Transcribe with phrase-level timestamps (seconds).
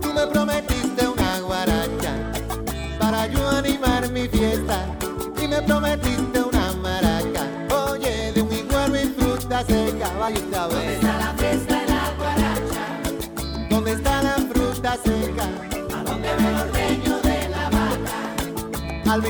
[0.00, 2.12] Tú me prometiste una guaracha
[2.98, 4.86] para yo animar mi fiesta
[5.42, 7.42] y me prometiste una maraca.
[7.90, 12.12] Oye, de un igual y fruta seca, vaya esta ¿Dónde está la fiesta de la
[12.18, 13.68] guaracha?
[13.70, 15.44] ¿Dónde está la fruta seca?
[15.96, 19.12] ¿A dónde ve los dueños de la vaca?
[19.12, 19.20] Al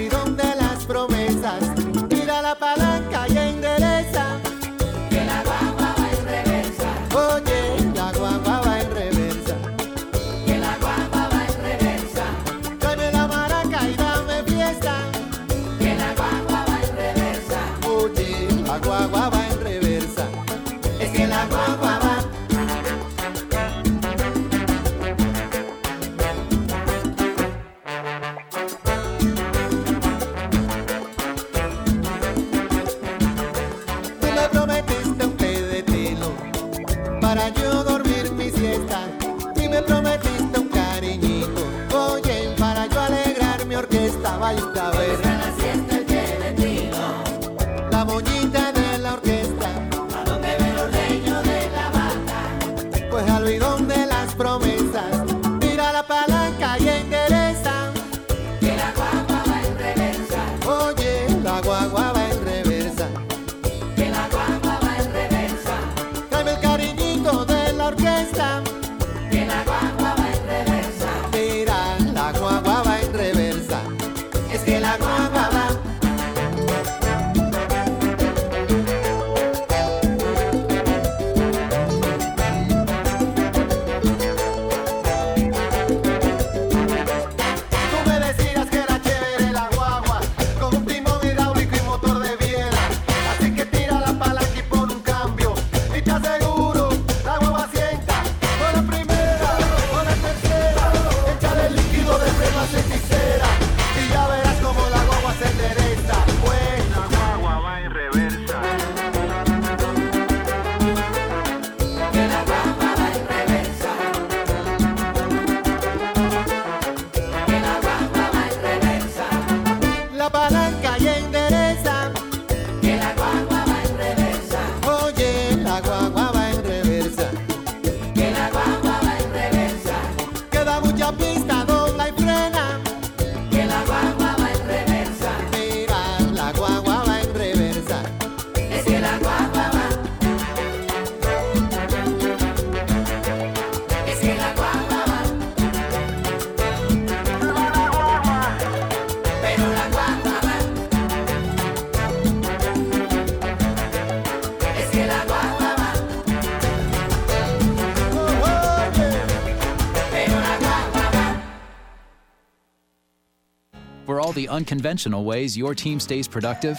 [164.44, 166.78] unconventional ways your team stays productive,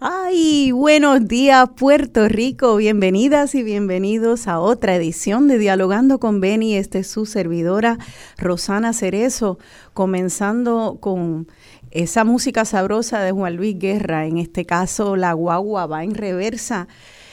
[0.00, 6.76] Ay, buenos días Puerto Rico, bienvenidas y bienvenidos a otra edición de Dialogando con Beni.
[6.76, 7.98] Esta es su servidora
[8.36, 9.58] Rosana Cerezo,
[9.94, 11.48] comenzando con
[11.90, 16.86] esa música sabrosa de Juan Luis Guerra, en este caso La Guagua va en reversa.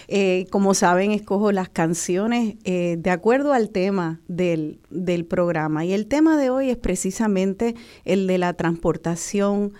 [0.07, 5.85] Eh, como saben, escojo las canciones eh, de acuerdo al tema del, del programa.
[5.85, 9.73] Y el tema de hoy es precisamente el de la transportación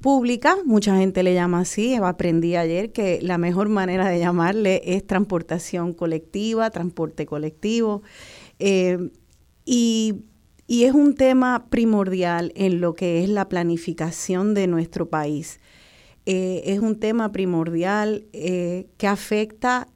[0.00, 5.06] pública, mucha gente le llama así, aprendí ayer que la mejor manera de llamarle es
[5.06, 8.02] transportación colectiva, transporte colectivo,
[8.58, 9.10] eh,
[9.64, 10.22] y,
[10.66, 15.58] y es un tema primordial en lo que es la planificación de nuestro país.
[16.30, 19.88] Eh, es un tema primordial eh, que afecta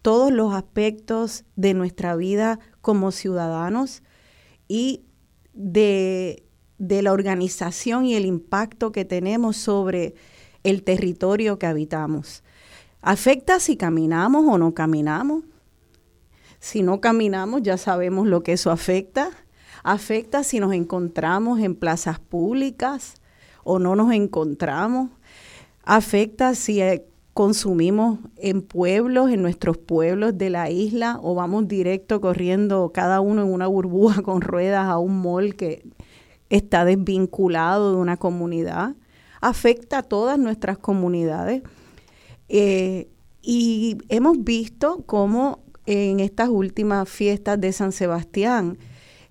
[0.00, 4.04] todos los aspectos de nuestra vida como ciudadanos
[4.68, 5.02] y
[5.54, 6.44] de,
[6.78, 10.14] de la organización y el impacto que tenemos sobre
[10.62, 12.44] el territorio que habitamos.
[13.02, 15.42] Afecta si caminamos o no caminamos.
[16.60, 19.30] Si no caminamos, ya sabemos lo que eso afecta.
[19.82, 23.14] Afecta si nos encontramos en plazas públicas
[23.64, 25.10] o no nos encontramos.
[25.86, 32.20] Afecta si eh, consumimos en pueblos, en nuestros pueblos de la isla, o vamos directo
[32.20, 35.84] corriendo cada uno en una burbuja con ruedas a un mall que
[36.50, 38.96] está desvinculado de una comunidad.
[39.40, 41.62] Afecta a todas nuestras comunidades.
[42.48, 43.08] Eh,
[43.40, 48.76] y hemos visto cómo en estas últimas fiestas de San Sebastián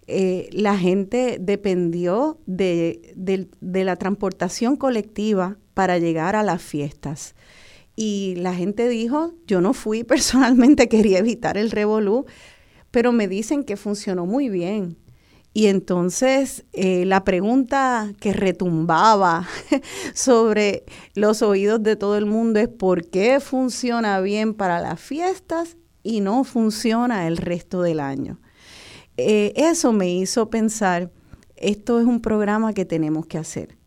[0.07, 7.35] eh, la gente dependió de, de, la transportación colectiva para llegar a las fiestas.
[7.95, 12.25] Y la gente dijo, yo no fui personalmente, quería evitar el revolú,
[12.89, 14.97] pero me dicen que funcionó muy bien.
[15.53, 19.47] Y entonces eh, la pregunta que retumbaba
[20.13, 20.83] sobre
[21.13, 26.19] los oídos de todo el mundo es por qué funciona bien para las fiestas y
[26.19, 28.41] no funciona el resto del año.
[29.15, 31.09] Eh, eso me hizo pensar,
[31.55, 33.77] esto es un programa que tenemos que hacer.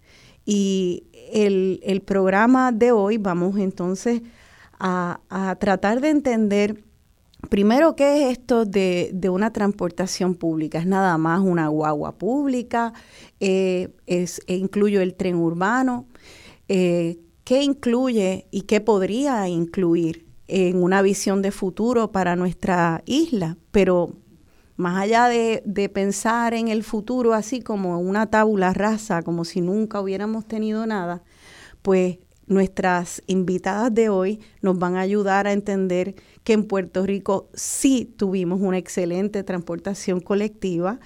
[0.46, 4.22] Y el, programa de hoy vamos entonces
[4.78, 5.20] a,
[5.58, 6.84] tratar de entender
[7.50, 10.80] Primero, ¿qué es esto de, una transportación pública?
[10.80, 12.92] Es nada más una guagua pública,
[13.38, 16.06] eh, es, e incluye el tren urbano.
[16.68, 23.56] Eh, ¿Qué incluye y qué podría incluir en una visión de futuro para nuestra isla?
[23.70, 24.16] Pero
[24.78, 30.00] más allá de, pensar en el futuro así como una tabula rasa, como si nunca
[30.00, 31.24] hubiéramos tenido nada,
[31.82, 36.14] pues nuestras invitadas de hoy nos van a ayudar a entender
[36.44, 41.00] que en Puerto Rico sí tuvimos una excelente transportación colectiva,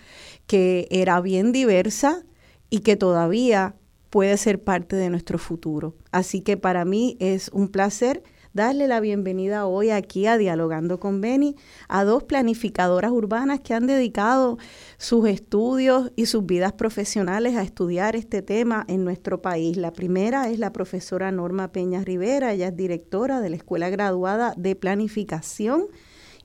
[0.47, 2.25] que era bien diversa
[2.69, 3.75] y que todavía
[4.11, 5.97] puede ser parte de nuestro futuro.
[6.11, 8.23] Así que para mí es un placer
[8.55, 11.57] darle la bienvenida hoy aquí a Dialogando con Beni
[11.89, 14.59] a dos planificadoras urbanas que han dedicado
[14.99, 19.77] sus estudios y sus vidas profesionales a estudiar este tema en nuestro país.
[19.77, 24.55] La primera es la profesora Norma Peña Rivera, ella es directora de la Escuela Graduada
[24.57, 25.87] de Planificación.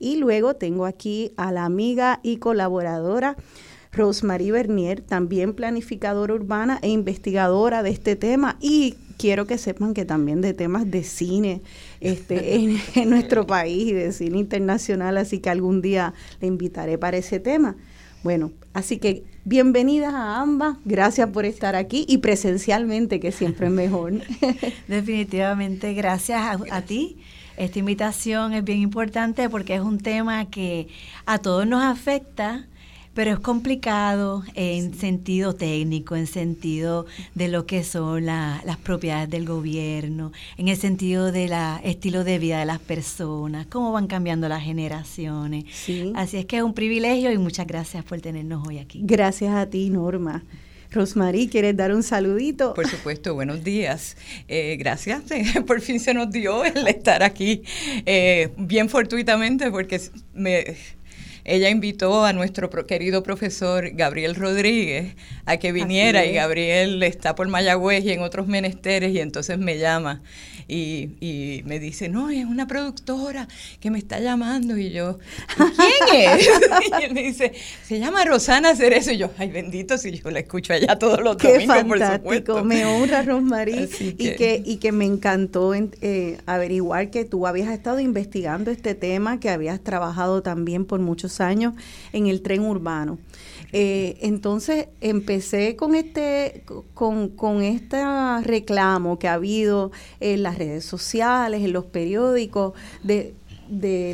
[0.00, 3.36] Y luego tengo aquí a la amiga y colaboradora
[3.90, 10.06] Rosemary Bernier, también planificadora urbana e investigadora de este tema y quiero que sepan que
[10.06, 11.60] también de temas de cine
[12.00, 12.54] este,
[12.94, 17.40] en, nuestro país y de cine internacional, así que algún día le invitaré para ese
[17.40, 17.76] tema.
[18.22, 23.72] Bueno, así que bienvenidas a ambas, gracias por estar aquí y presencialmente, que siempre es
[23.72, 24.14] mejor.
[24.88, 27.18] Definitivamente, gracias a, a ti.
[27.56, 30.88] Esta invitación es bien importante porque es un tema que
[31.26, 32.66] a todos nos afecta
[33.18, 37.04] pero es complicado en sentido técnico, en sentido
[37.34, 42.60] de lo que son las propiedades del gobierno, en el sentido del estilo de vida
[42.60, 45.64] de las personas, cómo van cambiando las generaciones.
[46.14, 49.00] Así es que es un privilegio y muchas gracias por tenernos hoy aquí.
[49.02, 50.44] Gracias a ti, Norma.
[50.90, 52.72] Rosmarie, ¿quieres dar un saludito?
[52.74, 54.16] Por supuesto, buenos días.
[54.46, 55.22] Eh, gracias,
[55.66, 57.62] por fin se nos dio el estar aquí
[58.06, 60.00] eh, bien fortuitamente porque
[60.34, 60.76] me
[61.44, 65.14] ella invitó a nuestro querido profesor Gabriel Rodríguez
[65.46, 69.78] a que viniera y Gabriel está por Mayagüez y en otros menesteres y entonces me
[69.78, 70.22] llama
[70.68, 73.48] y, me dice, no, es una productora
[73.80, 75.18] que me está llamando y yo,
[75.56, 76.48] ¿quién es?
[77.00, 77.52] y él me dice,
[77.84, 81.36] se llama Rosana Cerezo y yo, ay bendito si yo la escucho allá todos los
[81.36, 82.24] Qué domingos, fantástico.
[82.24, 82.64] por supuesto.
[82.64, 88.00] Me honra, Rosmarie, y, que, y que me encantó eh, averiguar que tú habías estado
[88.00, 91.74] investigando este tema, que habías trabajado también por muchos años
[92.12, 93.18] en el tren urbano.
[93.72, 98.02] Eh, entonces empecé con este, con, con este
[98.42, 102.72] reclamo que ha habido en las redes sociales, en los periódicos,
[103.02, 103.34] de,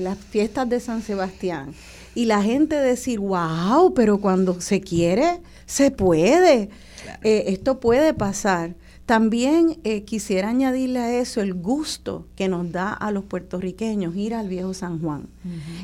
[0.01, 1.73] las fiestas de San Sebastián.
[2.17, 6.71] Y la gente decir, wow, pero cuando se quiere, se puede.
[7.23, 8.75] Eh, esto puede pasar.
[9.07, 14.35] También eh, quisiera añadirle a eso el gusto que nos da a los puertorriqueños ir
[14.35, 15.29] al viejo San Juan.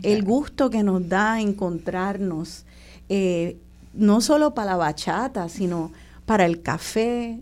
[0.02, 2.64] El gusto que nos da encontrarnos
[3.10, 3.56] eh,
[3.92, 5.90] no solo para la bachata, sino
[6.26, 7.40] para el café,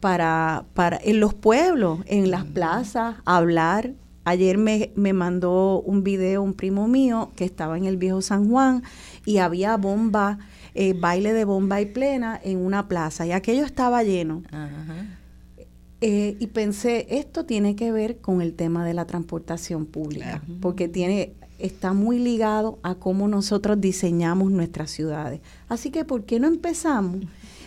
[0.00, 3.92] para, para en los pueblos, en las plazas, hablar.
[4.24, 8.48] Ayer me, me mandó un video un primo mío que estaba en el viejo San
[8.48, 8.82] Juan
[9.26, 10.38] y había bomba,
[10.74, 14.42] eh, baile de bomba y plena en una plaza y aquello estaba lleno.
[16.00, 20.88] Eh, y pensé, esto tiene que ver con el tema de la transportación pública, porque
[20.88, 25.40] tiene está muy ligado a cómo nosotros diseñamos nuestras ciudades.
[25.68, 27.24] Así que, ¿por qué no empezamos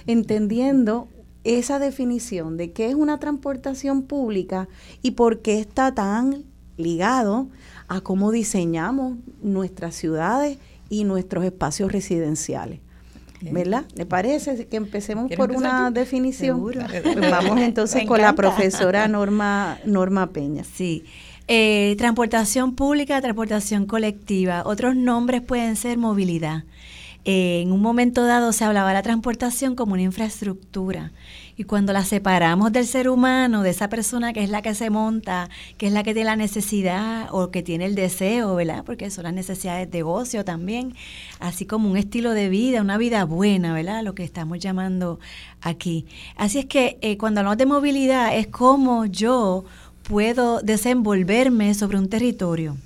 [0.07, 1.07] entendiendo
[1.43, 4.67] esa definición de qué es una transportación pública
[5.01, 6.43] y por qué está tan
[6.77, 7.47] ligado
[7.87, 10.57] a cómo diseñamos nuestras ciudades
[10.89, 12.79] y nuestros espacios residenciales?
[13.51, 13.83] ¿Verdad?
[13.95, 16.65] ¿Le parece que empecemos por una definición?
[17.29, 20.63] Vamos entonces con la profesora Norma, Norma Peña.
[20.63, 21.03] Sí.
[21.47, 24.63] Eh, transportación pública, transportación colectiva.
[24.65, 26.63] Otros nombres pueden ser movilidad.
[27.25, 31.11] eh, en un momento dado se hablaba de la transportación como una infraestructura.
[31.55, 34.89] Y cuando la separamos del ser humano, de esa persona que es la que se
[34.89, 38.83] monta, que es la que tiene la necesidad o que tiene el deseo, ¿verdad?
[38.85, 40.95] Porque son las necesidades de ocio también,
[41.39, 44.03] así como un estilo de vida, una vida buena, ¿verdad?
[44.03, 45.19] Lo que estamos llamando
[45.61, 46.05] aquí.
[46.35, 49.63] Así es que eh, cuando hablamos de movilidad es como yo
[50.03, 52.77] puedo desenvolverme sobre un territorio.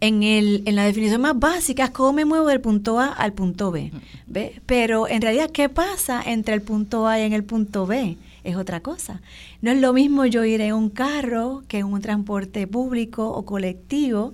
[0.00, 3.70] En, el, en la definición más básica cómo me muevo del punto A al punto
[3.70, 3.92] B.
[4.26, 4.60] ¿ve?
[4.66, 8.16] Pero en realidad, ¿qué pasa entre el punto A y en el punto B?
[8.44, 9.20] Es otra cosa.
[9.60, 13.44] No es lo mismo yo ir en un carro que en un transporte público o
[13.44, 14.32] colectivo,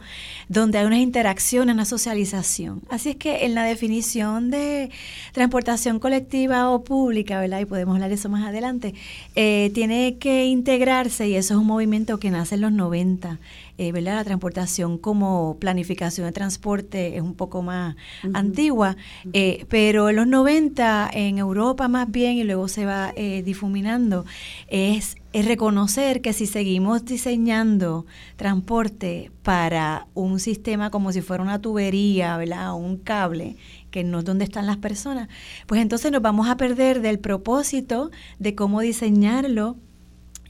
[0.49, 2.81] donde hay unas interacciones, una socialización.
[2.88, 4.91] Así es que en la definición de
[5.33, 7.61] transportación colectiva o pública, ¿verdad?
[7.61, 8.95] Y podemos hablar de eso más adelante,
[9.35, 13.38] eh, tiene que integrarse, y eso es un movimiento que nace en los 90,
[13.79, 14.17] eh, ¿verdad?
[14.17, 17.95] La transportación como planificación de transporte es un poco más
[18.35, 18.97] antigua,
[19.33, 24.27] eh, pero en los 90 en Europa más bien y luego se va eh, difuminando,
[24.67, 28.05] es, es reconocer que si seguimos diseñando
[28.35, 32.73] transporte para un sistema como si fuera una tubería, ¿verdad?
[32.73, 33.55] O un cable,
[33.93, 35.29] que no es donde están las personas,
[35.69, 39.77] pues entonces nos vamos a perder del propósito de cómo diseñarlo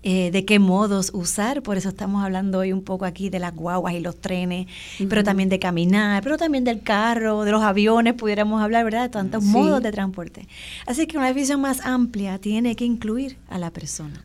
[0.03, 3.55] eh, de qué modos usar, por eso estamos hablando hoy un poco aquí de las
[3.55, 4.67] guaguas y los trenes,
[5.09, 9.03] pero también de caminar, pero también del carro, de los aviones, pudiéramos hablar, ¿verdad?
[9.03, 9.51] De tantos Sí.
[9.51, 10.47] modos de transporte.
[10.87, 14.25] Así que una visión más amplia tiene que incluir a la persona.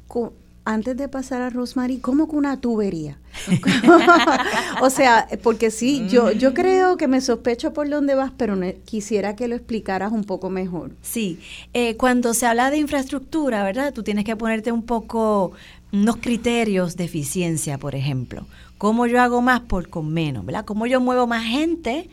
[0.66, 3.18] Antes de pasar a Rosemary, ¿cómo que una tubería?
[4.82, 8.56] o sea, porque sí, yo, yo creo que me sospecho por dónde vas, pero
[8.86, 10.92] quisiera que lo explicaras un poco mejor.
[11.02, 11.40] Sí,
[11.74, 13.94] eh, cuando se habla de infraestructura, ¿verdad?
[13.94, 15.52] Tú tienes que ponerte un poco
[15.92, 18.46] unos criterios de eficiencia, por ejemplo.
[18.78, 20.66] ¿Cómo yo hago más por con menos, ¿verdad?
[20.66, 22.10] ¿Cómo yo muevo más gente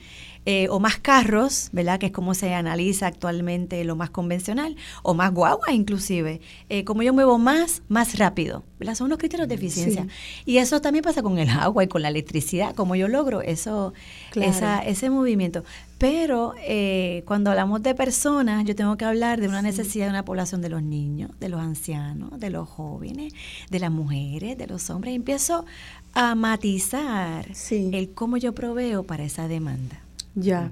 [0.46, 1.98] eh, o más carros, ¿verdad?
[1.98, 6.40] Que es como se analiza actualmente lo más convencional, o más guaguas inclusive.
[6.68, 8.94] Eh, ¿Cómo yo muevo más, más rápido, ¿verdad?
[8.94, 10.06] Son unos criterios de eficiencia.
[10.46, 12.74] Y eso también pasa con el agua y con la electricidad.
[12.74, 13.92] ¿Cómo yo logro eso,
[14.30, 14.50] Claro.
[14.50, 15.62] esa, ese movimiento.
[15.98, 20.24] Pero eh, cuando hablamos de personas, yo tengo que hablar de una necesidad de una
[20.24, 23.34] población de los niños, de los ancianos, de los jóvenes,
[23.70, 25.12] de las mujeres, de los hombres.
[25.12, 25.66] Y empiezo
[26.14, 27.90] a matizar Sí.
[27.92, 30.00] el cómo yo proveo para esa demanda.
[30.34, 30.70] Ya.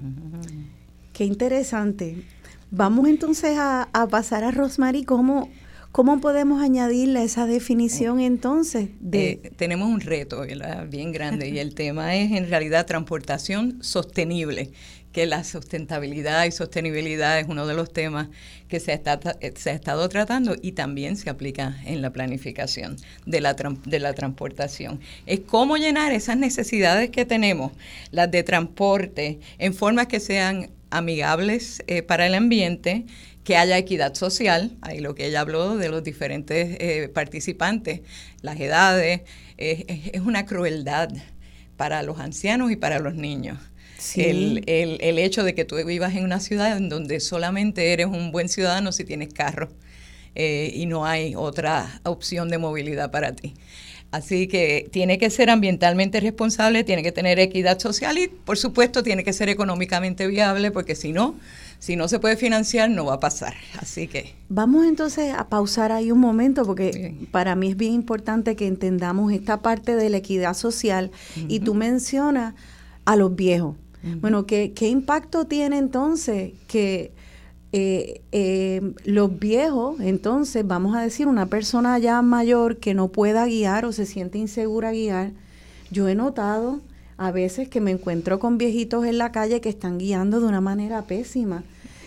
[1.13, 2.23] Qué interesante.
[2.71, 5.03] Vamos entonces a, a pasar a Rosemary.
[5.03, 5.49] ¿Cómo,
[5.91, 8.89] ¿Cómo podemos añadirle esa definición entonces?
[8.99, 10.87] De, Eh, tenemos un reto ¿verdad?
[10.87, 14.71] bien grande y el tema es en realidad transportación sostenible,
[15.11, 18.27] que la sustentabilidad y sostenibilidad es uno de los temas
[18.67, 22.97] que se, está, eh, se ha estado tratando y también se aplica en la planificación
[23.25, 24.99] de la, de la transportación.
[25.25, 27.71] Es cómo llenar esas necesidades que tenemos,
[28.11, 33.05] las de transporte, en formas que sean amigables eh, para el ambiente,
[33.43, 38.01] que haya equidad social, ahí lo que ella habló de los diferentes eh, participantes,
[38.41, 39.21] las edades,
[39.57, 41.09] es, es una crueldad
[41.75, 43.57] para los ancianos y para los niños.
[43.99, 44.21] Sí.
[44.23, 48.07] El, el- el hecho de que tú vivas en una ciudad en donde solamente eres
[48.07, 49.69] un buen ciudadano si tienes carro
[50.35, 53.53] eh, y no hay otra opción de movilidad para ti.
[54.11, 59.03] Así que tiene que ser ambientalmente responsable, tiene que tener equidad social y, por supuesto,
[59.03, 61.35] tiene que ser económicamente viable, porque si no,
[61.77, 63.53] si no se puede financiar, no va a pasar.
[63.77, 67.27] Así que Vamos entonces a pausar ahí un momento porque Bien.
[67.29, 71.11] para mí es bien importante que entendamos esta parte de la equidad social
[71.47, 72.55] y tú mencionas
[73.05, 73.75] a los viejos.
[74.01, 77.11] Bueno, ¿qué, ¿qué impacto tiene entonces que
[77.71, 83.45] eh, eh, los viejos, entonces vamos a decir una persona ya mayor que no pueda
[83.45, 85.33] guiar o se siente insegura guiar?
[85.91, 86.81] Yo he notado
[87.17, 90.61] a veces que me encuentro con viejitos en la calle que están guiando de una
[90.61, 91.63] manera pésima.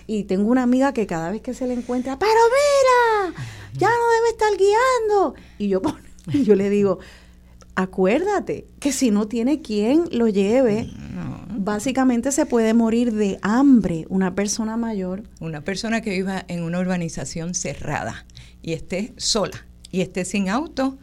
[0.07, 3.35] Y tengo una amiga que cada vez que se le encuentra, pero mira,
[3.75, 5.35] ya no debe estar guiando.
[5.59, 5.83] Y yo,
[6.45, 6.99] yo le digo,
[7.75, 10.91] acuérdate que si no tiene quien lo lleve,
[11.57, 15.23] básicamente se puede morir de hambre una persona mayor.
[15.41, 18.27] una persona que viva en una urbanización cerrada
[18.63, 20.99] y esté sola y esté sin auto,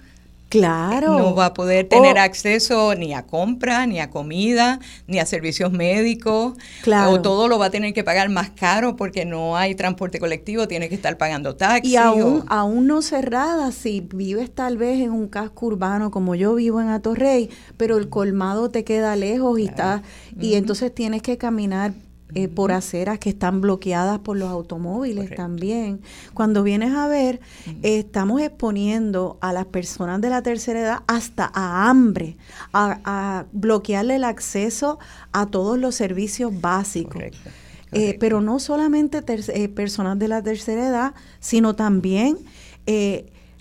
[0.49, 1.17] Claro.
[1.17, 5.71] no va a poder tener acceso ni a compra, ni a comida, ni a servicios
[5.71, 6.53] médicos.
[6.81, 7.11] Claro.
[7.11, 10.67] O todo lo va a tener que pagar más caro porque no hay transporte colectivo,
[10.67, 11.93] tiene que estar pagando taxis.
[11.93, 16.33] Y aún, o- aún no cerrada, si vives tal vez en un casco urbano como
[16.35, 20.01] yo vivo en Atorrey, pero el colmado te queda lejos y está
[20.39, 21.93] y entonces tienes que caminar
[22.35, 25.41] eh, por aceras que están bloqueadas por los automóviles Correcto.
[25.41, 26.01] también.
[26.35, 27.39] Cuando vienes a ver,
[27.81, 32.37] eh, estamos exponiendo a las personas de la tercera edad hasta a hambre,
[32.71, 34.99] a, a bloquearle el acceso
[35.31, 37.13] a todos los servicios básicos.
[37.13, 37.49] Correcto.
[37.91, 42.37] Eh, pero no solamente eh, personas de la tercera edad, sino también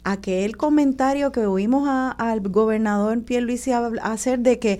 [0.04, 4.78] aquel comentario que oímos al gobernador Pierluisi hacer de que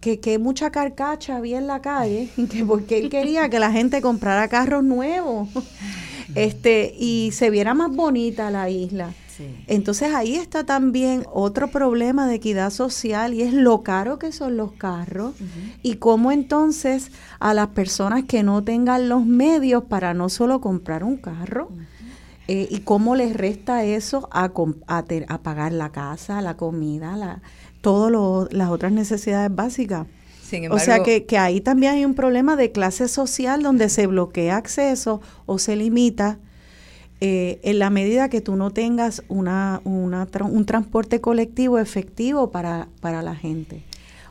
[0.00, 4.48] que, mucha carcacha había en la calle, que porque él quería que la gente comprara
[4.48, 5.48] carros nuevos
[6.34, 9.12] este y se viera más bonita la isla.
[9.66, 14.58] Entonces ahí está también otro problema de equidad social y es lo caro que son
[14.58, 15.34] los carros
[15.82, 21.04] y cómo entonces a las personas que no tengan los medios para no solo comprar
[21.04, 21.70] un carro,
[22.52, 24.50] eh, y cómo les resta eso a,
[24.88, 27.42] a, pagar la casa, la comida, la,
[27.80, 30.06] todas las otras necesidades básicas.
[30.70, 34.56] o sea que, que ahí también hay un problema de clase social donde se bloquea
[34.56, 36.38] acceso o se limita
[37.22, 42.88] eh, en la medida que tú no tengas una, una un transporte colectivo efectivo para,
[43.00, 43.82] para la gente.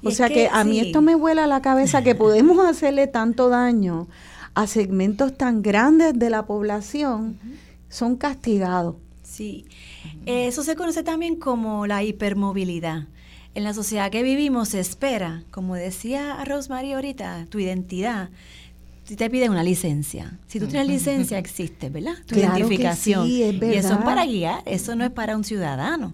[0.04, 4.08] O sea que, a mí esto me vuela la cabeza que podemos hacerle tanto daño
[4.56, 7.38] a segmentos tan grandes de la población,
[7.90, 8.96] son castigados.
[9.22, 9.68] Sí,
[10.26, 13.08] eso se conoce también como la hipermovilidad.
[13.56, 18.30] En la sociedad que vivimos se espera, como decía Rosemary ahorita, tu identidad
[19.10, 20.38] si te piden una licencia.
[20.46, 22.14] Si tú tienes licencia, existe, ¿verdad?
[22.28, 23.26] Tu identificación.
[23.26, 23.74] sí, es verdad.
[23.74, 26.14] Y eso es para guiar, eso no es para un ciudadano.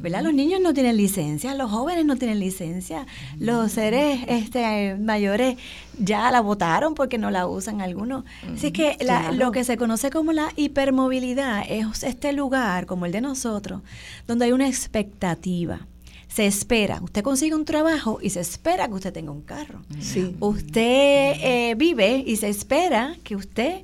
[0.00, 0.22] ¿Verdad?
[0.22, 3.04] Los niños no tienen licencia, los jóvenes no tienen licencia,
[3.40, 5.56] los seres este, mayores
[5.98, 8.24] ya la votaron porque no la usan algunos.
[8.54, 8.96] Así que
[9.32, 13.82] lo que se conoce como la hipermovilidad es este lugar, como el de nosotros,
[14.28, 15.80] donde hay una expectativa
[16.28, 19.82] se espera, usted consigue un trabajo y se espera que usted tenga un carro.
[20.00, 20.36] Sí.
[20.40, 23.82] Usted eh, vive y se espera que usted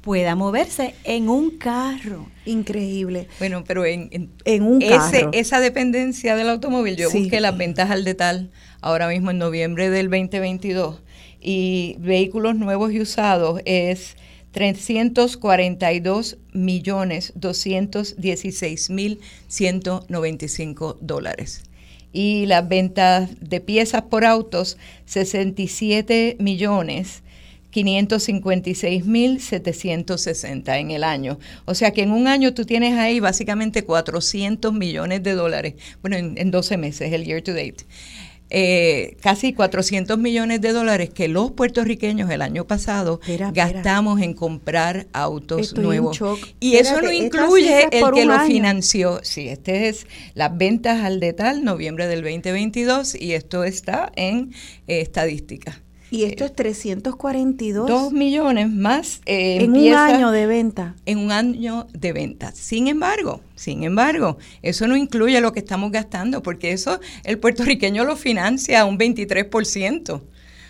[0.00, 2.26] pueda moverse en un carro.
[2.44, 3.26] Increíble.
[3.38, 5.30] Bueno, pero en, en, un carro.
[5.32, 8.50] esa dependencia del automóvil, yo busqué las ventas al detal
[8.82, 11.00] ahora mismo en noviembre del 2022
[11.40, 14.16] y vehículos nuevos y usados es
[14.52, 21.62] 342 millones 216 mil 195 dólares
[22.14, 27.22] y las ventas de piezas por autos 67 millones
[27.70, 31.40] 556 mil 760 en el año.
[31.64, 36.16] O sea que en un año tú tienes ahí básicamente 400 millones de dólares, bueno,
[36.16, 37.84] en, en 12 meses, el year to date.
[38.56, 43.18] Eh, casi 400 millones de dólares que los puertorriqueños el año pasado
[43.52, 46.20] gastamos en comprar autos nuevos.
[46.60, 49.18] Y eso no incluye el que lo financió.
[49.24, 54.54] Sí, este es las ventas al detal, noviembre del 2022, y esto está en
[54.86, 55.83] eh, estadística.
[56.14, 57.88] Y esto es 342.
[57.88, 59.20] Dos millones más.
[59.26, 60.94] Eh, en un año de venta.
[61.06, 62.52] En un año de venta.
[62.52, 68.04] Sin embargo, sin embargo, eso no incluye lo que estamos gastando, porque eso el puertorriqueño
[68.04, 70.12] lo financia a un 23%.
[70.14, 70.22] O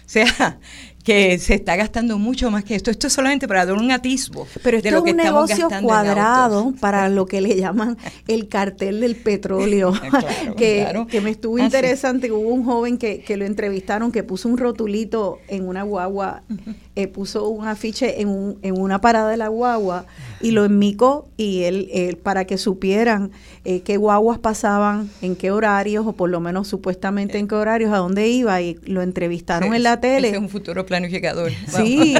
[0.06, 0.60] sea,
[1.04, 2.90] que se está gastando mucho más que esto.
[2.90, 6.72] Esto es solamente para dar un atisbo Pero esto de lo es un negocio cuadrado
[6.80, 9.92] para lo que le llaman el cartel del petróleo.
[10.56, 12.32] que, que, me estuvo interesante.
[12.32, 16.42] Hubo un joven que, que, lo entrevistaron que puso un rotulito en una guagua,
[16.96, 20.06] eh, puso un afiche en, un, en una parada de la guagua
[20.40, 23.30] y lo enmicó y él, él para que supieran
[23.66, 27.92] eh, qué guaguas pasaban, en qué horarios, o por lo menos supuestamente en qué horarios,
[27.92, 30.28] a dónde iba, y lo entrevistaron en la tele.
[30.30, 31.52] es un futuro planificador.
[31.68, 32.14] Sí,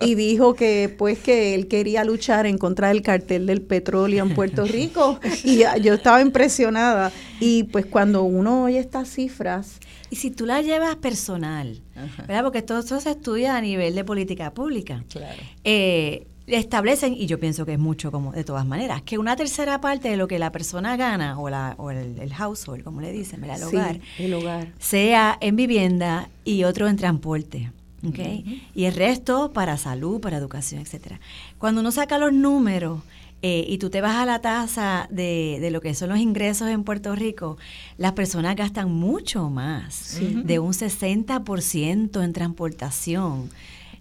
[0.00, 4.34] y dijo que pues que él quería luchar en contra del cartel del petróleo en
[4.34, 7.12] Puerto Rico, y yo estaba impresionada.
[7.40, 9.78] Y pues cuando uno oye estas cifras...
[10.12, 11.82] Y si tú las llevas personal,
[12.26, 12.42] ¿verdad?
[12.42, 15.04] Porque todo eso se estudia a nivel de política pública.
[15.08, 15.40] Claro.
[15.62, 19.80] Eh, establecen, y yo pienso que es mucho como de todas maneras, que una tercera
[19.80, 23.44] parte de lo que la persona gana, o, la, o el, household, como le dicen,
[23.44, 27.70] el hogar, el hogar, sea en vivienda y otro en transporte.
[28.06, 28.66] ¿Okay?
[28.74, 31.20] Y el resto para salud, para educación, etcétera.
[31.58, 33.02] Cuando uno saca los números
[33.42, 36.68] eh, y tú te vas a la tasa de, de, lo que son los ingresos
[36.68, 37.56] en Puerto Rico,
[37.96, 43.50] las personas gastan mucho más, de un 60% en transportación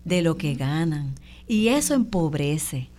[0.04, 1.16] de lo que ganan.
[1.50, 2.90] Y eso empobrece.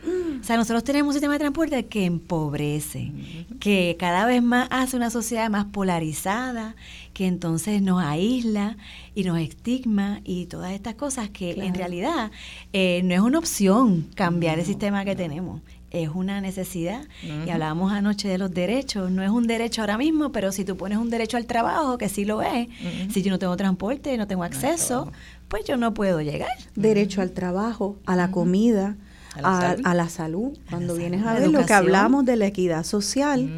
[0.41, 3.13] O sea, nosotros tenemos un sistema de transporte que empobrece,
[3.61, 6.75] que cada vez más hace una sociedad más polarizada,
[7.13, 8.77] que entonces nos aísla
[9.15, 12.33] y nos estigma y todas estas cosas que en realidad
[12.73, 15.61] eh, no es una opción cambiar el sistema que tenemos.
[15.91, 17.03] Es una necesidad.
[17.47, 19.11] Y hablábamos anoche de los derechos.
[19.11, 22.09] No es un derecho ahora mismo, pero si tú pones un derecho al trabajo, que
[22.09, 22.69] sí lo es,
[23.13, 25.11] si yo no tengo transporte, no tengo acceso,
[25.51, 26.49] pues yo no puedo llegar.
[26.77, 28.97] Derecho al trabajo, a la comida.
[29.43, 30.59] A la, salud.
[30.69, 33.49] Cuando vienes a ver lo que hablamos de la equidad social,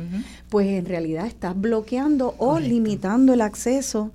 [0.48, 4.10] pues en realidad estás bloqueando o limitando el acceso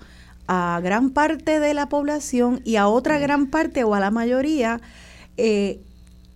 [0.47, 4.79] a gran parte de la población y a otra gran parte o a la mayoría
[5.35, 5.79] eh,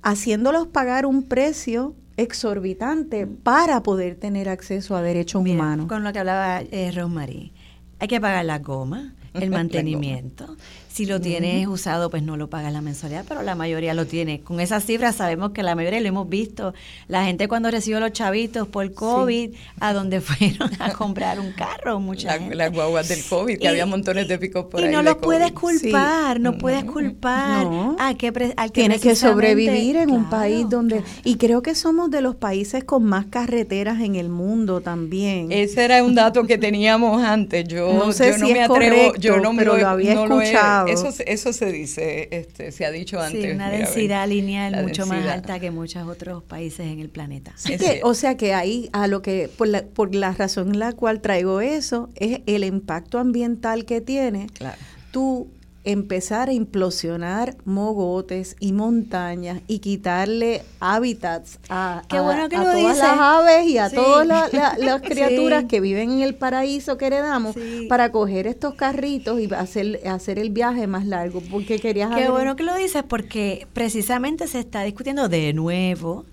[0.01, 5.87] haciéndolos pagar un precio exorbitante para poder tener acceso a derechos Mira, humanos.
[5.87, 7.51] Con lo que hablaba eh, Rosemary,
[7.99, 10.57] hay que pagar la goma, el mantenimiento.
[10.91, 14.41] Si lo tienes usado, pues no lo pagas la mensualidad, pero la mayoría lo tiene.
[14.41, 16.73] Con esas cifras sabemos que la mayoría lo hemos visto.
[17.07, 21.99] La gente cuando recibió los chavitos por COVID, a donde fueron a comprar un carro,
[22.01, 22.55] mucha La- gente.
[22.55, 24.91] Las guaguas del COVID, que Y- había montones de picos por y ahí.
[24.91, 26.91] no de los puedes culpar, no puedes No.
[26.91, 27.95] culpar No.
[27.97, 28.27] a que
[28.57, 30.97] al que Tienes que sobrevivir en un país donde...
[30.97, 31.11] claro.
[31.23, 35.51] Y creo que somos de los países con más carreteras en el mundo también.
[35.53, 37.65] Ese era un dato que teníamos antes.
[37.67, 40.41] Yo No sé yo no si me atrevo, correcto, yo no me lo había no
[40.41, 40.51] he-
[40.87, 43.43] eso, se- eso se dice, este, se ha dicho antes.
[43.43, 47.53] Sí, una mira, densidad lineal mucho más alta que muchos otros países en el planeta.
[47.69, 50.79] Es que, o sea que ahí a lo que por la, por la razón en
[50.79, 54.77] la cual traigo eso es el impacto ambiental que tiene Claro.
[55.11, 55.47] tú
[55.83, 62.59] empezar a implosionar mogotes y montañas y quitarle hábitats a, Qué a- bueno que a
[62.63, 63.95] lo todas las aves y a Sí.
[63.95, 65.67] todas la- la- las criaturas Sí.
[65.67, 67.87] que viven en el paraíso que heredamos Sí.
[67.89, 72.31] para coger estos carritos y hacer, hacer el viaje más largo porque querías Qué haber-
[72.31, 76.25] bueno que lo dices porque precisamente se está discutiendo de nuevo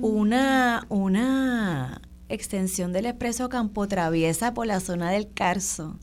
[0.00, 5.98] una, una extensión del expreso Campo Traviesa por la zona del Carso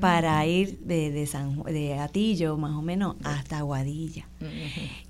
[0.00, 4.26] para ir de, de, San, de Atillo más o menos hasta Aguadilla.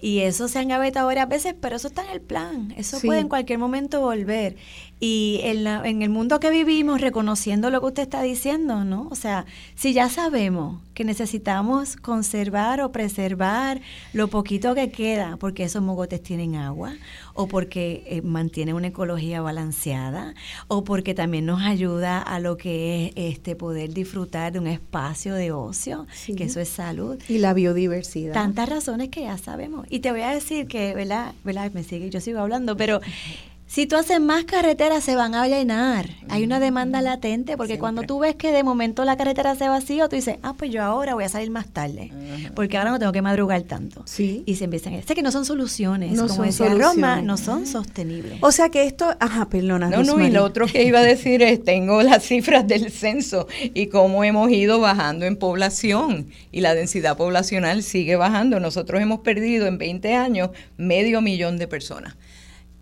[0.01, 2.73] Y eso se han gavetado varias veces, pero eso está en el plan.
[2.77, 3.07] Eso Sí.
[3.07, 4.57] puede en cualquier momento volver.
[5.01, 9.09] Y en, la- en el mundo que vivimos, reconociendo lo que usted está diciendo, ¿no?
[9.11, 13.81] O sea, si ya sabemos que necesitamos conservar o preservar
[14.13, 16.95] lo poquito que queda, porque esos mogotes tienen agua,
[17.35, 20.35] o porque eh, mantienen una ecología balanceada,
[20.69, 25.35] o porque también nos ayuda a lo que es este poder disfrutar de un espacio
[25.35, 26.35] de ocio, Sí.
[26.35, 27.19] que eso es salud.
[27.29, 29.87] y la biodiversidad Tantas razones que ya sabemos.
[29.91, 31.35] Y te voy a decir que, ¿verdad?
[31.45, 31.71] ¿verdad?
[31.73, 33.01] Me sigue, yo sigo hablando, pero
[33.67, 36.09] si tú haces más carreteras se van a llenar.
[36.29, 40.09] Hay una demanda latente porque cuando tú ves que de momento la carretera se vacía,
[40.09, 42.13] tú dices, ah, pues yo ahora voy a salir más tarde,
[42.55, 44.03] porque ahora no tengo que madrugar tanto.
[44.07, 44.43] Sí.
[44.47, 46.95] Y se empiezan, sé que no son soluciones, No como son decía soluciones.
[46.95, 48.39] Roma, no son sostenibles.
[48.43, 51.43] o sea que esto ajá perdona No, no, y lo otro que iba a decir
[51.43, 56.75] es, tengo las cifras del censo y cómo hemos ido bajando en población y la
[56.75, 58.61] densidad poblacional sigue bajando.
[58.61, 62.15] Nosotros hemos perdido en 20 años medio millón de personas.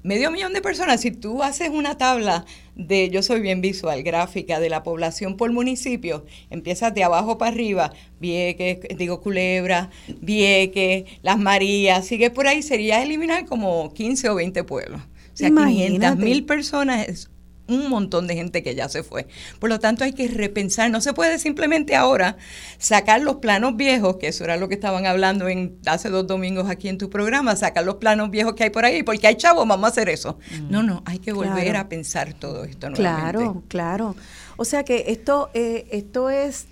[0.02, 4.58] Medio millón de personas, si tú haces una tabla de, yo soy bien visual, gráfica,
[4.58, 11.38] de la población por municipio, empiezas de abajo para arriba, Vieques, digo Culebra, Vieques, Las
[11.38, 15.00] Marías, sigue por ahí, sería eliminar como 15 o 20 pueblos.
[15.32, 16.16] O sea, Imagínate.
[16.16, 17.30] 500 mil personas es
[17.72, 19.26] un montón de gente que ya se fue.
[19.58, 20.90] Por lo tanto, hay que repensar.
[20.90, 22.36] No se puede simplemente ahora
[22.78, 26.68] sacar los planos viejos, que eso era lo que estaban hablando en hace dos domingos
[26.70, 29.66] aquí en tu programa, sacar los planos viejos que hay por ahí, porque hay chavos,
[29.66, 30.38] vamos a hacer eso.
[30.68, 31.78] No, no, hay que volver Claro.
[31.80, 33.32] a pensar todo esto nuevamente.
[33.32, 34.16] Claro, claro.
[34.56, 36.66] O sea que esto, eh, esto es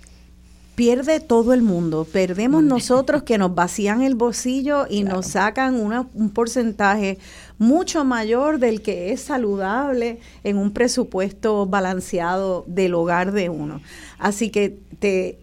[0.81, 2.07] pierde todo el mundo.
[2.11, 7.19] Perdemos nosotros que nos vacían el bolsillo y nos sacan una- un porcentaje
[7.59, 13.79] mucho mayor del que es saludable en un presupuesto balanceado del hogar de uno.
[14.17, 15.37] Así que te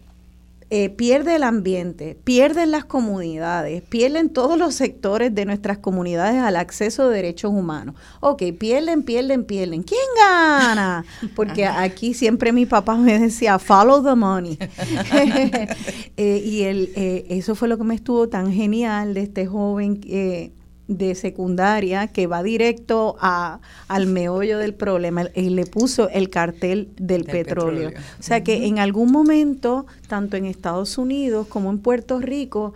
[0.69, 6.55] eh, pierde el ambiente, pierden las comunidades, pierden todos los sectores de nuestras comunidades al
[6.55, 7.95] acceso de derechos humanos.
[8.19, 9.83] Ok, pierden, pierden, pierden.
[9.83, 11.05] ¿Quién gana?
[11.35, 14.57] Porque aquí siempre mi papá me decía, follow the money.
[16.17, 20.01] Eh, y el, eh, eso fue lo que me estuvo tan genial de este joven
[20.05, 20.51] eh,
[20.89, 26.89] de secundaria que va directo a, al meollo del problema y le puso el cartel
[26.97, 27.89] del, Del petróleo.
[27.89, 28.09] petróleo.
[28.19, 32.73] O sea que en algún momento, tanto en Estados Unidos como en Puerto Rico,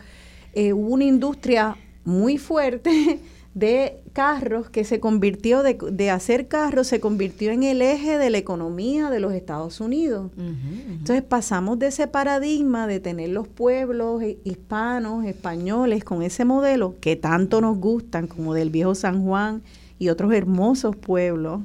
[0.53, 3.19] eh, hubo una industria muy fuerte
[3.53, 8.29] de carros que se convirtió, de, de hacer carros, se convirtió en el eje de
[8.31, 10.31] la economía de los Estados Unidos.
[10.37, 17.15] Entonces pasamos de ese paradigma de tener los pueblos hispanos, españoles, con ese modelo que
[17.15, 19.61] tanto nos gustan, como del viejo San Juan
[19.99, 21.61] y otros hermosos pueblos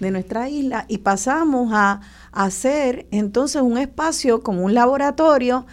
[0.00, 2.00] de nuestra isla, y pasamos a
[2.32, 5.66] hacer entonces un espacio como un laboratorio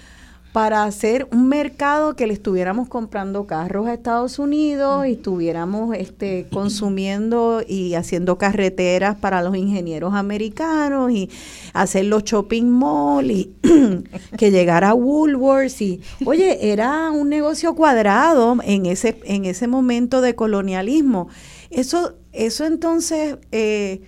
[0.55, 6.47] para hacer un mercado que le estuviéramos comprando carros a Estados Unidos y estuviéramos este,
[6.49, 11.29] consumiendo y haciendo carreteras para los ingenieros americanos y
[11.73, 13.53] hacer los shopping mall y
[14.37, 20.35] que llegara Woolworths y oye era un negocio cuadrado en ese en ese momento de
[20.35, 21.27] colonialismo.
[21.69, 24.03] Eso eso entonces eh,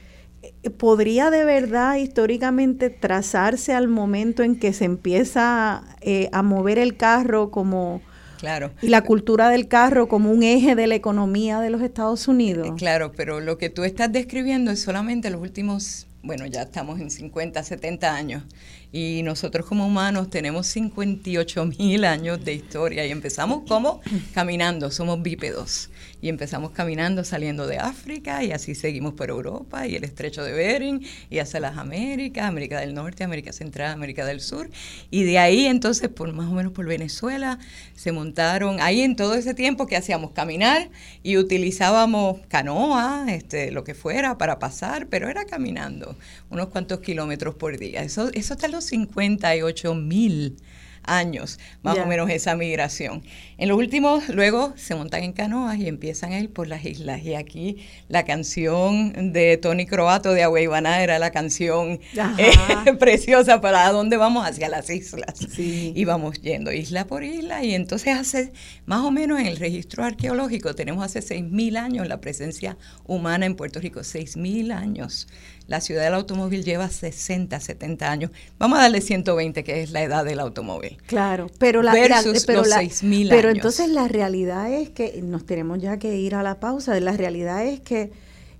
[0.69, 6.97] podría de verdad históricamente trazarse al momento en que se empieza eh, a mover el
[6.97, 8.01] carro como,
[8.37, 8.71] Claro.
[8.81, 12.71] Y la cultura del carro como un eje de la economía de los Estados Unidos.
[12.77, 17.09] Claro, pero lo que tú estás describiendo es solamente los últimos, bueno, ya estamos en
[17.09, 18.43] 50, 70 años.
[18.91, 24.01] Y nosotros como humanos tenemos 58 mil años de historia y empezamos como
[24.33, 25.89] caminando, somos bípedos.
[26.21, 30.51] Y empezamos caminando saliendo de África y así seguimos por Europa y el estrecho de
[30.51, 34.69] Bering y hacia las Américas, América del Norte, América Central, América del Sur.
[35.11, 37.59] Y de ahí entonces, por más o menos por Venezuela,
[37.95, 40.89] se montaron, ahí en todo ese tiempo que hacíamos caminar
[41.21, 46.17] y utilizábamos canoa, este, lo que fuera para pasar, pero era caminando
[46.49, 48.01] unos cuantos kilómetros por día.
[48.01, 50.57] Eso, eso está en los 58 mil
[51.07, 52.03] años, más Ya.
[52.03, 53.23] o menos esa migración.
[53.57, 57.23] En los últimos, luego se montan en canoas y empiezan a ir por las islas.
[57.23, 61.99] Y aquí la canción de Tony Croato de Agüeybaná era la canción
[62.37, 62.51] eh,
[62.99, 65.33] preciosa para dónde vamos, hacia las islas.
[65.55, 65.93] Sí.
[65.95, 67.63] Y vamos yendo isla por isla.
[67.63, 68.51] Y entonces hace,
[68.85, 73.55] más o menos en el registro arqueológico, tenemos hace 6.000 años la presencia humana en
[73.55, 75.27] Puerto Rico, 6.000 años.
[75.67, 78.31] La ciudad del automóvil lleva 60, 70 años.
[78.57, 80.97] Vamos a darle 120, que es la edad del automóvil.
[81.07, 83.57] Claro, pero la, Versus pero los la- 6.000 pero años.
[83.57, 86.97] entonces la realidad es que nos tenemos ya que ir a la pausa.
[87.01, 88.11] La realidad es que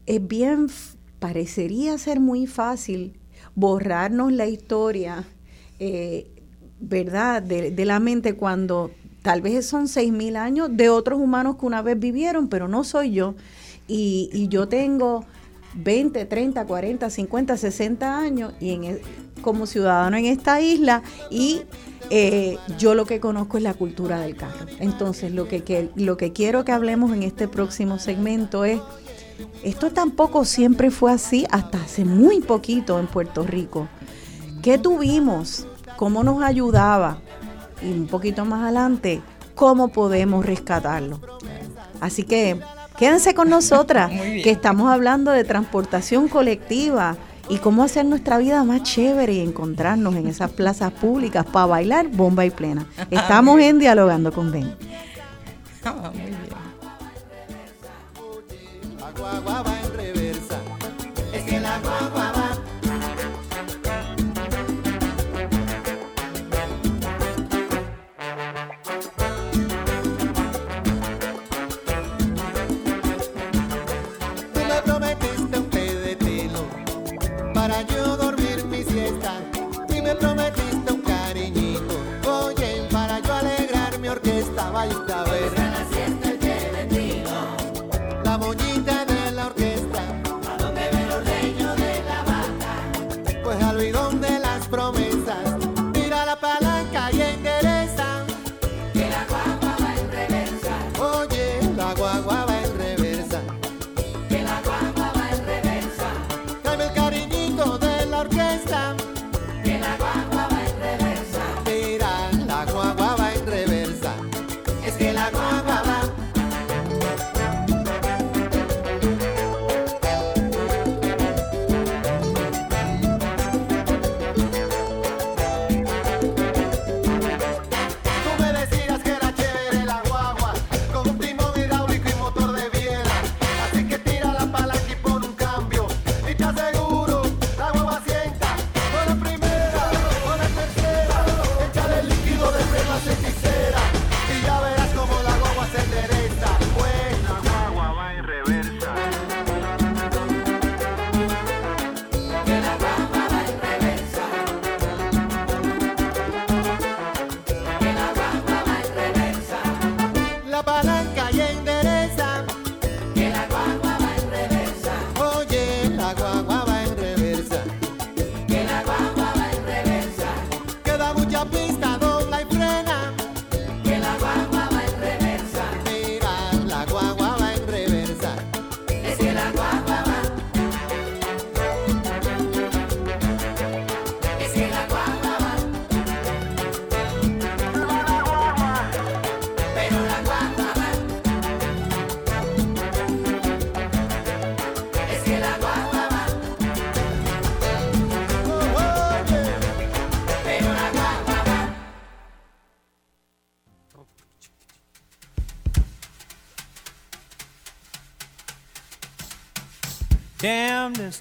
[0.05, 0.67] es bien,
[1.19, 3.13] parecería ser muy fácil
[3.55, 5.23] borrarnos la historia,
[5.79, 6.27] eh,
[6.79, 7.41] ¿verdad?
[7.41, 8.91] De, de la mente cuando
[9.21, 12.83] tal vez son seis mil años de otros humanos que una vez vivieron, pero no
[12.83, 13.35] soy yo.
[13.87, 15.25] Y, y yo tengo
[15.77, 19.01] 20, 30, 40, 50, 60 años y en, e-
[19.41, 21.61] como ciudadano en esta isla y
[22.09, 24.65] eh, yo lo que conozco es la cultura del carro.
[24.79, 28.79] Entonces lo que- lo que quiero que hablemos en este próximo segmento es,
[29.63, 33.87] esto tampoco siempre fue así hasta hace muy poquito en Puerto Rico.
[34.63, 35.67] ¿Qué tuvimos?
[35.95, 37.19] ¿Cómo nos ayudaba?
[37.83, 39.21] Y un poquito más adelante,
[39.53, 41.19] ¿cómo podemos rescatarlo?
[41.99, 42.59] Así que
[42.97, 44.09] quédense con nosotras,
[44.43, 47.15] que estamos hablando de transportación colectiva
[47.49, 52.07] y cómo hacer nuestra vida más chévere y encontrarnos en esas plazas públicas para bailar
[52.07, 52.85] bomba y plena.
[53.11, 53.75] Estamos Muy bien.
[53.75, 54.75] en Dialogando con Ben.
[55.85, 56.57] Ah, muy bien.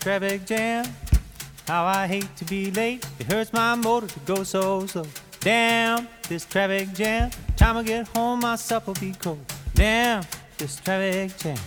[0.07, 0.87] Traffic jam.
[1.67, 3.05] How I hate to be late.
[3.19, 5.05] It hurts my motor to go so slow.
[5.41, 7.33] Damn this traffic jam.
[7.57, 9.45] Time I get home, my supper'll be cold.
[9.75, 10.23] Damn,
[10.59, 11.59] this traffic jam.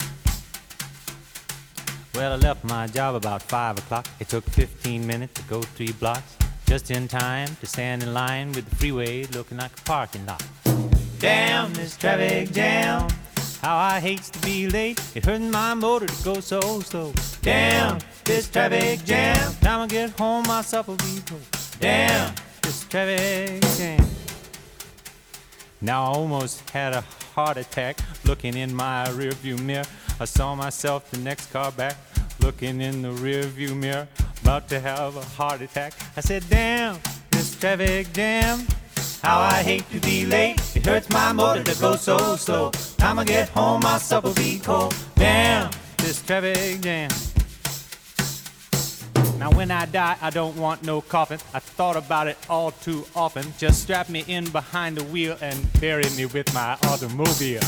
[2.15, 4.07] Well, I left my job about 5 o'clock.
[4.21, 6.37] It took 15 minutes to go three blocks.
[6.65, 10.41] Just in time to stand in line with the freeway looking like a parking lot.
[11.19, 13.09] Damn this traffic jam.
[13.61, 15.01] How I hate to be late.
[15.15, 17.11] It hurts my motor to go so slow.
[17.41, 19.53] Damn this traffic jam.
[19.61, 21.41] Time I get home, my supper'll be cold.
[21.79, 24.07] Damn this traffic jam.
[25.81, 27.01] Now I almost had a
[27.35, 29.85] heart attack looking in my rearview mirror.
[30.19, 31.97] I saw myself the next car back
[32.39, 34.07] looking in the rearview mirror,
[34.41, 35.93] about to have a heart attack.
[36.15, 36.99] I said, "Damn,
[37.31, 38.65] this traffic jam."
[39.21, 40.59] How I hate to be late.
[40.75, 42.71] It hurts my motor to go so slow.
[42.97, 44.95] Time I get home, my supper'll be cold.
[45.15, 47.09] Damn, this traffic jam.
[49.37, 51.39] Now when I die, I don't want no coffin.
[51.53, 53.45] I thought about it all too often.
[53.57, 57.61] Just strap me in behind the wheel and bury me with my automobile.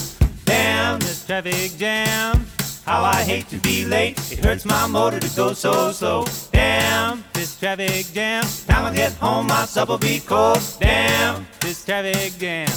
[0.46, 2.46] Damn this traffic jam.
[2.92, 4.20] How I hate to be late.
[4.34, 6.26] It hurts my motor to go so slow.
[6.52, 8.44] Damn this traffic jam.
[8.68, 10.60] Time I get home, my supper'll be cold.
[10.78, 12.70] Damn this traffic jam.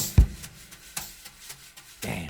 [2.00, 2.28] Damn.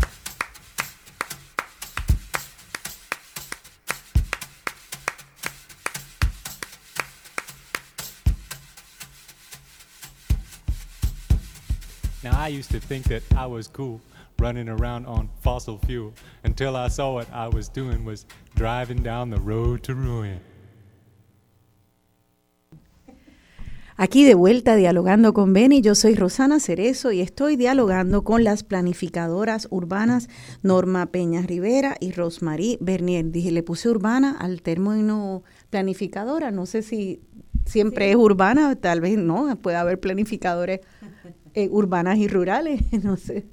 [12.23, 14.01] Now I used to think that I was cool
[14.38, 16.12] running around on fossil fuel
[16.44, 20.40] until I saw what I was doing was driving down the road to ruin.
[23.97, 28.64] Aquí de vuelta dialogando con Beni, yo soy Rosana Cerezo y estoy dialogando con las
[28.64, 30.29] planificadoras urbanas
[30.62, 33.31] Norma Peña Rivera y Rosmarie Bernier.
[33.31, 37.20] Dije, le puse urbana al término planificadora, no sé si
[37.66, 40.81] siempre es urbana, tal vez no, puede haber planificadores
[41.55, 43.47] eh, urbanas y rurales, no sé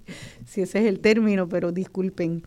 [0.45, 2.43] si ese es el término, pero disculpen.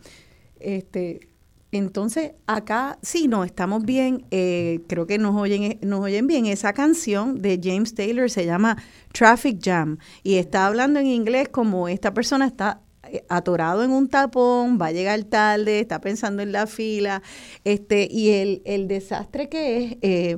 [0.59, 1.29] Este,
[1.71, 6.45] entonces, acá sí, no, estamos bien, eh, creo que nos oyen, nos oyen bien.
[6.45, 8.77] Esa canción de James Taylor se llama
[9.11, 14.07] Traffic Jam y está hablando en inglés como esta persona está eh, atorado en un
[14.07, 17.21] tapón, va a llegar tarde, está pensando en la fila,
[17.63, 20.37] este, y el, el desastre que es, eh,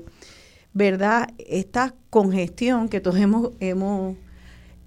[0.73, 1.29] ¿verdad?
[1.37, 4.15] Esta congestión que todos hemos, hemos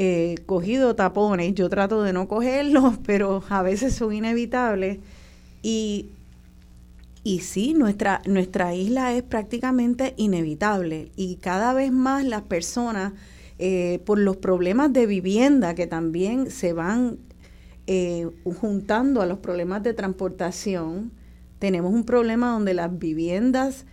[0.03, 4.99] eh, cogido tapones, yo trato de no cogerlos, pero a veces son inevitables.
[5.63, 6.07] Y,
[7.23, 13.13] y sí, nuestra, nuestra isla es prácticamente inevitable y cada vez más las personas,
[13.59, 17.19] eh, por los problemas de vivienda que también se van
[17.87, 18.27] eh,
[18.59, 21.13] juntando a los problemas de transportación,
[21.59, 23.85] tenemos un problema donde las viviendas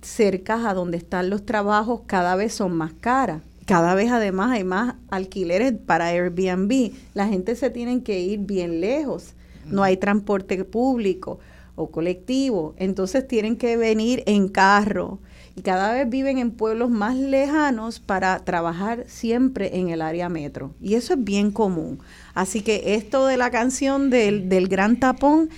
[0.00, 4.64] cercas a donde están los trabajos cada vez son más caras cada vez además hay
[4.64, 6.92] más alquileres para Airbnb.
[7.14, 9.34] La gente se tiene que ir bien lejos.
[9.66, 11.38] No hay transporte público
[11.74, 12.74] o colectivo.
[12.76, 15.18] Entonces tienen que venir en carro.
[15.56, 20.72] Y cada vez viven en pueblos más lejanos para trabajar siempre en el área metro.
[20.80, 22.00] Y eso es bien común.
[22.34, 25.48] Así que esto de la canción del, del gran tapón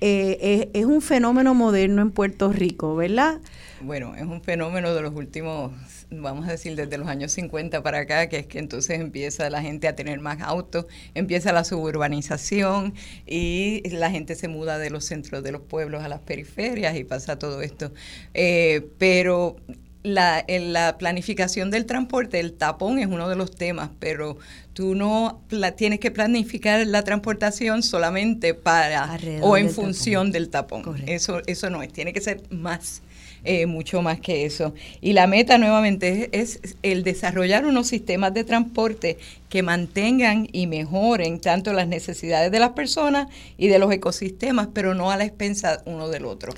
[0.00, 3.38] eh, es, es un fenómeno moderno en Puerto Rico, ¿verdad?
[3.80, 5.72] Bueno, es un fenómeno de los últimos
[6.10, 9.62] vamos a decir, desde los años 50 para acá, que es que entonces empieza la
[9.62, 12.94] gente a tener más autos, empieza la suburbanización
[13.26, 17.04] y la gente se muda de los centros de los pueblos a las periferias y
[17.04, 17.92] pasa todo esto.
[18.32, 19.56] Eh, pero
[20.04, 24.36] la, en la planificación del transporte, el tapón es uno de los temas, pero
[24.74, 25.42] tú no
[25.76, 31.02] tienes que planificar la transportación solamente para o en función del tapón.
[31.06, 33.02] Eso, eso no es, tiene que ser más
[33.44, 34.74] eh, mucho más que eso.
[35.00, 39.18] Y la meta nuevamente es, el desarrollar unos sistemas de transporte
[39.50, 43.28] que mantengan y mejoren tanto las necesidades de las personas
[43.58, 46.54] y de los ecosistemas, pero no a la expensa uno del otro.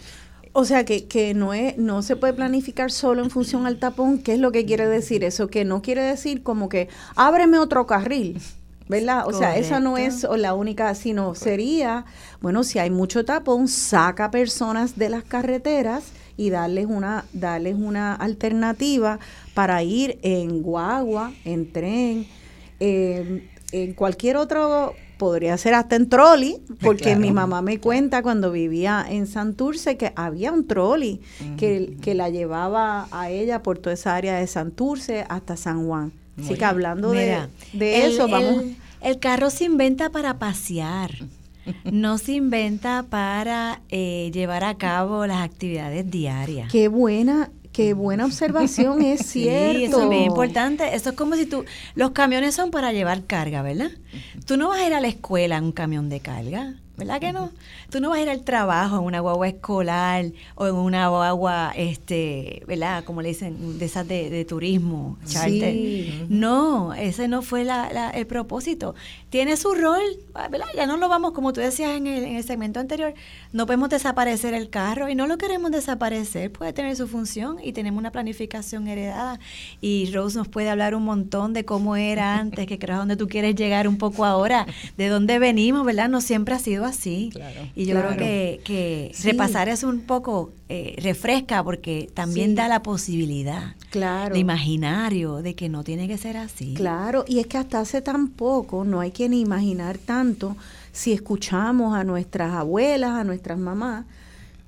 [0.53, 4.19] O sea, que, que no, es, no se puede planificar solo en función al tapón.
[4.19, 5.49] ¿Qué es lo que quiere decir eso?
[5.49, 8.41] Que no quiere decir como que ábreme otro carril.
[8.89, 9.27] ¿verdad?
[9.27, 12.05] O sea, esa no es la única, sino sería,
[12.41, 18.15] bueno, si hay mucho tapón, saca personas de las carreteras y darles una, darles una
[18.15, 19.19] alternativa
[19.55, 22.27] para ir en guagua, en tren,
[22.81, 28.53] eh, en cualquier otro, podría ser hasta en trolley, porque mi mamá me cuenta cuando
[28.53, 31.21] vivía en Santurce que había un trolley
[31.57, 36.13] que, que, la llevaba a ella por toda esa área de Santurce hasta San Juan.
[36.39, 37.49] Así que hablando de,
[37.79, 38.65] eso, vamos.
[39.01, 41.11] el carro se inventa para pasear
[41.85, 46.71] no se inventa para eh, llevar a cabo las actividades diarias.
[46.71, 49.73] Qué buena, qué buena observación, es cierto.
[49.79, 50.95] Sí, eso es bien importante.
[50.95, 51.65] Eso es como si tú,
[51.95, 53.91] los camiones son para llevar carga, ¿verdad?
[54.47, 56.77] Tú no vas a ir a la escuela en un camión de carga.
[56.97, 57.51] ¿verdad que no?
[57.91, 61.73] Tú no vas a ir al trabajo en una guagua escolar o en una guagua,
[61.77, 63.05] este, ¿verdad?
[63.05, 66.27] Como le dicen, de esas de, turismo, charter.
[66.29, 68.95] No, ese no fue la, el propósito.
[69.29, 70.01] Tiene su rol,
[70.51, 70.67] ¿verdad?
[70.75, 73.13] Ya no lo vamos, como tú decías en el, en el segmento anterior,
[73.53, 77.73] no podemos desaparecer el carro y no lo queremos desaparecer, puede tener su función y
[77.73, 79.39] tenemos una planificación heredada.
[79.81, 83.29] Y Rose nos puede hablar un montón de cómo era antes, que creo donde tú
[83.29, 86.09] quieres llegar un poco ahora, de dónde venimos, ¿verdad?
[86.09, 87.31] No siempre ha sido así.
[87.75, 92.83] y yo creo que, que repasar eso un poco eh, refresca porque también da la
[92.83, 94.35] posibilidad, claro.
[94.35, 96.75] el imaginario de que no tiene que ser así.
[96.75, 100.57] Claro, y es que hasta hace tan poco no hay que ni imaginar tanto
[100.93, 104.07] si escuchamos a nuestras abuelas, a nuestras mamás,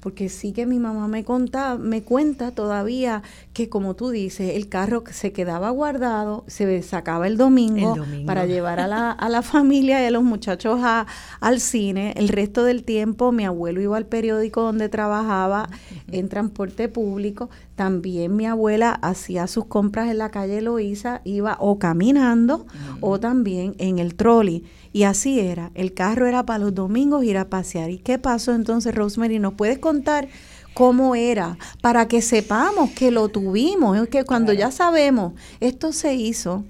[0.01, 3.23] porque sí que mi mamá me contaba, me cuenta todavía
[3.53, 8.81] que como tú dices, el carro se quedaba guardado, se sacaba el domingo, para llevar
[8.81, 11.07] a la, a la familia y a los muchachos a,
[11.41, 12.15] al cine.
[12.17, 15.69] El resto del tiempo mi abuelo iba al periódico donde trabajaba
[16.11, 17.51] en transporte público.
[17.75, 22.67] También mi abuela hacía sus compras en la calle Loíza, iba o caminando
[23.01, 24.65] o también en el trolley.
[24.99, 27.89] Y así era, el carro era para los domingos ir a pasear.
[27.89, 29.39] ¿Y qué pasó entonces, Rosemary?
[29.39, 30.27] ¿Nos puedes contar
[30.75, 33.97] cómo era para que sepamos que lo tuvimos?
[33.97, 36.65] Es que cuando ya sabemos, esto se hizo,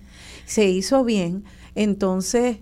[0.45, 2.59] se hizo bien, entonces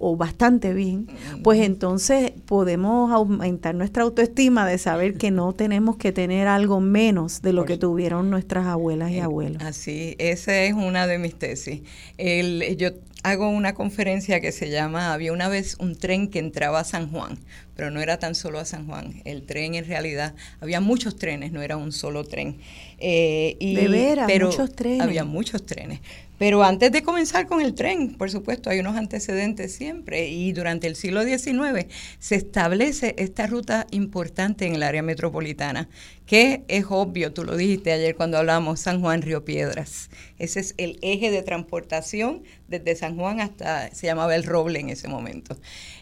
[0.00, 1.08] o, bastante bien,
[1.44, 7.42] pues entonces podemos aumentar nuestra autoestima de saber que no tenemos que tener algo menos
[7.42, 9.62] de lo que tuvieron nuestras abuelas y eh, abuelos.
[9.62, 11.82] Así, esa es una de mis tesis.
[12.16, 12.92] El, yo
[13.22, 17.10] hago una conferencia que se llama Había una vez un tren que entraba a San
[17.10, 17.38] Juan,
[17.74, 19.22] pero no era tan solo a San Juan.
[19.24, 22.58] El tren en realidad, había muchos trenes, no era un solo tren.
[22.98, 25.02] Eh, y, de veras, muchos trenes.
[25.02, 26.00] Había muchos trenes.
[26.38, 30.86] Pero antes de comenzar con el tren, por supuesto, hay unos antecedentes siempre y durante
[30.86, 31.86] el siglo XIX
[32.20, 35.88] se establece esta ruta importante en el área metropolitana,
[36.26, 40.10] que es obvio, tú lo dijiste ayer cuando hablamos, San Juan Río Piedras.
[40.38, 44.90] Ese es el eje de transportación desde San Juan hasta, se llamaba el Roble en
[44.90, 45.56] ese momento.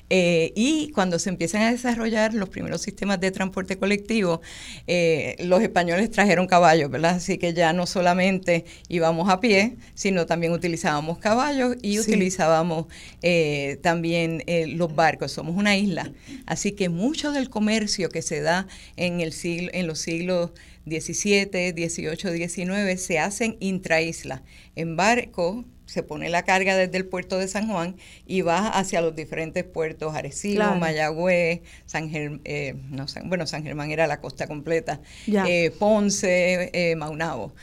[0.08, 4.40] Eh, y cuando se empiezan a desarrollar los primeros sistemas de transporte colectivo,
[4.86, 7.16] eh, los españoles trajeron caballos, ¿verdad?
[7.16, 12.86] Así que ya no solamente íbamos a pie, sino también utilizábamos caballos y utilizábamos
[13.22, 15.32] eh, también los barcos.
[15.32, 16.12] Somos una isla,
[16.46, 20.50] así que mucho del comercio que se da en, el siglo, en los siglos
[20.84, 24.42] 17, 18, 19 se hacen intraisla,
[24.76, 29.00] en barcos se pone la carga desde el puerto de San Juan y va hacia
[29.00, 34.46] los diferentes puertos, Arecibo, Mayagüez, San Germán, eh, no, bueno, San Germán era la costa
[34.46, 37.54] completa, eh, Ponce, eh, Maunabo.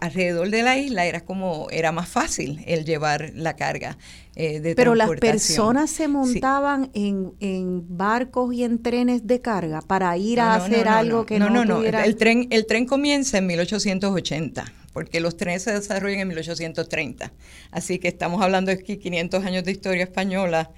[0.00, 3.98] Alrededor de la isla era como, era más fácil el llevar la carga.
[4.34, 10.16] de Pero las personas se montaban en, en, barcos y en trenes de carga para
[10.16, 14.64] ir a hacer algo que no, no, no, el tren el tren comienza en 1880
[14.92, 17.32] porque los trenes se desarrollan en 1830.
[17.70, 20.70] Así que estamos hablando de aquí 500 años de historia española,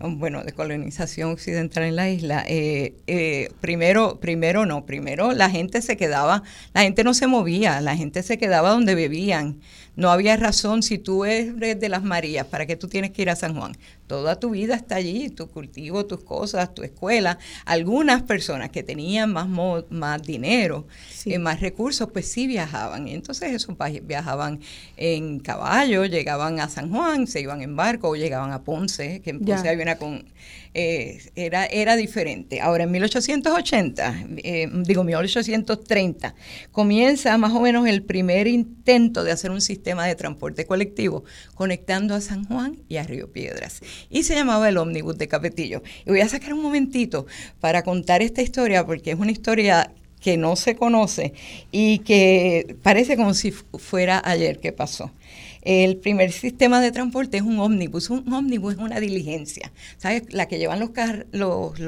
[0.00, 2.44] bueno, de colonización occidental en la isla.
[2.46, 6.42] Eh, eh, primero, primero no, primero la gente se quedaba,
[6.72, 9.60] la gente no se movía, la gente se quedaba donde vivían.
[9.98, 13.30] No había razón si tú eres de las Marías, ¿para qué tú tienes que ir
[13.30, 13.76] a San Juan?
[14.06, 17.36] Toda tu vida está allí, tu cultivo, tus cosas, tu escuela.
[17.64, 19.48] Algunas personas que tenían más,
[19.90, 20.86] más dinero,
[21.24, 23.08] eh, más recursos, pues sí viajaban.
[23.08, 24.60] Y entonces esos viajaban
[24.96, 29.30] en caballo, llegaban a San Juan, se iban en barco o llegaban a Ponce, que
[29.30, 30.24] en Ponce había una con
[30.80, 32.60] eh, era, era diferente.
[32.60, 36.36] Ahora, en 1880, eh, digo 1830,
[36.70, 41.24] comienza más o menos el primer intento de hacer un sistema de transporte colectivo
[41.56, 43.80] conectando a San Juan y a Río Piedras.
[44.08, 45.82] Y se llamaba el ómnibus de Capetillo.
[46.06, 47.26] Y voy a sacar un momentito
[47.58, 51.32] para contar esta historia, porque es una historia que no se conoce
[51.72, 55.10] y que parece como si fuera ayer que pasó.
[55.62, 58.10] El primer sistema de transporte es un ómnibus.
[58.10, 60.32] Un ómnibus es una diligencia, ¿sabes?
[60.32, 60.90] La que llevan los,
[61.32, 61.80] los,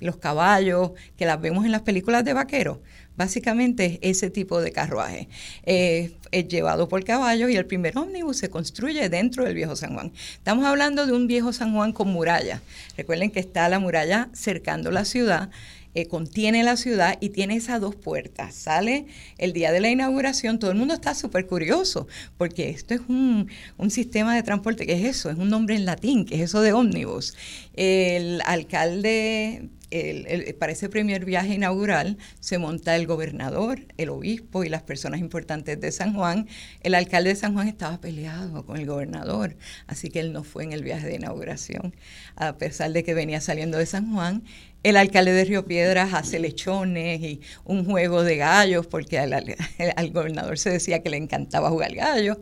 [0.00, 2.78] los, caballos, que las vemos en las películas de vaqueros.
[3.16, 5.28] Básicamente es ese tipo de carruaje.
[5.64, 6.12] es
[6.48, 10.12] llevado por caballos y el primer ómnibus se construye dentro del viejo San Juan.
[10.32, 12.60] Estamos hablando de un viejo San Juan con muralla.
[12.96, 15.50] Recuerden que está la muralla cercando la ciudad
[15.94, 18.54] eh, contiene la ciudad y tiene esas dos puertas.
[18.54, 19.06] Sale
[19.38, 23.48] el día de la inauguración, todo el mundo está súper curioso, porque esto es un,
[23.76, 25.30] un, sistema de transporte, ¿qué es eso?
[25.30, 27.34] Es un nombre en latín, que es eso de ómnibus.
[27.74, 34.64] El alcalde el, el, para ese primer viaje inaugural se monta el gobernador, el obispo
[34.64, 36.48] y las personas importantes de San Juan.
[36.80, 40.64] El alcalde de San Juan estaba peleado con el gobernador, así que él no fue
[40.64, 41.94] en el viaje de inauguración,
[42.36, 44.42] a pesar de que venía saliendo de San Juan.
[44.84, 50.10] El alcalde de Río Piedras hace lechones y un juego de gallos, porque al, al,
[50.10, 52.36] gobernador se decía que le encantaba jugar gallos.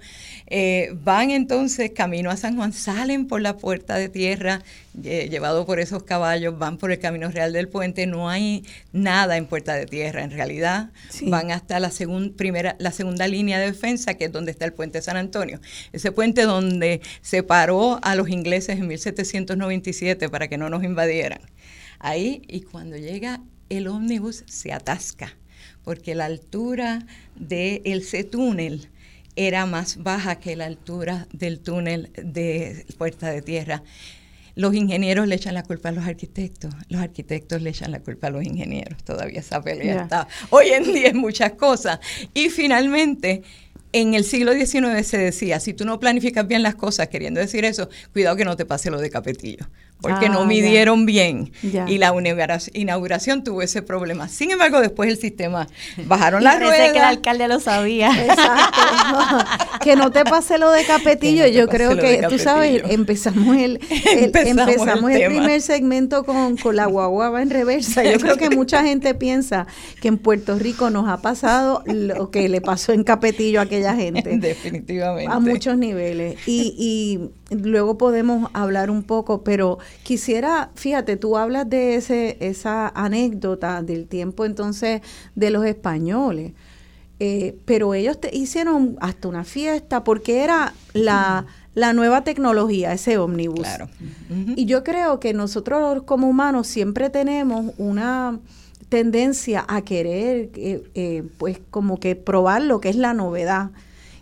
[0.49, 4.61] Eh, van entonces camino a San Juan, salen por la puerta de tierra,
[5.05, 9.36] eh, llevado por esos caballos, van por el camino real del puente, no hay nada
[9.36, 11.30] en puerta de tierra, en realidad sí.
[11.30, 14.72] van hasta la, segun, primera, la segunda línea de defensa, que es donde está el
[14.72, 15.61] puente San Antonio.
[15.93, 21.40] Ese puente donde separó a los ingleses en 1797 para que no nos invadieran
[22.03, 23.40] ahí y cuando llega
[23.70, 25.34] el ómnibus se atasca
[25.84, 28.88] porque la altura del C túnel
[29.36, 33.82] era más baja que la altura del túnel de Puerta de Tierra.
[34.55, 38.26] Los ingenieros le echan la culpa a los arquitectos, los arquitectos le echan la culpa
[38.26, 39.03] a los ingenieros.
[39.03, 40.03] Todavía esa pelea yeah.
[40.03, 42.00] está hoy en día en muchas cosas.
[42.34, 43.42] Y finalmente,
[43.94, 47.64] en el siglo XIX se decía, si tú no planificas bien las cosas, queriendo decir
[47.64, 49.66] eso, cuidado que no te pase lo de Capetillo
[50.03, 51.07] porque ah, no midieron ya.
[51.07, 51.88] bien ya.
[51.88, 52.12] y la
[52.74, 54.28] inauguración tuvo ese problema.
[54.28, 55.68] Sin embargo, después el sistema
[56.07, 56.92] bajaron las ruedas.
[56.92, 58.11] que el alcalde lo sabía.
[58.11, 59.78] Exacto.
[59.80, 61.44] que no te pase lo de Capetillo.
[61.44, 66.24] No Yo creo que, tú sabes, empezamos el, el empezamos, empezamos el, el primer segmento
[66.24, 68.03] con, con la guaguaba en reversa.
[68.03, 69.66] Yo creo que mucha gente piensa
[70.00, 73.94] que en Puerto Rico nos ha pasado lo que le pasó en Capetillo a aquella
[73.94, 74.36] gente.
[74.36, 75.32] Definitivamente.
[75.32, 76.36] A muchos niveles.
[76.46, 77.30] Y, y
[77.61, 84.07] luego podemos hablar un poco, pero Quisiera, fíjate, tú hablas de ese, esa anécdota del
[84.07, 85.00] tiempo entonces
[85.34, 86.53] de los españoles,
[87.18, 93.16] eh, pero ellos te hicieron hasta una fiesta porque era la, la nueva tecnología, ese
[93.16, 93.61] ómnibus.
[93.61, 93.88] Claro.
[94.30, 94.55] Uh -huh.
[94.57, 98.40] Y yo creo que nosotros como humanos siempre tenemos una
[98.88, 103.70] tendencia a querer, eh, eh, pues como que probar lo que es la novedad.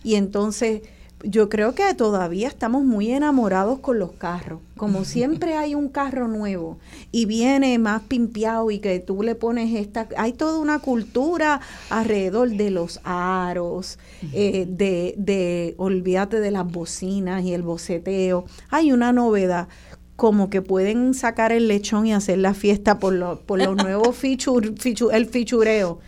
[0.03, 0.81] Y entonces
[1.23, 4.61] yo creo que todavía estamos muy enamorados con los carros.
[4.77, 6.79] Como siempre hay un carro nuevo
[7.11, 10.07] y viene más pimpeado y que tú le pones esta...
[10.17, 13.99] Hay toda una cultura alrededor de los aros,
[14.33, 18.45] eh, de, de, olvídate de las bocinas y el boceteo.
[18.69, 19.67] Hay una novedad
[20.15, 24.15] como que pueden sacar el lechón y hacer la fiesta por, lo, por los nuevos
[24.15, 25.99] feature, feature, el fichureo,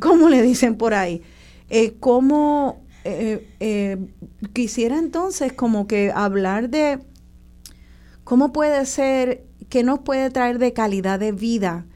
[0.00, 1.20] como le dicen por ahí.
[1.68, 3.96] Eh, ¿Cómo eh, eh,
[4.52, 6.98] quisiera entonces como que hablar de
[8.24, 11.86] cómo puede ser, qué nos puede traer de calidad de vida,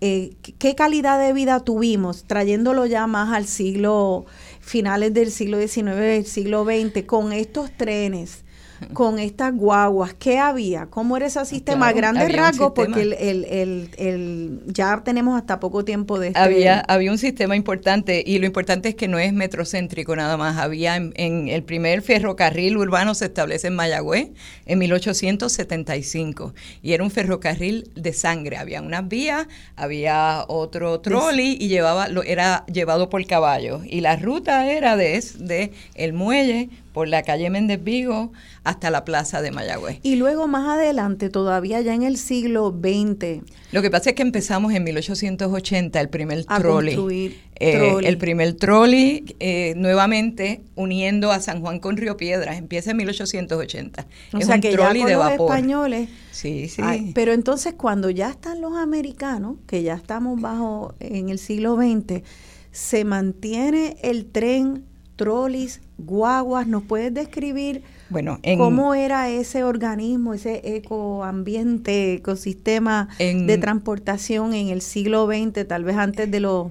[0.00, 4.26] eh, qué calidad de vida tuvimos, trayéndolo ya más al siglo,
[4.60, 8.45] finales del siglo XIX, del siglo XX, con estos trenes
[8.92, 10.86] con estas guaguas, ¿qué había?
[10.86, 11.92] ¿Cómo era ese sistema?
[11.92, 16.40] Claro, Grandes rasgos, porque el, el, el, el, ya tenemos hasta poco tiempo de este
[16.40, 20.58] había, había un sistema importante y lo importante es que no es metrocéntrico nada más.
[20.58, 24.30] Había en, en el primer ferrocarril urbano se establece en Mayagüez
[24.66, 28.56] en 1875 y era un ferrocarril de sangre.
[28.56, 29.46] Había unas vías,
[29.76, 35.22] había otro trolley y llevaba, lo, era llevado por caballos y la ruta era de,
[35.38, 38.32] de el muelle por la calle Méndez Vigo
[38.64, 39.98] hasta la plaza de Mayagüez.
[40.02, 43.42] Y luego más adelante, todavía ya en el siglo XX.
[43.70, 47.36] Lo que pasa es que empezamos en 1880 el primer trolley.
[47.56, 52.96] Eh, el primer trolley eh, nuevamente uniendo a San Juan con Río Piedras, empieza en
[52.96, 54.06] 1880.
[54.32, 55.50] O es sea un que trolley ya con de los vapor.
[55.50, 56.08] españoles.
[56.30, 56.80] Sí, sí.
[56.82, 61.76] Ay, pero entonces cuando ya están los americanos, que ya estamos bajo en el siglo
[61.76, 62.22] XX,
[62.70, 64.86] se mantiene el tren
[65.16, 73.46] trolis, guaguas, ¿nos puedes describir bueno, en, cómo era ese organismo, ese ecoambiente, ecosistema en,
[73.46, 76.70] de transportación en el siglo XX, tal vez antes de los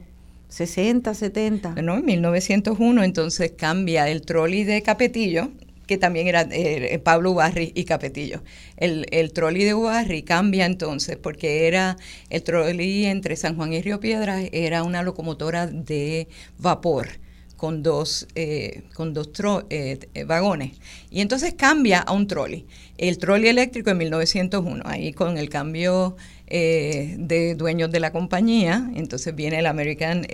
[0.49, 1.71] 60, 70?
[1.71, 5.49] Bueno, en 1901 entonces cambia el trolley de Capetillo,
[5.87, 8.43] que también era eh, Pablo Ubarri y Capetillo.
[8.77, 11.97] El, el trolley de Ubarri cambia entonces porque era
[12.29, 16.27] el trolley entre San Juan y Río Piedras era una locomotora de
[16.57, 17.24] vapor
[17.65, 19.31] con dos, eh, con dos
[19.71, 19.97] eh,
[20.27, 20.73] vagones.
[21.09, 22.67] Y entonces cambia a un trolley.
[22.99, 28.87] El trolley eléctrico en 1901, ahí con el cambio eh, de dueños de la compañía,
[28.93, 30.27] entonces viene el American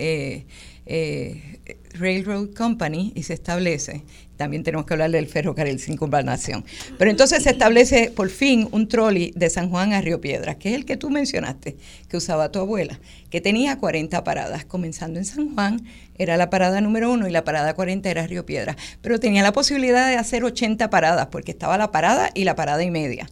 [0.86, 1.60] eh,
[1.94, 4.02] Railroad Company y se establece.
[4.36, 6.64] También tenemos que hablar del ferrocarril sin circunvalación.
[6.98, 10.70] Pero entonces se establece por fin un trolley de San Juan a Río Piedras, que
[10.70, 11.76] es el que tú mencionaste,
[12.08, 12.98] que usaba tu abuela,
[13.30, 15.82] que tenía 40 paradas, comenzando en San Juan,
[16.18, 18.76] era la parada número uno y la parada 40 era Río Piedras.
[19.00, 22.82] Pero tenía la posibilidad de hacer 80 paradas, porque estaba la parada y la parada
[22.82, 23.28] y media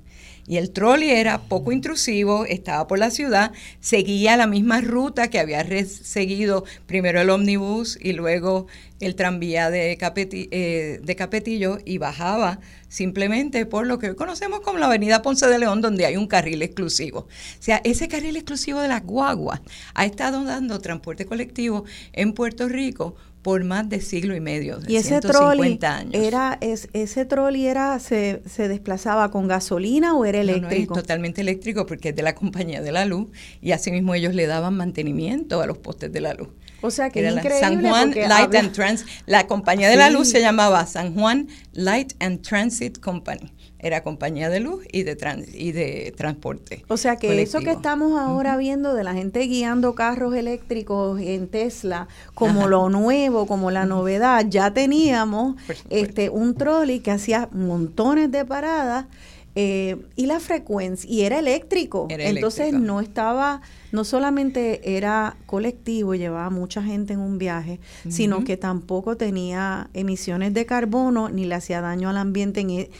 [0.51, 5.39] Y el trolley era poco intrusivo, estaba por la ciudad, seguía la misma ruta que
[5.39, 8.67] había seguido primero el ómnibus y luego
[8.99, 14.79] el tranvía de, eh, de Capetillo y bajaba simplemente por lo que hoy conocemos como
[14.79, 17.21] la avenida Ponce de León, donde hay un carril exclusivo.
[17.21, 19.61] O sea, ese carril exclusivo de las guaguas
[19.95, 24.97] ha estado dando transporte colectivo en Puerto Rico por más de siglo y medio, y
[24.97, 25.79] ese trolley
[26.13, 30.95] era es, ese trolley era se, se, desplazaba con gasolina o era eléctrico.
[30.95, 33.29] No, totalmente eléctrico porque es de la compañía de la luz
[33.63, 36.49] y asimismo ellos le daban mantenimiento a los postes de la luz.
[36.83, 39.07] O sea que era increíble San Juan Light and Transit.
[39.27, 43.53] La compañía de la luz se llamaba San Juan Light and Transit Company
[43.83, 45.17] era compañía de luz y de,
[45.55, 46.85] y de transporte.
[46.89, 51.49] O sea que eso que estamos ahora viendo de la gente guiando carros eléctricos en
[51.49, 55.57] Tesla como lo nuevo, como la novedad, ya teníamos
[55.89, 59.07] este un trolley que hacía montones de paradas
[59.55, 62.07] eh, y la frecuencia, y era eléctrico.
[62.11, 63.63] Entonces no estaba,
[63.93, 70.55] no solamente era colectivo, llevaba mucha gente en un viaje, sino que tampoco tenía emisiones
[70.55, 72.91] de carbono ni le hacía daño al ambiente en, e,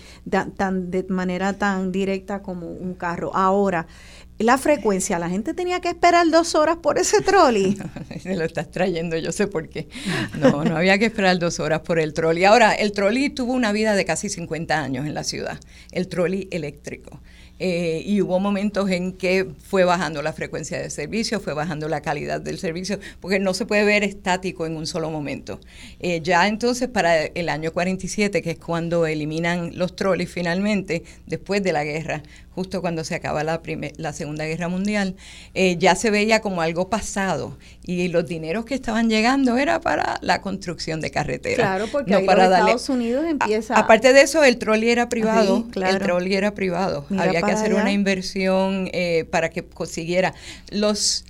[0.57, 3.31] tan, de manera tan directa como un carro.
[3.35, 3.87] Ahora,
[4.41, 7.77] la frecuencia, la gente tenía que esperar dos horas por ese trolley.
[8.23, 9.89] Se lo estás trayendo, yo sé por qué.
[10.39, 12.45] No, no había que esperar dos horas por el trolley.
[12.45, 15.61] Ahora, el trolley tuvo una vida de casi 50 años en la ciudad,
[15.93, 17.21] el trolley eléctrico.
[17.63, 22.01] Eh, y hubo momentos en que fue bajando la frecuencia de servicio, fue bajando la
[22.01, 25.61] calidad del servicio, porque no se puede ver estático en un solo momento.
[26.01, 31.63] Eh, ya entonces para el año 47, que es cuando eliminan los trolleys finalmente, después
[31.63, 32.23] de la guerra,
[32.61, 33.63] justo cuando se acaba la,
[33.97, 35.17] la Segunda Guerra Mundial,
[35.55, 40.19] eh, ya se veía como algo pasado y los dineros que estaban llegando era para
[40.21, 41.67] la construcción de carreteras.
[41.67, 43.75] Claro, porque no para Estados Unidos empieza...
[43.77, 47.93] aparte de eso, el trolley era privado, el trolley era privado, había que hacer una
[47.93, 50.35] inversión eh, para que consiguiera.
[50.71, 51.25] Los...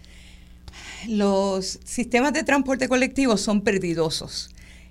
[1.08, 4.50] Los sistemas de transporte colectivo son perdidosos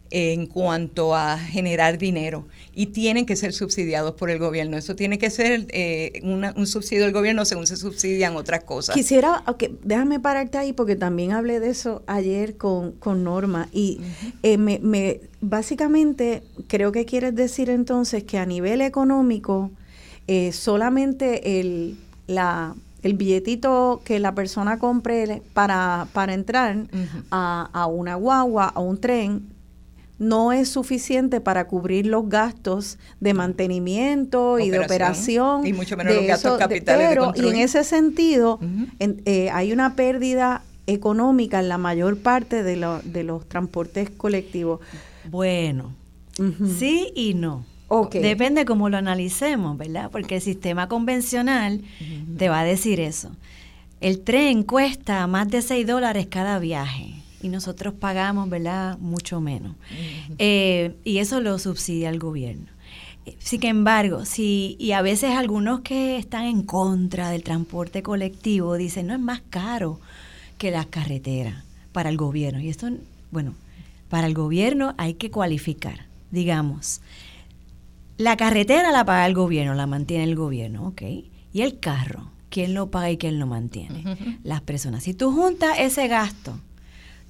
[0.10, 2.48] en cuanto a generar dinero
[2.80, 4.78] y tienen que ser subsidiados por el gobierno.
[4.78, 8.96] Eso tiene que ser eh, un subsidio del gobierno según se subsidian otras cosas.
[8.96, 14.00] Quisiera, okay, déjame pararte ahí porque también hablé de eso ayer con, con Norma y
[14.44, 19.72] eh, me, me, básicamente creo que quieres decir entonces que a nivel económico
[20.28, 26.78] eh, solamente el, la, el billetito que la persona compre para, para entrar
[27.30, 29.59] a, a una guagua, a un tren,
[30.20, 35.66] no es suficiente para cubrir los gastos de mantenimiento y de operación.
[35.66, 37.08] Y mucho menos los gastos capitales.
[37.10, 38.60] Pero, y en ese sentido,
[39.00, 44.82] eh, hay una pérdida económica en la mayor parte de, de los transportes colectivos.
[45.30, 45.94] Bueno,
[46.78, 47.66] sí y no.
[48.12, 50.12] Depende cómo lo analicemos, ¿verdad?
[50.12, 51.82] Porque el sistema convencional
[52.38, 53.32] te va a decir eso.
[54.02, 59.76] El tren cuesta más de 6 dólares cada viaje y nosotros pagamos, ¿verdad?, mucho menos.
[60.38, 62.68] Eh, y eso lo subsidia el gobierno.
[63.38, 69.08] Sin embargo, si, y a veces algunos que están en contra del transporte colectivo dicen,
[69.08, 70.00] no es más caro
[70.58, 72.60] que las carreteras para el gobierno.
[72.60, 72.90] Y esto,
[73.32, 73.54] bueno,
[74.10, 77.02] para el gobierno hay que cualificar, digamos.
[78.18, 81.02] La carretera la paga el gobierno, la mantiene el gobierno, ¿ok?
[81.54, 84.40] Y el carro, ¿quién lo paga y quién lo mantiene?
[84.44, 85.04] Las personas.
[85.04, 86.60] Si tú juntas ese gasto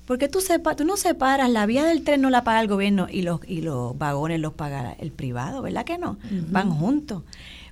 [0.10, 3.06] porque tú, sepa, tú no separas, la vía del tren no la paga el gobierno
[3.12, 6.18] y los, y los vagones los paga el privado, ¿verdad que no?
[6.50, 7.22] Van juntos.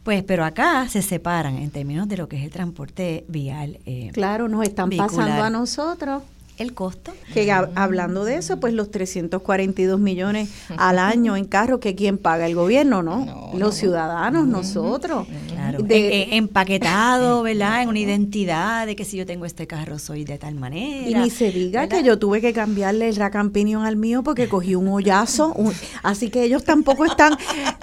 [0.03, 3.79] Pues, pero acá se separan en términos de lo que es el transporte vial.
[3.87, 6.21] Eh, claro, nos están pasando a nosotros
[6.57, 7.13] el costo.
[7.33, 12.47] Que hablando de eso, pues los 342 millones al año en carro, que quién paga
[12.47, 13.51] el gobierno, ¿no?
[13.53, 15.27] los ciudadanos, nosotros.
[15.47, 15.79] Claro.
[15.79, 17.83] De, empaquetado, ¿verdad?
[17.83, 21.09] En una identidad de que si yo tengo este carro soy de tal manera.
[21.09, 24.75] Y ni se diga que yo tuve que cambiarle el Racampinion al mío porque cogí
[24.75, 25.55] un hoyazo.
[26.03, 27.37] así que ellos tampoco están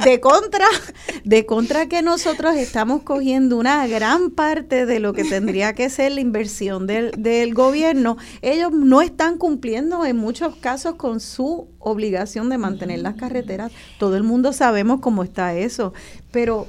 [0.05, 0.67] de contra,
[1.25, 6.13] de contra que nosotros estamos cogiendo una gran parte de lo que tendría que ser
[6.13, 8.17] la inversión del, del gobierno.
[8.43, 13.73] Ellos no están cumpliendo en muchos casos con su obligación de mantener las carreteras.
[13.99, 15.93] Todo el mundo sabemos cómo está eso,
[16.31, 16.67] pero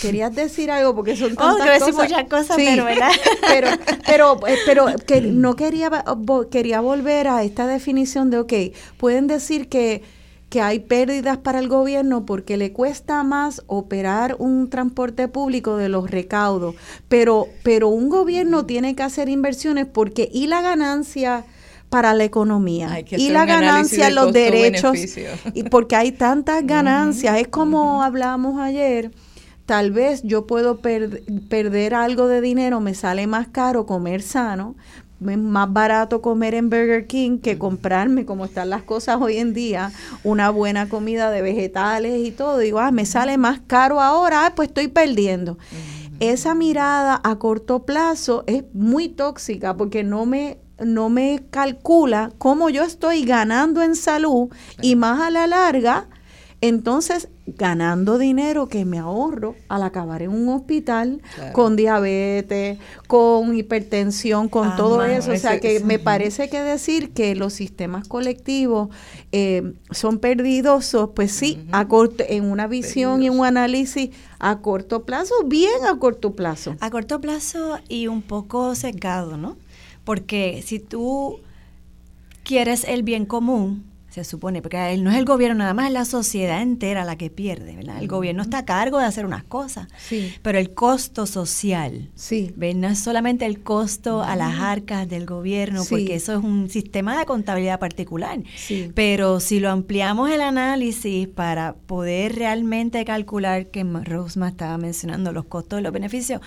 [0.00, 1.94] querías decir algo porque son oh, tantas cosas.
[1.94, 2.84] muchas cosas, pero,
[3.48, 3.68] pero,
[4.06, 6.04] pero, eh, pero que no quería
[6.50, 8.52] quería volver a esta definición de, ok,
[8.98, 10.02] pueden decir que
[10.54, 15.88] que hay pérdidas para el gobierno porque le cuesta más operar un transporte público de
[15.88, 16.76] los recaudos,
[17.08, 21.44] pero, pero un gobierno tiene que hacer inversiones porque y la ganancia
[21.90, 22.86] para la economía
[23.18, 24.92] y la ganancia los derechos
[25.54, 29.10] y porque hay tantas ganancias, es como hablamos ayer
[29.66, 34.76] tal vez yo puedo per- perder algo de dinero, me sale más caro comer sano,
[35.20, 39.54] es más barato comer en Burger King que comprarme, como están las cosas hoy en
[39.54, 39.92] día,
[40.22, 42.58] una buena comida de vegetales y todo.
[42.58, 45.58] Digo, ah, me sale más caro ahora, ah, pues estoy perdiendo.
[46.20, 52.68] Esa mirada a corto plazo es muy tóxica porque no me no me calcula cómo
[52.68, 54.48] yo estoy ganando en salud
[54.82, 56.08] y más a la larga
[56.64, 61.52] entonces, ganando dinero que me ahorro al acabar en un hospital Claro.
[61.52, 65.30] con diabetes, con hipertensión, con Ah, todo eso.
[65.32, 68.88] O sea, ese- que ese- me parece que decir que los sistemas colectivos
[69.32, 75.04] eh, son perdidosos, pues sí, a corto, en una visión y un análisis a corto
[75.04, 76.76] plazo, bien a corto plazo.
[76.80, 79.56] A corto plazo y un poco sesgado, ¿no?
[80.04, 81.40] Porque si tú
[82.42, 83.84] quieres el bien común,
[84.14, 87.16] se supone, porque él no es el gobierno nada más, es la sociedad entera la
[87.16, 87.98] que pierde, ¿verdad?
[88.00, 90.32] El gobierno está a cargo de hacer unas cosas, Sí.
[90.40, 92.52] pero el costo social, Sí.
[92.56, 92.76] ¿ves?
[92.76, 95.88] No es solamente el costo a las arcas del gobierno, Sí.
[95.90, 98.38] porque eso es un sistema de contabilidad particular.
[98.94, 105.32] Pero si lo ampliamos el análisis para poder realmente calcular, que Ma- Rosma estaba mencionando
[105.32, 106.40] los costos y los beneficios,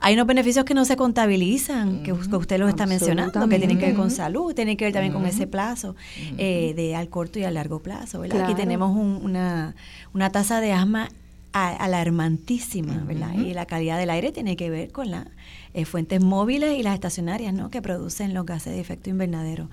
[0.00, 3.58] hay unos beneficios que no se contabilizan, que, us- que usted los está mencionando, que
[3.58, 5.94] tienen que ver con salud, tienen que ver también con ese plazo
[6.36, 8.18] eh, de al corto y al largo plazo.
[8.18, 8.38] ¿verdad?
[8.42, 9.76] Aquí tenemos un- una,
[10.12, 11.08] una tasa de asma
[11.52, 13.34] a- alarmantísima, ¿verdad?
[13.34, 15.26] Y la calidad del aire tiene que ver con las
[15.74, 17.70] eh, fuentes móviles y las estacionarias, ¿no?
[17.70, 19.68] Que producen los gases de efecto invernadero.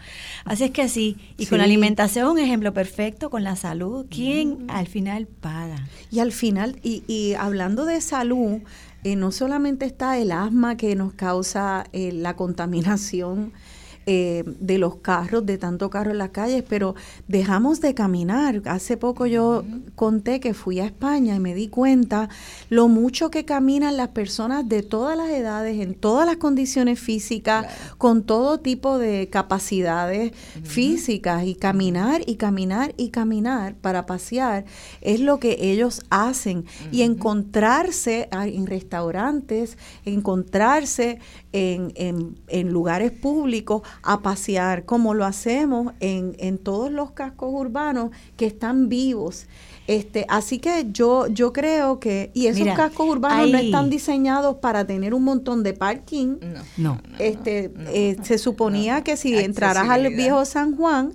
[0.45, 4.87] Así es que sí, y con la alimentación, ejemplo perfecto, con la salud, ¿quién al
[4.87, 5.77] final paga?
[6.11, 8.59] Y al final, y, y hablando de salud,
[9.05, 13.53] eh, no solamente está el asma que nos causa eh, la contaminación
[14.11, 16.95] eh, de los carros, de tanto carro en las calles, pero
[17.27, 18.61] dejamos de caminar.
[18.65, 19.63] Hace poco yo
[19.95, 22.27] conté que fui a España y me di cuenta
[22.69, 27.67] lo mucho que caminan las personas de todas las edades, en todas las condiciones físicas,
[27.99, 30.31] con todo tipo de capacidades
[30.63, 34.65] físicas y caminar y caminar y caminar para pasear
[35.01, 36.65] es lo que ellos hacen.
[36.91, 41.19] Y encontrarse en restaurantes, encontrarse
[41.51, 47.49] en, en- en lugares públicos a pasear como lo hacemos en, en todos los cascos
[47.53, 49.47] urbanos que están vivos.
[49.89, 54.57] Este, así que yo, yo creo que, y esos Mira, cascos urbanos no están diseñados
[54.57, 56.37] para tener un montón de parking.
[56.77, 56.93] No.
[56.95, 57.01] No.
[57.17, 59.03] Este, eh, se suponía no.
[59.03, 61.13] que si entraras al viejo San Juan.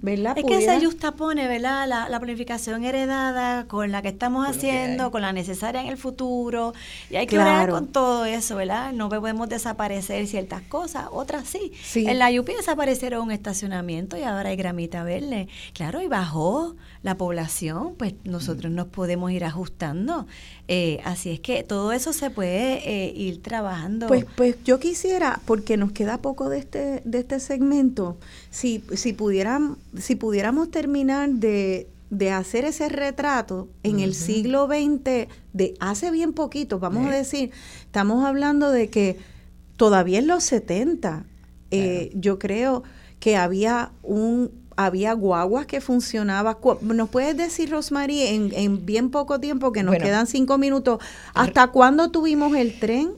[0.00, 0.36] ¿Verdad?
[0.38, 1.88] Es que se justapone, ¿verdad?
[1.88, 5.80] La, la planificación heredada con la que estamos Con lo que haciendo, con la necesaria
[5.80, 6.72] en el futuro.
[7.10, 7.74] Y hay que Claro.
[7.74, 8.92] con todo eso, ¿verdad?
[8.92, 11.72] No podemos desaparecer ciertas cosas, otras sí.
[11.82, 12.06] Sí.
[12.08, 15.48] En la Yupi desaparecieron un estacionamiento y ahora hay gramita verde.
[15.72, 20.26] Claro, y bajó la población, pues nosotros nos podemos ir ajustando.
[20.66, 24.08] Eh, así es que todo eso se puede eh, ir trabajando.
[24.08, 28.16] Pues, pues yo quisiera, porque nos queda poco de este, de este segmento,
[28.50, 35.28] si, si, pudieran, si pudiéramos terminar de, de hacer ese retrato en el siglo XX,
[35.52, 37.18] de hace bien poquito, vamos a Eh.
[37.18, 37.50] decir,
[37.84, 39.16] estamos hablando de que
[39.76, 41.24] todavía en los 70,
[41.70, 42.82] eh, yo creo
[43.20, 46.58] que había un había guaguas que funcionaba.
[46.82, 50.04] ¿Nos puedes decir, Rosmarie, en, en bien poco tiempo, que nos Bueno.
[50.04, 51.00] quedan cinco minutos,
[51.34, 53.10] hasta cuándo tuvimos el tren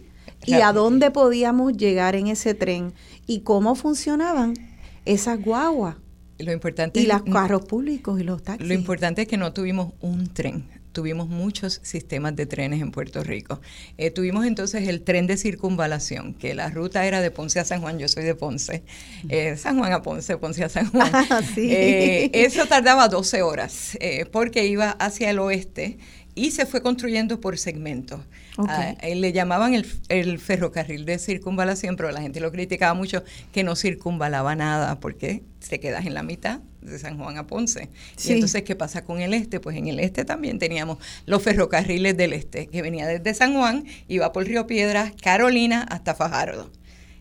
[0.47, 2.95] y a dónde podíamos llegar en ese tren
[3.27, 4.55] y cómo funcionaban
[5.05, 5.97] esas guaguas
[6.39, 8.67] Lo importante y los carros públicos y los taxis?
[8.67, 13.23] Lo importante es que no tuvimos un tren, tuvimos muchos sistemas de trenes en Puerto
[13.23, 13.61] Rico.
[13.99, 17.81] Eh, tuvimos entonces el tren de circunvalación, que la ruta era de Ponce a San
[17.81, 18.83] Juan, yo soy de Ponce,
[19.29, 21.11] eh, San Juan a Ponce, Ponce a San Juan.
[21.31, 21.71] Ah, sí.
[21.71, 23.99] Eh, eso tardaba 12 horas,
[24.33, 25.99] porque iba hacia el oeste
[26.35, 28.21] y se fue construyendo por segmentos.
[29.03, 33.77] Le llamaban el, el ferrocarril de circunvalación, pero la gente lo criticaba mucho que no
[33.77, 37.89] circunvalaba nada porque te quedas en la mitad de San Juan a Ponce.
[38.17, 38.31] Sí.
[38.31, 39.61] Y entonces, ¿qué pasa con el este?
[39.61, 43.85] Pues en el este también teníamos los ferrocarriles del este, que venía desde San Juan,
[44.09, 46.71] iba por Río Piedras, Carolina hasta Fajardo.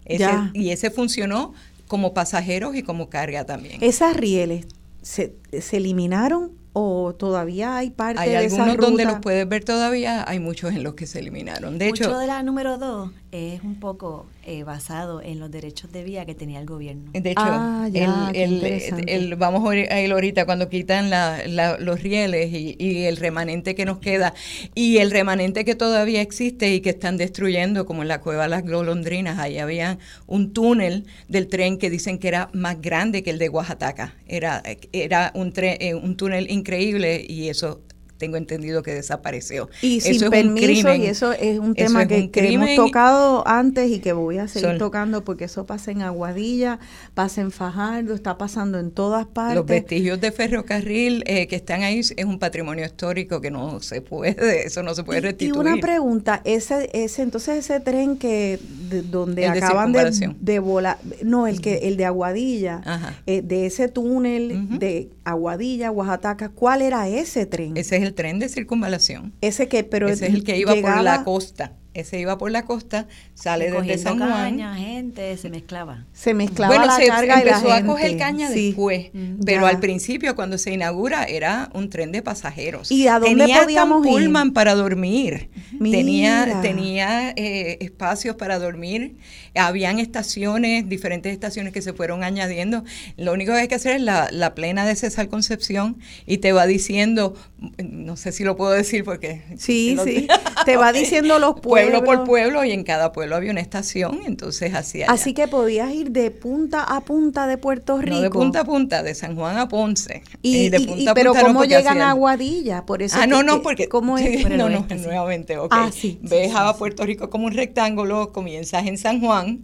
[0.05, 0.51] Ese- Ya.
[0.53, 1.53] y ese funcionó
[1.87, 3.83] como pasajeros y como carga también.
[3.83, 4.65] ¿Esas rieles
[5.01, 9.05] se, se eliminaron o todavía hay parte Hay de algunos donde rutas?
[9.13, 11.77] los puedes ver todavía, hay muchos en los que se eliminaron.
[11.77, 15.91] De Mucho hecho, de la número dos es un poco eh, basado en los derechos
[15.91, 17.11] de vía que tenía el gobierno.
[17.13, 21.77] De hecho, Ah, ya, el, el- el- vamos a ir ahorita cuando quitan la- la-
[21.77, 24.33] los rieles y, y el remanente que nos queda
[24.73, 28.49] y el remanente que todavía existe y que están destruyendo, como en la cueva de
[28.49, 33.29] las golondrinas, ahí había un túnel del tren que dicen que era más grande que
[33.29, 34.15] el de Oaxaca.
[34.27, 37.81] Era, era un, tre- eh, un túnel increíble y eso
[38.19, 39.69] tengo entendido que desapareció.
[39.81, 41.01] Y eso sin es un permiso, crimen.
[41.01, 44.37] y eso es un tema es que, un que hemos tocado antes y que voy
[44.37, 46.77] a seguir Son- tocando porque eso pasa en Aguadilla,
[47.15, 49.55] pasa en Fajardo, está pasando en todas partes.
[49.55, 54.01] Los vestigios de ferrocarril eh, que están ahí es un patrimonio histórico que no se
[54.01, 55.55] puede, eso no se puede restituir.
[55.55, 58.59] Y una pregunta, ese, ese, entonces ese tren que
[58.89, 62.81] de- donde El acaban de, de volar, no, el que el de Aguadilla,
[63.25, 67.77] eh, de ese túnel de Aguadilla, Oaxaca, ¿cuál era ese tren?
[67.77, 69.33] Ese es el tren de circunvalación.
[69.41, 71.73] ese que, pero Ese es el que iba por la costa.
[71.93, 73.07] Ese iba por la costa,
[73.41, 74.29] sale desde San Juan.
[74.31, 76.05] caña, gente, se mezclaba.
[76.13, 77.87] se mezclaba Bueno, la se carga y la empezó a gente.
[77.87, 78.67] coger caña Sí.
[78.67, 79.67] después, Mm, pero ya.
[79.69, 82.91] al principio cuando se inaugura era un tren de pasajeros.
[82.91, 84.11] ¿Y a dónde tenía podíamos ir?
[84.11, 85.49] pullman para dormir.
[85.79, 86.61] Tenía Mira.
[86.61, 89.15] tenía eh, espacios para dormir.
[89.55, 92.83] Habían estaciones, diferentes estaciones que se fueron añadiendo.
[93.17, 96.51] Lo único que hay que hacer es la, la plena de César Concepción y te
[96.51, 97.35] va diciendo,
[97.83, 100.27] no sé si lo puedo decir porque Sí, sí.
[100.65, 102.27] Te va diciendo los pueblo por pueblos.
[102.27, 106.31] pueblo y en cada pueblo había una estación, entonces hacía Así que podías ir de
[106.31, 108.15] punta a punta de Puerto Rico.
[108.15, 110.23] no de punta a punta, de San Juan a Ponce.
[110.41, 112.85] Y, de y- punta y- a pero punta no, ¿cómo llegan hacían- a Aguadilla?
[112.85, 113.87] Por eso Ah, no, no, que- porque.
[113.89, 114.23] ¿Cómo es?
[114.43, 115.05] sí, no, no, oeste, sí.
[115.05, 115.71] nuevamente, ok.
[115.75, 119.61] Ah, sí, Ves a Puerto Rico como un rectángulo, comienzas en San Juan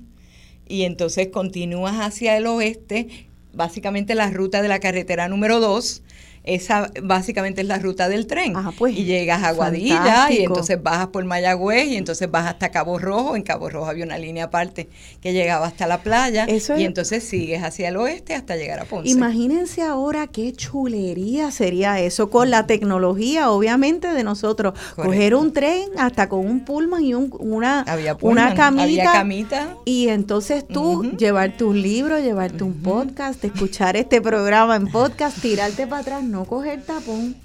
[0.67, 6.01] y entonces continúas hacia el oeste, básicamente la ruta de la carretera número 2.
[6.45, 8.53] Esa básicamente es la ruta del tren.
[8.55, 10.41] Ah, pues, y llegas a Guadilla fantástico.
[10.41, 13.35] y entonces bajas por Mayagüez y entonces vas hasta Cabo Rojo.
[13.35, 14.87] En Cabo Rojo había una línea aparte
[15.21, 18.79] que llegaba hasta la playa Eso y es- entonces sigues hacia el oeste hasta llegar
[18.79, 19.09] a Ponce.
[19.09, 24.73] Imagínense ahora qué chulería sería eso con la tecnología, obviamente, de nosotros.
[24.95, 28.83] Coger un tren hasta con un pullman y un- una, Había una camita.
[28.83, 29.77] había camita.
[29.85, 31.17] Y entonces tú Ujú.
[31.17, 36.34] llevar tus libros, llevarte un podcast, escuchar este programa en podcast, tirarte para atrás, no
[36.43, 37.37] coger tapón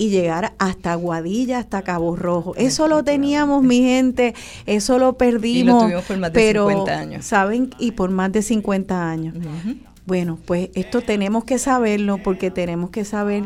[0.00, 2.54] y llegar hasta Guadilla, hasta Cabo Rojo.
[2.56, 4.34] Eso lo teníamos, mi gente,
[4.64, 5.82] eso lo perdimos.
[5.82, 7.26] tuvimos por más de pero, 50 años.
[7.26, 7.74] ¿Saben?
[7.78, 9.34] Y por más de 50 años.
[10.06, 13.44] Bueno, pues esto tenemos que saberlo porque tenemos que saber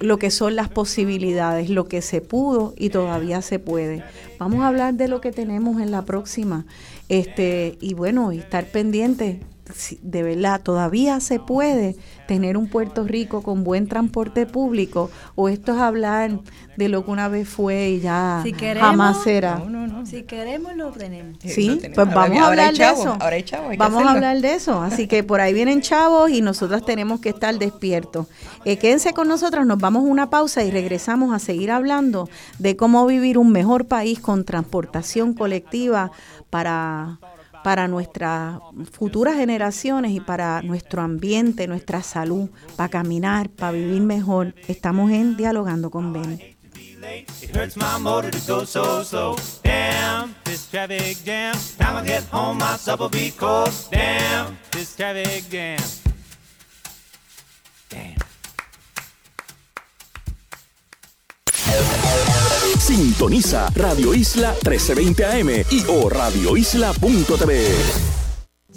[0.00, 4.02] lo que son las posibilidades, lo que se pudo y todavía se puede.
[4.40, 6.66] Vamos a hablar de lo que tenemos en la próxima.
[7.08, 9.55] Este, y bueno, y estar pendiente si
[10.02, 11.96] de verdad todavía se puede
[12.28, 16.38] tener un Puerto Rico con buen transporte público o esto es hablar
[16.76, 19.56] de lo que una vez fue y ya Si queremos, jamás será.
[19.58, 20.06] No, no, no.
[20.06, 21.36] Si queremos, lo tenemos.
[21.40, 21.94] Sí, Sí, lo tenemos.
[21.94, 23.12] pues Ahora vamos hay- a ahora hay hablar de chavos, eso.
[23.20, 24.82] ahora hay chavos, hay vamos a hablar de eso.
[24.82, 28.26] Así que por ahí vienen chavos y nosotros tenemos que estar despiertos.
[28.64, 32.76] Eh, quédense con nosotros, nos vamos a una pausa y regresamos a seguir hablando de
[32.76, 36.10] cómo vivir un mejor país con transportación colectiva
[36.50, 37.18] para,
[37.66, 38.60] para nuestras
[38.92, 44.54] futuras generaciones y para nuestro ambiente, nuestra salud, para caminar, para vivir mejor.
[44.68, 46.56] Estamos en Dialogando con Beni.
[47.42, 49.34] It hurts my motor to go so slow.
[49.64, 51.56] Damn, this traffic jam.
[51.76, 53.72] Time I get home, my supper'll be cold.
[53.90, 56.05] Damn, this traffic jam.
[62.86, 68.05] Sintoniza Radio Isla 1320 AM y o radioisla.tv.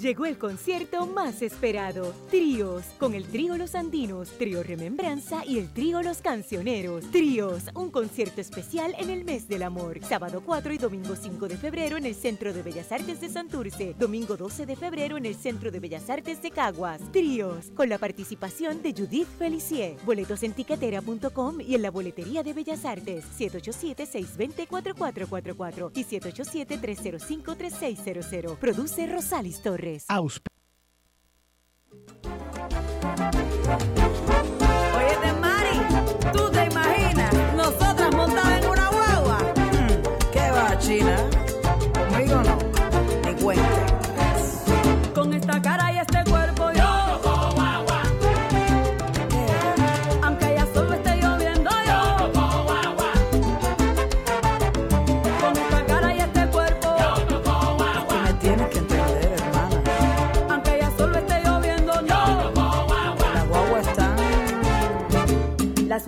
[0.02, 5.68] Llegó el concierto más esperado, Tríos, con el Trío Los Andinos, Trío Remembranza y el
[5.74, 7.12] Trío Los Cancioneros.
[7.12, 10.00] Tríos, un concierto especial en el mes del amor.
[10.02, 13.94] Sábado 4 y domingo 5 de febrero en el Centro de Bellas Artes de Santurce.
[14.00, 17.02] Domingo 12 de febrero en el Centro de Bellas Artes de Caguas.
[17.12, 19.98] Tríos, con la participación de Judith Felicier.
[20.06, 23.26] Boletos en tiquetera.com y en la boletería de Bellas Artes.
[23.38, 28.56] 787-620-4444 y 787-305-3600.
[28.56, 29.89] Produce Rosalis Torres.
[29.90, 30.00] Oye,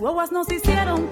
[0.02, 1.06] guaguas nos hicieron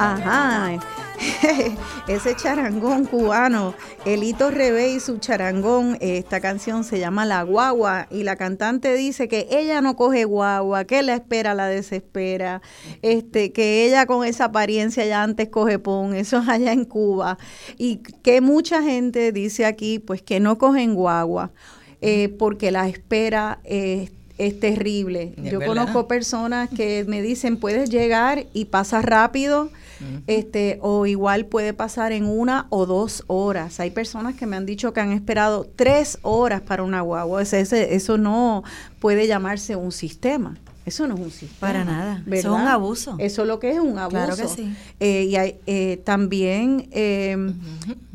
[0.00, 0.80] Ajá.
[2.08, 3.74] Ese charangón cubano,
[4.06, 9.28] Elito Rebe y su charangón, esta canción se llama La Guagua y la cantante dice
[9.28, 12.62] que ella no coge guagua, que la espera la desespera,
[13.02, 17.36] este, que ella con esa apariencia ya antes coge pon, eso es allá en Cuba
[17.76, 21.52] y que mucha gente dice aquí pues que no cogen guagua
[22.00, 25.34] eh, porque la espera es es terrible.
[25.36, 25.66] Yo verdad.
[25.66, 29.70] conozco personas que me dicen, puedes llegar y pasa rápido,
[30.26, 33.80] este, o igual puede pasar en una o dos horas.
[33.80, 37.42] Hay personas que me han dicho que han esperado tres horas para una guagua.
[37.42, 38.62] Ese- ese- eso no
[38.98, 40.56] puede llamarse un sistema.
[40.90, 41.60] Eso no es un sistema.
[41.60, 42.14] Para nada.
[42.14, 42.52] Eso es ¿verdad?
[42.52, 43.14] un abuso.
[43.20, 44.16] Eso es lo que es un abuso.
[44.16, 44.74] Claro que sí.
[44.98, 47.36] Eh, y hay, eh, también eh,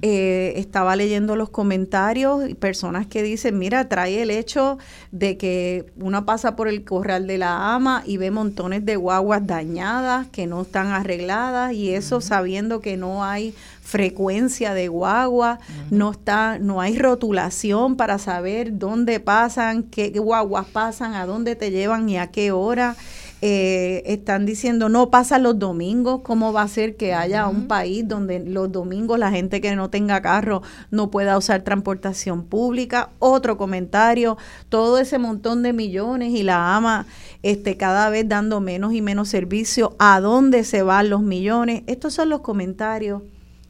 [0.02, 4.78] eh, estaba leyendo los comentarios y personas que dicen, mira, trae el hecho
[5.14, 9.48] de que uno pasa por el corral de la ama y ve montones de guaguas
[9.48, 13.56] dañadas que no están arregladas y eso sabiendo que no hay
[13.86, 15.60] frecuencia de guagua,
[15.92, 21.70] no está, no hay rotulación para saber dónde pasan, qué guaguas pasan, a dónde te
[21.70, 22.96] llevan y a qué hora.
[23.42, 28.08] Eh, están diciendo no pasan los domingos, ¿cómo va a ser que haya un país
[28.08, 33.12] donde los domingos la gente que no tenga carro no pueda usar transportación pública?
[33.20, 34.38] Otro comentario,
[34.70, 37.06] todo ese montón de millones y la ama
[37.44, 41.84] este, cada vez dando menos y menos servicio, ¿a dónde se van los millones?
[41.86, 43.22] Estos son los comentarios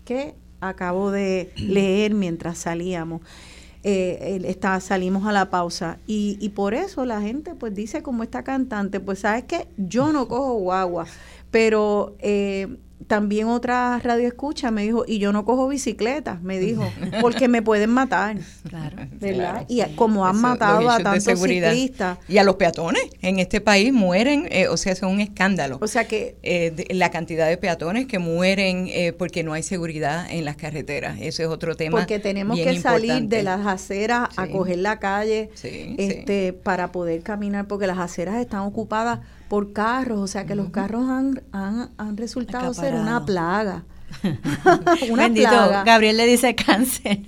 [0.05, 3.21] que acabo de leer mientras salíamos.
[3.87, 8.23] Eh, está, salimos a la pausa y, y por eso la gente pues dice como
[8.23, 11.05] esta cantante pues sabes que yo no cojo guagua
[11.51, 16.91] pero eh, también otra radio escucha me dijo y yo no cojo bicicleta me dijo
[17.21, 18.37] porque me pueden matar
[18.67, 18.95] Claro.
[19.19, 19.65] ¿verdad?
[19.67, 23.93] y como han Eso, matado a tantos ciclistas Y a los peatones en este país
[23.93, 25.77] mueren, eh, o sea, eso es un escándalo.
[25.81, 29.63] o sea que Eh, de- la cantidad de peatones que mueren eh, porque no hay
[29.63, 31.17] seguridad en las carreteras.
[31.21, 31.97] Ese es otro tema.
[31.97, 33.35] porque tenemos bien que salir importante.
[33.37, 38.35] de las aceras a coger la calle Sí, este para poder caminar porque las aceras
[38.37, 39.19] están ocupadas
[39.55, 43.85] por carros o sea que los carros han, han, han resultado ser una plaga
[45.09, 47.19] una Bendito, plaga Gabriel le dice cáncer.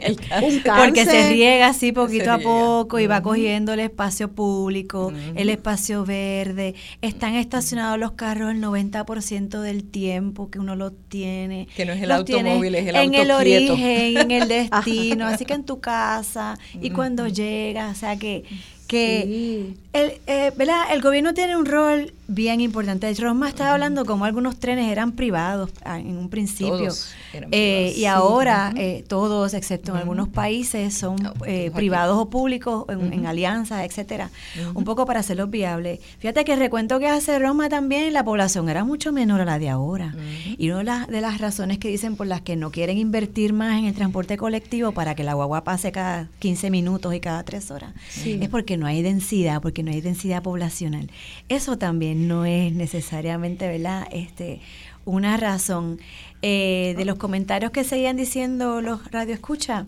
[0.42, 1.30] Un Porque se cáncer.
[1.30, 2.50] riega así poquito Se a riega.
[2.50, 6.76] poco y va cogiendo el espacio público, el espacio verde.
[7.02, 11.68] Están estacionados los carros el 90% del tiempo que uno los tiene.
[11.76, 13.38] Que no es el Los automóvil, es el En el quieto.
[13.38, 18.46] origen, en el destino, así que en tu casa y cuando llegas, o sea que
[18.88, 19.78] que Sí.
[19.94, 20.84] el, eh, ¿verdad?
[20.92, 23.14] el gobierno tiene un rol bien importante.
[23.14, 26.78] Rosma estaba hablando como algunos trenes eran privados ah, en un principio.
[26.78, 31.16] Todos eran Eh, y ahora eh, todos, excepto en algunos países, son
[31.46, 34.30] eh, privados o públicos en, en alianzas, etcétera.
[34.74, 36.00] Un poco para hacerlos viables.
[36.20, 39.60] Fíjate que el recuento que hace Roma también, la población era mucho menor a la
[39.60, 40.14] de ahora.
[40.58, 43.54] Y una de las, de las razones que dicen por las que no quieren invertir
[43.54, 47.44] más en el transporte colectivo para que la guagua pase cada 15 minutos y cada
[47.44, 48.38] 3 horas, Sí.
[48.42, 51.10] es porque no hay densidad, porque no hay densidad poblacional.
[51.50, 54.08] Eso también no es necesariamente, ¿verdad?
[54.12, 54.62] Este,
[55.06, 56.00] una razón.
[56.44, 59.86] Eh, de los comentarios que seguían diciendo los radioescuchas,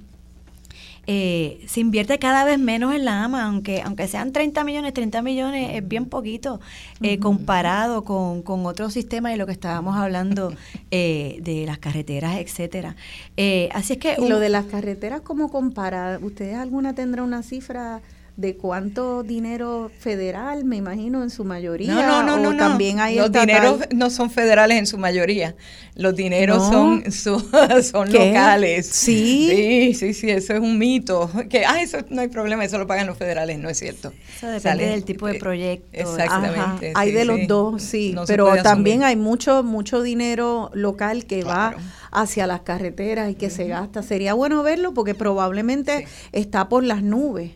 [1.12, 5.24] eh, se invierte cada vez menos en la AMA, aunque, aunque sean 30 millones, 30
[5.24, 6.60] millones es bien poquito
[7.02, 10.54] eh, comparado con, con otros sistemas y lo que estábamos hablando
[10.92, 12.96] eh, de las carreteras, etcétera.
[13.38, 16.20] Eh, así es que Y lo de las carreteras, ¿cómo compara?
[16.22, 18.02] ¿Ustedes alguna tendrá una cifra
[18.40, 21.94] de cuánto dinero federal, me imagino, en su mayoría?
[21.94, 22.58] No, no, no, o no, no.
[22.58, 25.56] también hay Los dineros no son federales en su mayoría.
[25.96, 26.72] Los dineros No.
[27.02, 27.44] son, son,
[27.84, 28.88] son locales.
[28.88, 29.50] ¿Sí?
[29.50, 31.30] Sí, sí, sí, eso es un mito.
[31.50, 34.14] Que, ah, eso no hay problema, eso lo pagan los federales, no es cierto.
[34.38, 35.88] Eso depende Sale- del tipo de proyecto.
[35.92, 36.60] Exactamente.
[36.60, 37.46] Ajá, sí, hay de los sí.
[37.48, 41.78] dos, sí, No pero también hay mucho mucho dinero local que Claro.
[41.78, 44.02] va hacia las carreteras y que se gasta.
[44.02, 47.52] Sería bueno verlo porque probablemente está por las nubes.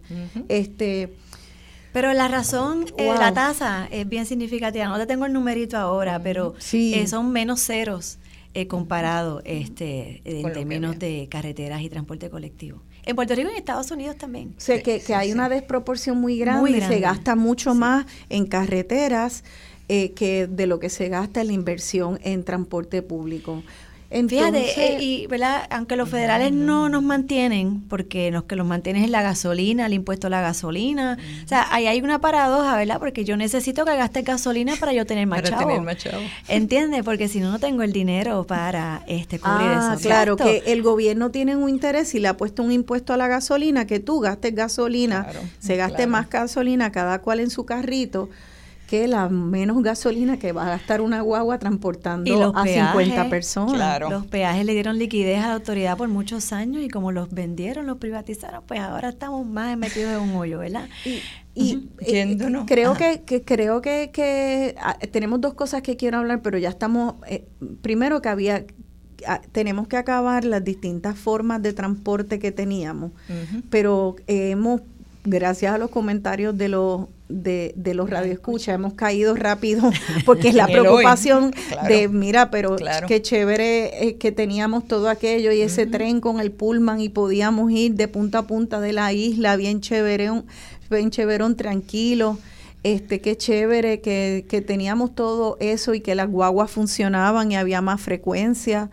[0.50, 0.73] Este,
[1.92, 4.88] Pero la razón, eh, la tasa es bien significativa.
[4.88, 6.94] No te tengo el numerito ahora, pero Sí.
[6.96, 8.18] eh, son menos ceros
[8.56, 12.82] eh, comparado este, en términos de carreteras y transporte colectivo.
[13.06, 14.54] En Puerto Rico y en Estados Unidos también.
[14.58, 16.96] sé que, que hay una desproporción muy grande, Muy y grande.
[16.96, 19.44] se gasta mucho más en carreteras
[19.90, 23.62] eh, que de lo que se gasta en la inversión en transporte público.
[24.14, 25.68] Fíjate, Entonces, eh, y ¿verdad?
[25.72, 29.94] aunque los federales no nos mantienen, porque los que los mantienen es la gasolina, el
[29.94, 31.18] impuesto a la gasolina.
[31.44, 33.00] O sea, ahí hay una paradoja, ¿verdad?
[33.00, 35.68] Porque yo necesito que gaste gasolina para yo tener más Para chavo.
[35.70, 36.22] tener más chavo.
[36.48, 37.04] ¿Entiendes?
[37.04, 40.62] Porque si no, no tengo el dinero para este cubrir Ah, esos claro, gastos.
[40.64, 43.88] que el gobierno tiene un interés y le ha puesto un impuesto a la gasolina,
[43.88, 46.12] que tú gastes gasolina, Claro, se gaste claro.
[46.12, 48.30] más gasolina cada cual en su carrito,
[48.88, 52.92] que la menos gasolina que va a gastar una guagua transportando Y los a peajes,
[52.92, 53.74] 50 personas.
[53.74, 54.10] Claro.
[54.10, 57.86] Los peajes le dieron liquidez a la autoridad por muchos años y como los vendieron,
[57.86, 60.88] los privatizaron, pues ahora estamos más metidos en un hoyo, ¿verdad?
[61.06, 61.22] Y,
[61.56, 62.66] y, eh, Yéndonos.
[62.68, 66.70] creo que, que creo que, que ah, tenemos dos cosas que quiero hablar, pero ya
[66.70, 67.46] estamos eh,
[67.82, 68.66] primero que había
[69.28, 73.12] ah, tenemos que acabar las distintas formas de transporte que teníamos,
[73.70, 74.82] pero eh, hemos
[75.26, 78.76] gracias a los comentarios de los de, de los radioescuchas.
[78.76, 79.90] Hemos caído rápido
[80.26, 81.88] porque es la preocupación Claro.
[81.88, 83.08] de mira pero Claro.
[83.08, 87.72] qué chévere eh, que teníamos todo aquello y ese tren con el pullman y podíamos
[87.72, 90.46] ir de punta a punta de la isla bien chéverón
[90.90, 92.38] bien chéverón tranquilo.
[92.84, 97.82] Este qué chévere que, que teníamos todo eso y que las guaguas funcionaban y había
[97.82, 98.90] más frecuencia.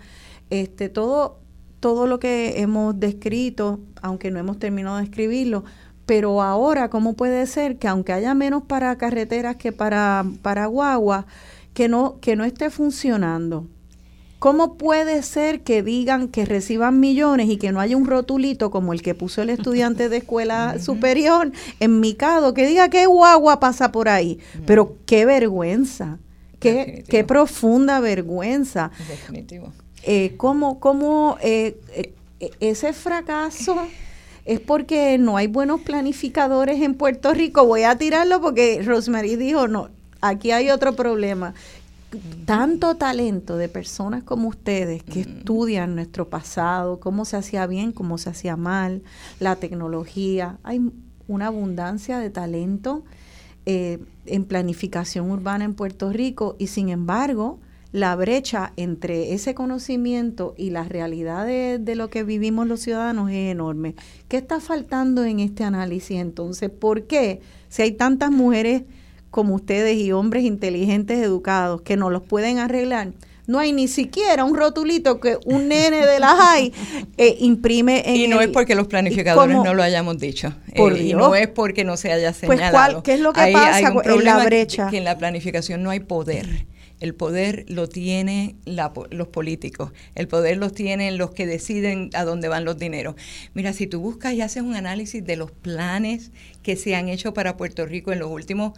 [0.49, 1.39] Este todo
[1.81, 5.65] todo lo que hemos descrito aunque no hemos terminado de escribirlo
[6.11, 11.25] pero ahora, ¿cómo puede ser que aunque haya menos para carreteras que para, para guagua,
[11.73, 13.69] que no, que no esté funcionando?
[14.41, 18.93] ¿Cómo puede ser que digan que reciban millones y que no haya un rotulito como
[18.93, 23.93] el que puso el estudiante de escuela superior en Micado que diga qué guagua pasa
[23.93, 24.41] por ahí?
[24.67, 26.19] Pero qué vergüenza,
[26.59, 28.91] qué, qué profunda vergüenza.
[29.09, 29.73] Definitivo.
[30.03, 31.81] Eh, ¿Cómo, cómo eh,
[32.41, 33.77] eh, ese fracaso
[34.51, 37.65] es porque no hay buenos planificadores en Puerto Rico?
[37.65, 39.91] Voy a tirarlo porque Rosemary dijo, no,
[40.21, 41.55] aquí hay otro problema.
[42.47, 48.19] Tanto talento de personas como ustedes que estudian nuestro pasado, cómo se hacía bien, cómo
[48.19, 49.05] se hacía mal,
[49.39, 50.81] la tecnología, hay
[51.29, 53.05] una abundancia de talento
[53.67, 57.61] eh, en planificación urbana en Puerto Rico y sin embargo
[57.93, 63.31] la brecha entre ese conocimiento y la realidad de, de lo que vivimos los ciudadanos
[63.31, 63.95] es enorme.
[64.29, 66.71] ¿Qué está faltando en este análisis entonces?
[66.71, 68.83] ¿Por qué si hay tantas mujeres
[69.31, 73.09] como ustedes y hombres inteligentes, educados, que no los pueden arreglar?
[73.49, 76.73] No hay ni siquiera un rotulito que un nene de la high
[77.17, 80.55] eh, imprime en Y no el- es porque los planificadores no lo hayamos dicho.
[80.77, 82.73] Por Eh, y no es porque no se haya Pues, señalado.
[82.93, 84.89] ¿cuál- qué es lo que pasa hay en la brecha?
[84.89, 86.67] Que en la planificación no hay poder.
[87.01, 89.93] El poder lo tienen los políticos.
[90.15, 93.15] El poder los tienen los que deciden a dónde van los dineros.
[93.55, 96.31] Mira, si tú buscas y haces un análisis de los planes
[96.63, 98.73] que se han hecho para Puerto Rico en los últimos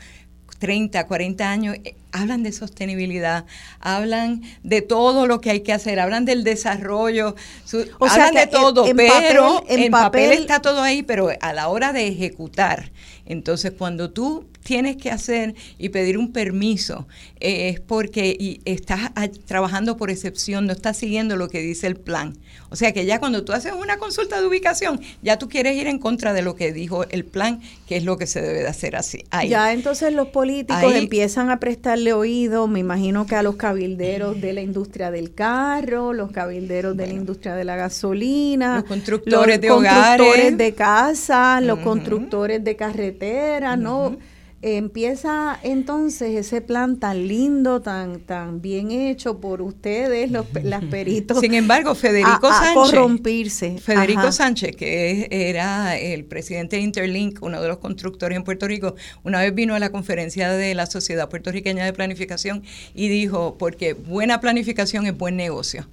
[0.59, 3.47] 30, 40 años, eh, hablan de sostenibilidad,
[3.81, 7.35] hablan de todo lo que hay que hacer, hablan del desarrollo,
[7.65, 10.83] su- O sea hablan de todo, en- en pero papel- en en papel- está todo
[10.83, 12.93] ahí, pero a la hora de ejecutar,
[13.27, 17.07] entonces cuando tú tienes que hacer y pedir un permiso
[17.41, 21.87] eh, es porque y estás a- trabajando por excepción, no estás siguiendo lo que dice
[21.87, 22.37] el plan.
[22.71, 25.87] O sea que ya cuando tú haces una consulta de ubicación, ya tú quieres ir
[25.89, 28.69] en contra de lo que dijo el plan, que es lo que se debe de
[28.69, 29.25] hacer así.
[29.31, 29.51] Ahí.
[29.51, 34.41] Ya entonces los políticos Ahí- empiezan a prestarle oído, me imagino que a los cabilderos
[34.41, 39.61] de la industria del carro, los cabilderos de la industria de la gasolina, Los constructores
[39.61, 40.57] de constructores hogares.
[40.59, 44.17] de casa, los constructores de carreteras, ¿no?
[44.65, 51.41] Empieza entonces ese plan tan lindo, tan tan bien hecho por ustedes, los las peritos.
[51.41, 52.75] Sin embargo, Federico a- a Sánchez.
[52.75, 53.79] corrompirse.
[53.79, 54.31] Federico Ajá.
[54.33, 58.95] Sánchez, que era el presidente de Interlink, uno de los constructores en Puerto Rico,
[59.25, 62.63] una vez vino a la conferencia de la Sociedad Puertorriqueña de Planificación
[62.95, 65.89] y dijo, porque buena planificación es buen negocio.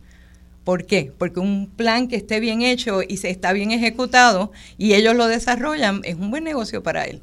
[0.63, 1.11] ¿Por qué?
[1.17, 5.25] Porque un plan que esté bien hecho y se está bien ejecutado y ellos lo
[5.25, 7.21] desarrollan es un buen negocio para él.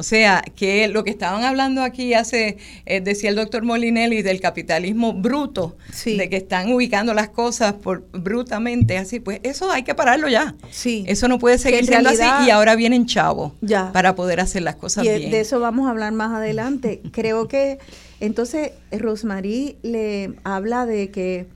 [0.00, 2.56] O sea, que lo que estaban hablando aquí hace,
[2.86, 8.04] eh, decía el doctor Molinelli, del capitalismo bruto, de que están ubicando las cosas por
[8.12, 10.54] brutamente así, pues eso hay que pararlo ya.
[10.70, 11.04] Sí.
[11.08, 13.92] Eso no puede seguir en siendo realidad- así y ahora vienen chavos Ya.
[13.92, 15.30] para poder hacer las cosas Y bien.
[15.32, 17.00] de eso vamos a hablar más adelante.
[17.10, 17.78] Creo que
[18.20, 21.46] entonces Rosmarie le habla de que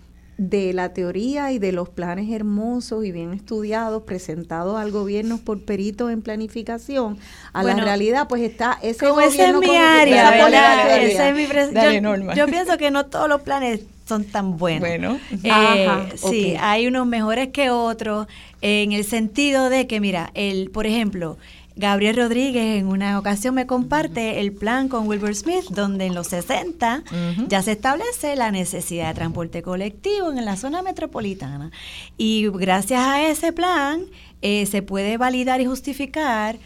[0.49, 5.61] de la teoría y de los planes hermosos y bien estudiados presentados al gobierno por
[5.65, 7.19] peritos en planificación
[7.53, 10.99] a la realidad pues está ese Como esa es gobierno mi área.
[10.99, 12.35] Esa es mi Dale, yo, Norma.
[12.35, 14.81] yo pienso que no todos los planes son tan buenos.
[14.89, 15.19] Bueno.
[15.45, 18.27] Eh, Ajá, sí, hay unos mejores que otros
[18.61, 21.39] en el sentido de que, mira, el, por ejemplo,
[21.77, 26.29] Gabriel Rodríguez en una ocasión me comparte el plan con Wilbur Smith, donde en los
[26.29, 27.49] 60 Ujú.
[27.49, 31.71] ya se establece la necesidad de transporte colectivo en la zona metropolitana.
[32.19, 34.03] Y gracias a ese plan
[34.43, 36.57] eh, se puede validar y justificar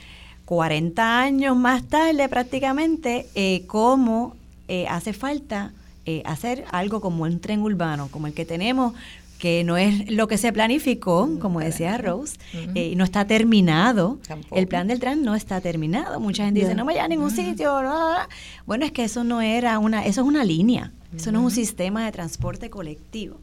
[0.47, 4.35] 40 años más tarde prácticamente eh, cómo
[4.69, 5.73] eh, hace falta
[6.07, 8.95] eh, hacer algo como un tren urbano, como el que tenemos
[9.39, 12.37] que no es lo que se planificó, como decía Rose,
[12.75, 14.19] eh, no está terminado.
[14.27, 14.57] Tampoco.
[14.57, 16.21] El plan del tren no está terminado.
[16.21, 17.79] Mucha gente dice, no me voy a ningún sitio.
[17.81, 18.29] bla, bla, bla".
[18.67, 20.93] Bueno, es que eso no era una, eso es una línea.
[21.17, 23.41] Eso no es un sistema de transporte colectivo.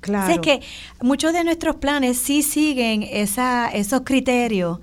[0.00, 0.24] Claro.
[0.24, 0.60] O sea, es que
[1.02, 4.78] muchos de nuestros planes sí siguen esa, esos criterios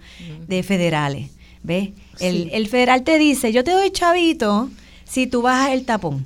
[0.48, 1.32] de federales.
[1.64, 1.92] ¿Ves?
[2.20, 4.70] El, el federal te dice, yo te doy chavito
[5.06, 6.26] si tú bajas el tapón.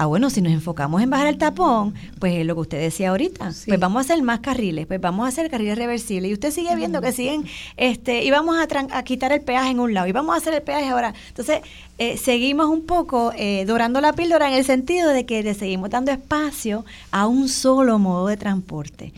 [0.00, 3.10] Ah, bueno, si nos enfocamos en bajar el tapón, pues es lo que usted decía
[3.10, 6.30] ahorita, pues vamos a hacer más carriles, pues vamos a hacer carriles reversibles.
[6.30, 7.44] Y usted sigue viendo que siguen,
[7.76, 10.38] este, y vamos a, tran- a quitar el peaje en un lado, y vamos a
[10.38, 11.14] hacer el peaje ahora.
[11.26, 11.62] Entonces,
[11.98, 15.90] eh, seguimos un poco eh, dorando la píldora en el sentido de que le seguimos
[15.90, 19.12] dando espacio a un solo modo de transporte.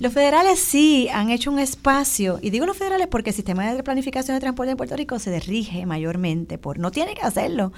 [0.00, 3.82] Los federales sí han hecho un espacio, y digo los federales porque el sistema de
[3.82, 7.72] planificación de transporte en Puerto Rico se rige mayormente por, no tiene que hacerlo,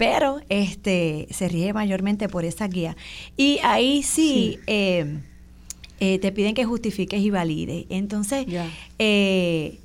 [0.00, 2.96] pero este se rige mayormente por esa guía.
[3.36, 5.18] Y ahí sí, eh,
[6.00, 7.84] eh, te piden que justifiques y valides.
[7.90, 8.46] Entonces,
[8.98, 9.78] eh,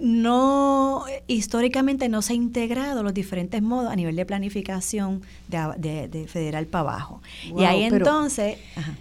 [0.00, 5.74] no históricamente no se ha integrado los diferentes modos a nivel de planificación de, a-
[5.78, 7.22] de- de federal para abajo.
[7.56, 8.58] y ahí pero- entonces...
[8.74, 8.96] ajá.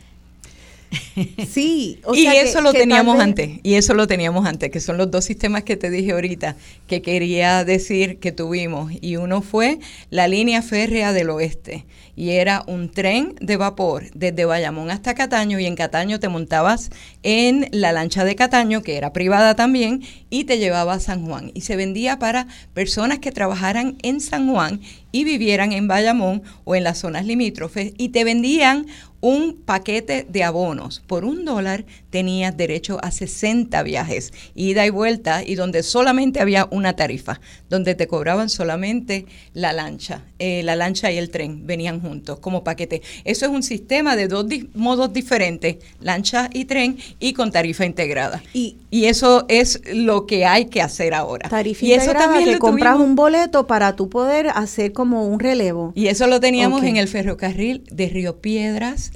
[1.50, 4.46] Sí, o y sea que- eso lo que teníamos vez- antes, y eso lo teníamos
[4.46, 6.56] antes, que son los dos sistemas que te dije ahorita,
[6.88, 8.92] que quería decir que tuvimos.
[9.02, 9.80] Y uno fue
[10.10, 15.60] la línea férrea del oeste, y era un tren de vapor desde Bayamón hasta Cataño,
[15.60, 16.90] y en Cataño te montabas
[17.24, 21.52] en la lancha de Cataño, que era privada también, y te llevaba a San Juan.
[21.54, 26.76] Y se vendía para personas que trabajaran en San Juan y vivieran en Bayamón o
[26.76, 28.86] en las zonas limítrofes, y te vendían
[29.24, 31.02] un paquete de abonos.
[31.08, 36.68] Por un dólar tenías derecho a 60 viajes, ida y vuelta, y donde solamente había
[36.70, 37.42] una tarifa,
[37.72, 40.22] donde te cobraban solamente la lancha.
[40.38, 43.02] Eh, la lancha y el tren venían juntos como paquete.
[43.24, 47.84] Eso es un sistema de dos di- modos diferentes, lancha y tren, y con tarifa
[47.84, 48.44] integrada.
[48.54, 51.50] Y, eso es lo que hay que hacer ahora.
[51.50, 55.94] Tarifa y eso también que compras un boleto para tú poder hacer como un relevo.
[55.96, 59.12] y eso lo teníamos en el ferrocarril de Río Piedras,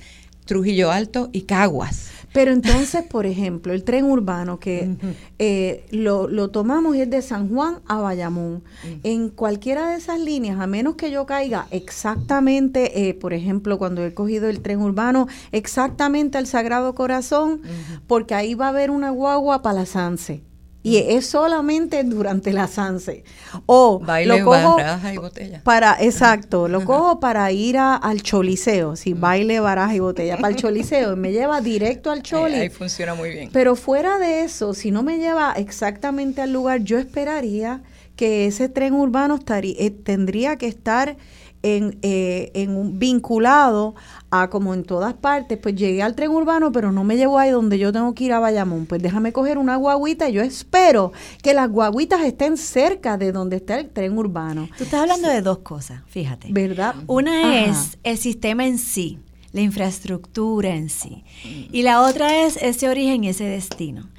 [0.45, 2.07] Trujillo Alto y Caguas.
[2.33, 4.95] Pero entonces, por ejemplo, el tren urbano que
[5.39, 8.63] eh, lo, lo tomamos y es de San Juan a Bayamón.
[9.03, 14.05] En cualquiera de esas líneas, a menos que yo caiga exactamente, eh, por ejemplo, cuando
[14.05, 17.61] he cogido el tren urbano, exactamente al Sagrado Corazón,
[18.07, 20.46] porque ahí va a haber una guagua para la Sanse.
[20.87, 23.23] Y es solamente durante la Sanse.
[23.65, 25.61] O Baile, lo cojo baraja y botella.
[25.63, 30.49] para, exacto, lo cojo para ir a- al choliseo, si baile, baraja y botella, para
[30.49, 32.55] el choliseo, y me lleva directo al Eh, choli.
[32.55, 33.49] ahí funciona muy bien.
[33.51, 37.81] Pero fuera de eso, si no me lleva exactamente al lugar, yo esperaría
[38.15, 41.17] que ese tren urbano estaría- eh, tendría que estar
[41.63, 43.95] en, eh, en un, vinculado
[44.29, 47.49] a como en todas partes, pues llegué al tren urbano, pero no me llevo ahí
[47.49, 48.85] donde yo tengo que ir a Bayamón.
[48.85, 51.11] Pues déjame coger una guaguita y yo espero
[51.41, 54.67] que las guaguitas estén cerca de donde está el tren urbano.
[54.77, 56.47] Tú estás hablando de dos cosas, fíjate.
[56.51, 56.95] ¿Verdad?
[57.07, 57.65] Una Ajá.
[57.65, 59.19] es el sistema en sí,
[59.53, 61.23] la infraestructura en sí.
[61.71, 64.09] Y la otra es ese origen y ese destino.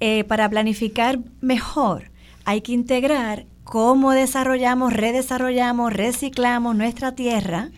[0.00, 2.10] Eh, para planificar mejor,
[2.44, 7.70] hay que integrar cómo desarrollamos, redesarrollamos, reciclamos nuestra tierra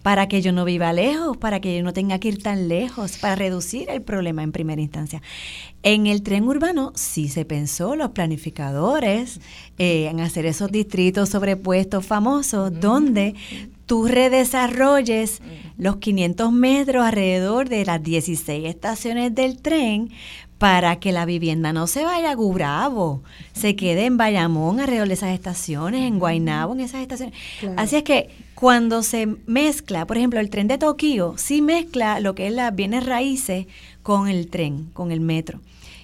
[0.00, 3.18] para que yo no viva lejos, para que yo no tenga que ir tan lejos,
[3.18, 5.20] para reducir el problema en primera instancia.
[5.82, 9.40] En el tren urbano sí se pensó, los planificadores,
[9.76, 13.34] eh, en hacer esos distritos sobrepuestos famosos, donde
[13.86, 15.42] tú redesarrolles
[15.78, 20.10] los 500 metros alrededor de las 16 estaciones del tren
[20.60, 23.22] para que la vivienda no se vaya a Gurabo,
[23.54, 27.34] se quede en Bayamón alrededor de esas estaciones, en Guaynabo, en esas estaciones.
[27.60, 27.76] Claro.
[27.78, 32.34] Así es que cuando se mezcla, por ejemplo, el tren de Tokio, sí mezcla lo
[32.34, 33.68] que es las bienes raíces
[34.02, 35.60] con el tren, con el metro.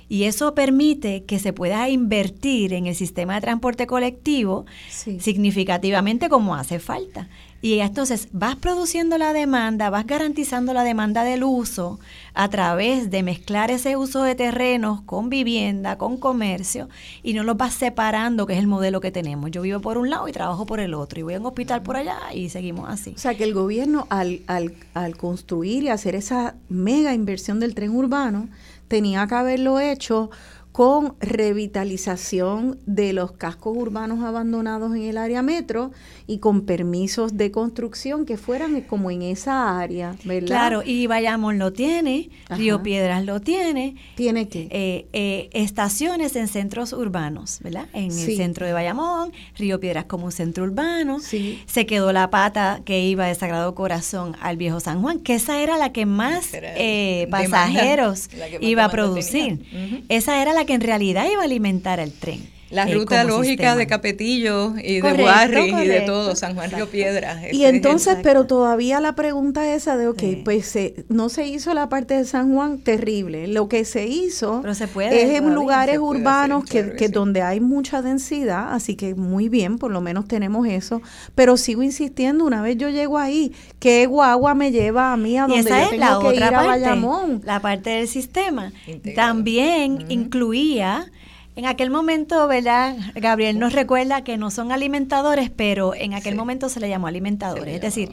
[0.08, 5.20] Y eso permite que se pueda invertir en el sistema de transporte colectivo Sí.
[5.20, 7.28] significativamente como hace falta.
[7.62, 11.98] Y entonces vas produciendo la demanda, vas garantizando la demanda del uso
[12.34, 16.88] a través de mezclar ese uso de terrenos con vivienda, con comercio,
[17.22, 19.50] y no los vas separando, que es el modelo que tenemos.
[19.50, 21.82] Yo vivo por un lado y trabajo por el otro, y voy a un hospital
[21.82, 23.14] por allá y seguimos así.
[23.16, 27.74] O sea, que el gobierno al, al, al construir y hacer esa mega inversión del
[27.74, 28.48] tren urbano,
[28.88, 30.30] tenía que haberlo hecho
[30.76, 35.90] con revitalización de los cascos urbanos abandonados en el área metro
[36.26, 40.46] y con permisos de construcción que fueran como en esa área, ¿verdad?
[40.48, 42.82] Claro, y Bayamón lo tiene, Río.
[42.82, 43.94] Piedras lo tiene.
[44.16, 44.68] Tiene que.
[44.70, 47.86] eh, eh, estaciones en centros urbanos, ¿verdad?
[47.94, 48.32] En Sí.
[48.32, 51.20] el centro de Bayamón, Río Piedras como un centro urbano.
[51.20, 51.58] Sí.
[51.64, 55.58] Se quedó la pata que iba de Sagrado Corazón al Viejo San Juan, que esa
[55.58, 59.64] era la que más eh, demanda, pasajeros la que más iba a producir.
[60.10, 62.55] Esa era la que en realidad iba a alimentar al tren.
[62.76, 63.76] La eh, ruta lógica sistema.
[63.76, 67.42] de Capetillo y Correcto, de Guarri y de todo, San Juan Río Piedras.
[67.42, 70.42] ese Y es el- entonces, pero todavía la pregunta esa de, ok, Sí.
[70.44, 73.48] pues se- no se hizo la parte de San Juan, terrible.
[73.48, 77.12] Lo que se hizo Pero se puede es en lugares urbanos que, que sí.
[77.12, 81.00] donde hay mucha densidad, así que muy bien, por lo menos tenemos eso.
[81.34, 85.46] Pero sigo insistiendo, una vez yo llego ahí, ¿qué guagua me lleva a mí a
[85.46, 87.40] Y donde esa yo es tengo la que otra ir a parte, Bayamón?
[87.44, 88.72] la parte del sistema.
[89.14, 91.10] También incluía,
[91.56, 92.96] en aquel momento, ¿verdad?
[93.14, 96.38] Gabriel nos recuerda que no son alimentadores, pero en aquel Sí.
[96.38, 97.64] momento se le llamó alimentadores.
[97.66, 98.10] Le es decir,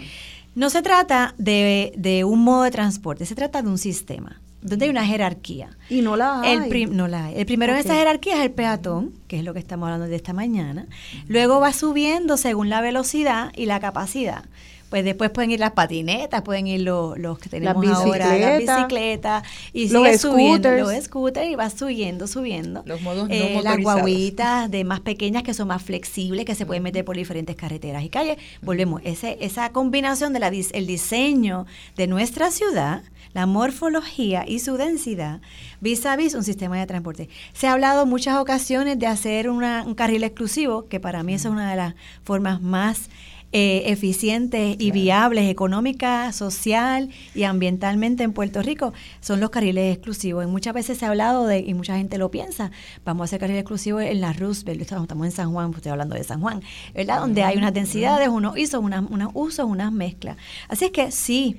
[0.56, 4.86] no se trata de, de un modo de transporte, se trata de un sistema, donde
[4.86, 5.72] hay una jerarquía.
[5.90, 6.53] Y no la hay.
[6.53, 7.36] El, prim- no la hay.
[7.36, 7.80] El primero Ok.
[7.80, 10.88] en esa jerarquía es el peatón, que es lo que estamos hablando de esta mañana.
[11.28, 14.45] Luego va subiendo según la velocidad y la capacidad.
[14.94, 19.44] Pues después pueden ir las patinetas, pueden ir los, los que tenemos ahora, las bicicletas,
[19.74, 20.82] y los sigue subiendo scooters.
[20.95, 22.84] los scooters y va subiendo, subiendo.
[22.86, 26.68] Los modos no Eh, las guaguitas de más pequeñas que son más flexibles, que se
[26.68, 28.38] pueden meter por diferentes carreteras y calles.
[28.61, 31.65] Volvemos, ese, esa combinación del el diseño
[31.98, 33.02] de nuestra ciudad,
[33.34, 35.41] la morfología y su densidad,
[35.82, 37.30] vis a vis un sistema de transporte.
[37.53, 41.34] Se ha hablado en muchas ocasiones de hacer una- un carril exclusivo, que para mí
[41.34, 43.10] eso es una de las formas más
[43.56, 50.44] eh, eficientes y viables económica, social y ambientalmente en Puerto Rico son los carriles exclusivos.
[50.44, 52.72] Y muchas veces se ha hablado de, y mucha gente lo piensa,
[53.06, 56.16] vamos a hacer carriles exclusivos en la Roosevelt, estamos, en San Juan, pues estoy hablando
[56.16, 56.62] de San Juan,
[56.96, 57.20] ¿verdad?
[57.20, 60.36] Donde hay unas densidades, unos usos, unas, unos usos, unas mezclas.
[60.68, 61.58] Así es que sí,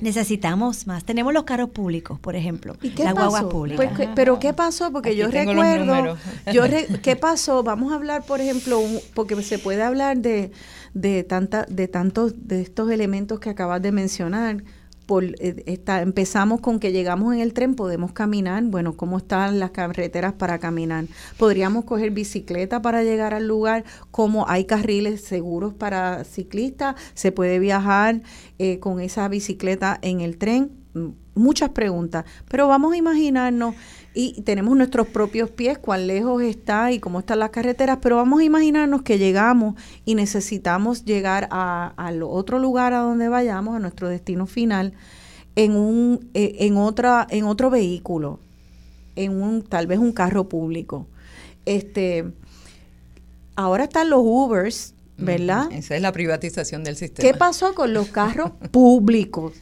[0.00, 1.04] necesitamos más.
[1.04, 3.14] Tenemos los carros públicos, por ejemplo, ¿Y qué pasó?
[3.14, 3.86] guaguas públicas.
[3.86, 4.90] Pues, ¿qué- pero ¿qué pasó?
[4.90, 6.16] Porque Aquí yo recuerdo,
[6.52, 7.62] yo re- ¿qué pasó?
[7.62, 10.50] Vamos a hablar, por ejemplo, un- porque se puede hablar de,
[10.94, 14.64] de tanta, de tantos de estos elementos que acabas de mencionar.
[15.06, 18.62] Por, eh, está, empezamos con que llegamos en el tren, podemos caminar.
[18.64, 21.06] Bueno, ¿cómo están las carreteras para caminar?
[21.38, 23.84] Podríamos coger bicicleta para llegar al lugar.
[24.10, 26.94] ¿Cómo hay carriles seguros para ciclistas?
[27.14, 28.22] ¿Se puede viajar
[28.58, 30.70] eh, con esa bicicleta en el tren?
[30.94, 33.74] Mm, Muchas preguntas, pero vamos a imaginarnos
[34.14, 38.40] y tenemos nuestros propios pies, cuán lejos está y cómo están las carreteras, pero vamos
[38.40, 39.74] a imaginarnos que llegamos
[40.04, 44.92] y necesitamos llegar a, al otro lugar a donde vayamos, a nuestro destino final,
[45.56, 48.38] en un, eh, en otra, en otro vehículo,
[49.16, 51.06] en un, tal vez un carro público.
[51.64, 52.32] este,
[53.56, 55.70] ahora están los Ubers, ¿verdad?
[55.72, 57.30] Esa es la privatización del sistema.
[57.30, 59.52] ¿Qué pasó con los carros públicos?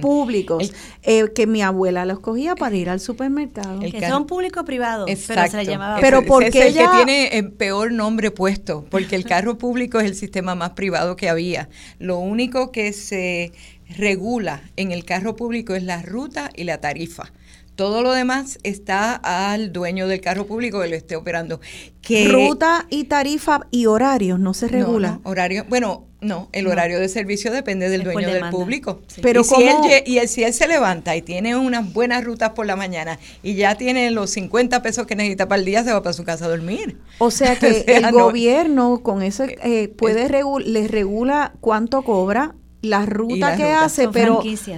[0.00, 0.72] públicos.
[1.02, 3.80] eh, que mi abuela los cogía para ir al supermercado.
[3.80, 6.72] que son público privado, pero se le llamaba Pero Ese- ¿por ese qué es el
[6.80, 10.70] ella- que tiene el peor nombre puesto, porque el carro público es el sistema más
[10.70, 11.68] privado que había.
[11.98, 13.52] Lo único que se
[13.96, 17.32] regula en el carro público es la ruta y la tarifa.
[17.78, 21.60] Todo lo demás está al dueño del carro público que lo esté operando.
[22.02, 25.20] Que Ruta y tarifa y horarios no se regula.
[25.22, 29.00] no, horario, bueno, no, el horario de servicio depende del Es dueño del público.
[29.22, 29.76] Pero y, si él,
[30.06, 33.54] y él- si él se levanta y tiene unas buenas rutas por la mañana y
[33.54, 36.46] ya tiene los 50 pesos que necesita para el día, se va para su casa
[36.46, 36.98] a dormir.
[37.18, 41.52] O sea que O sea, el no- gobierno con eso eh, puede regu- les regula
[41.60, 43.82] cuánto cobra la ruta que rutas.
[43.84, 44.08] hace,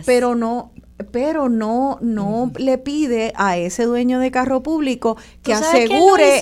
[0.05, 0.72] pero no
[1.05, 6.01] pero no no le pide a ese dueño de carro público que ¿Tú sabes quién
[6.01, 6.40] lo asegure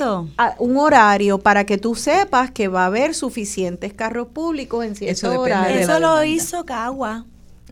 [0.59, 5.13] un horario para que tú sepas que va a haber suficientes carros públicos en cierto
[5.13, 5.79] Eso de horario.
[5.79, 6.27] Eso lo demanda.
[6.27, 7.27] hizo Cagua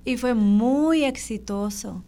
[0.05, 2.03] y fue muy exitoso.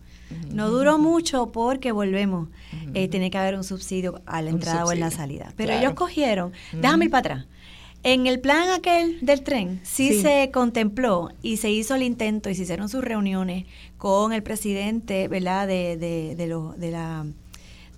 [0.53, 2.49] No duró mucho porque volvemos.
[2.93, 5.53] eh, tiene que haber un subsidio a la Un entrada o en la salida.
[5.57, 5.81] Pero claro.
[5.81, 7.47] ellos cogieron, déjame ir para atrás.
[8.13, 10.23] En el plan aquel del tren sí, Sí.
[10.23, 13.65] se contempló y se hizo el intento y se hicieron sus reuniones
[13.99, 15.67] con el presidente, ¿verdad?
[15.67, 17.27] De, de, de, los- de la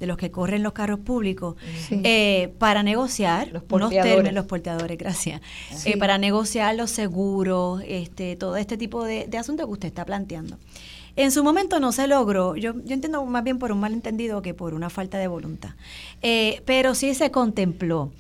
[0.01, 1.57] de los que corren los carros públicos
[1.87, 2.01] Sí.
[2.05, 4.15] eh, para negociar Los unos porteadores.
[4.15, 5.43] términos, los porteadores, gracias,
[5.77, 5.91] Sí.
[5.91, 10.07] eh, para negociar los seguros, este, todo este tipo de, de asuntos que usted está
[10.07, 10.57] planteando.
[11.17, 14.55] En su momento no se logró, yo, yo entiendo más bien por un malentendido que
[14.55, 15.73] por una falta de voluntad,
[16.23, 18.11] Eh, pero sí se contempló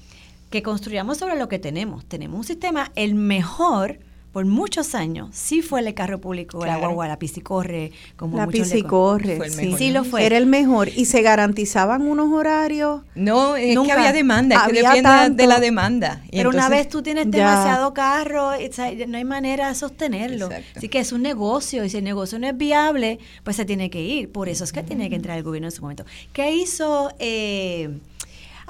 [0.51, 2.05] que construyamos sobre lo que tenemos.
[2.05, 3.99] Tenemos un sistema, el mejor
[4.33, 6.81] por muchos años, sí fue el carro público, la Claro.
[6.83, 9.75] guagua, la piscicorre, como la muchos le- piscicorre, el sí.
[9.77, 10.25] Sí lo fue.
[10.25, 13.03] Era el mejor y se garantizaban unos horarios.
[13.17, 13.95] No, es Nunca.
[13.95, 15.37] que había demanda, es que Había depende tanto.
[15.43, 16.23] de la demanda.
[16.31, 17.39] Y Pero una vez tú tienes Ya.
[17.39, 20.47] demasiado carro, o sea, no hay manera de sostenerlo.
[20.47, 20.79] Exacto.
[20.79, 23.91] Así que es un negocio y si el negocio no es viable, pues se tiene
[23.91, 24.31] que ir.
[24.31, 26.05] Por eso es que tiene que entrar el gobierno en su momento.
[26.33, 27.11] ¿Qué hizo?
[27.19, 27.99] Eh,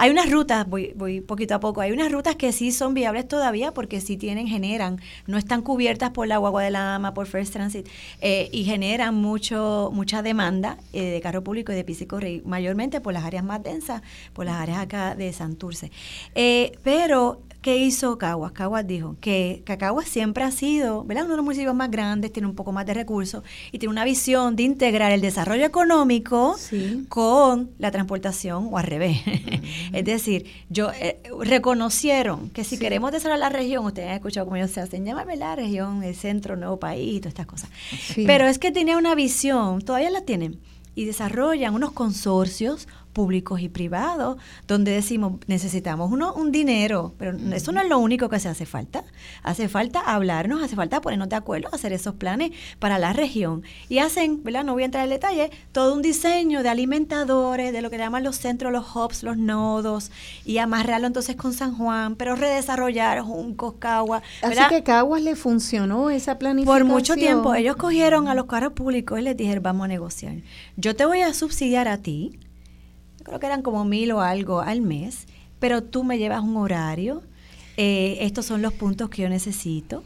[0.00, 3.28] hay unas rutas, voy, voy poquito a poco, hay unas rutas que sí son viables
[3.28, 7.26] todavía porque sí tienen, generan, no están cubiertas por la Guagua de la Ama, por
[7.26, 7.86] First Transit,
[8.22, 13.12] eh, y generan mucho mucha demanda eh, de carro público y de piscicorre, mayormente por
[13.12, 14.00] las áreas más densas,
[14.32, 15.90] por las áreas acá de Santurce.
[16.34, 18.52] Eh, pero ¿Qué hizo Caguas?
[18.52, 21.24] Caguas dijo que Cacaguas siempre ha sido, ¿verdad?
[21.24, 24.06] Uno de los municipios más grandes, tiene un poco más de recursos y tiene una
[24.06, 27.04] visión de integrar el desarrollo económico Sí.
[27.10, 29.18] con la transportación o al revés.
[29.92, 34.56] es decir, yo eh, reconocieron que si queremos desarrollar la región, ustedes han escuchado cómo
[34.56, 35.56] ellos se hacen llamar, ¿verdad?
[35.56, 37.70] Región, el centro, nuevo país, y todas estas cosas.
[38.14, 38.24] Sí.
[38.26, 40.60] Pero es que tenía una visión, todavía la tienen,
[40.94, 47.72] y desarrollan unos consorcios públicos y privados, donde decimos, necesitamos uno, un dinero, pero eso
[47.72, 49.04] no es lo único que se hace falta.
[49.42, 53.62] Hace falta hablarnos, hace falta ponernos de acuerdo, hacer esos planes para la región.
[53.88, 54.64] Y hacen, ¿verdad?
[54.64, 58.24] No voy a entrar en detalle, todo un diseño de alimentadores, de lo que llaman
[58.24, 60.10] los centros, los hubs, los nodos,
[60.44, 66.10] y amarrarlo entonces con San Juan, pero redesarrollar Juncos, Cagua, Así que Caguas le funcionó
[66.10, 66.86] esa planificación.
[66.86, 70.34] Por mucho tiempo ellos cogieron a los carros públicos y les dijeron, vamos a negociar.
[70.76, 72.38] Yo te voy a subsidiar a ti,
[73.22, 75.26] creo que eran como mil o algo al mes,
[75.58, 77.22] pero tú me llevas un horario,
[77.76, 80.02] eh, estos son los puntos que yo necesito.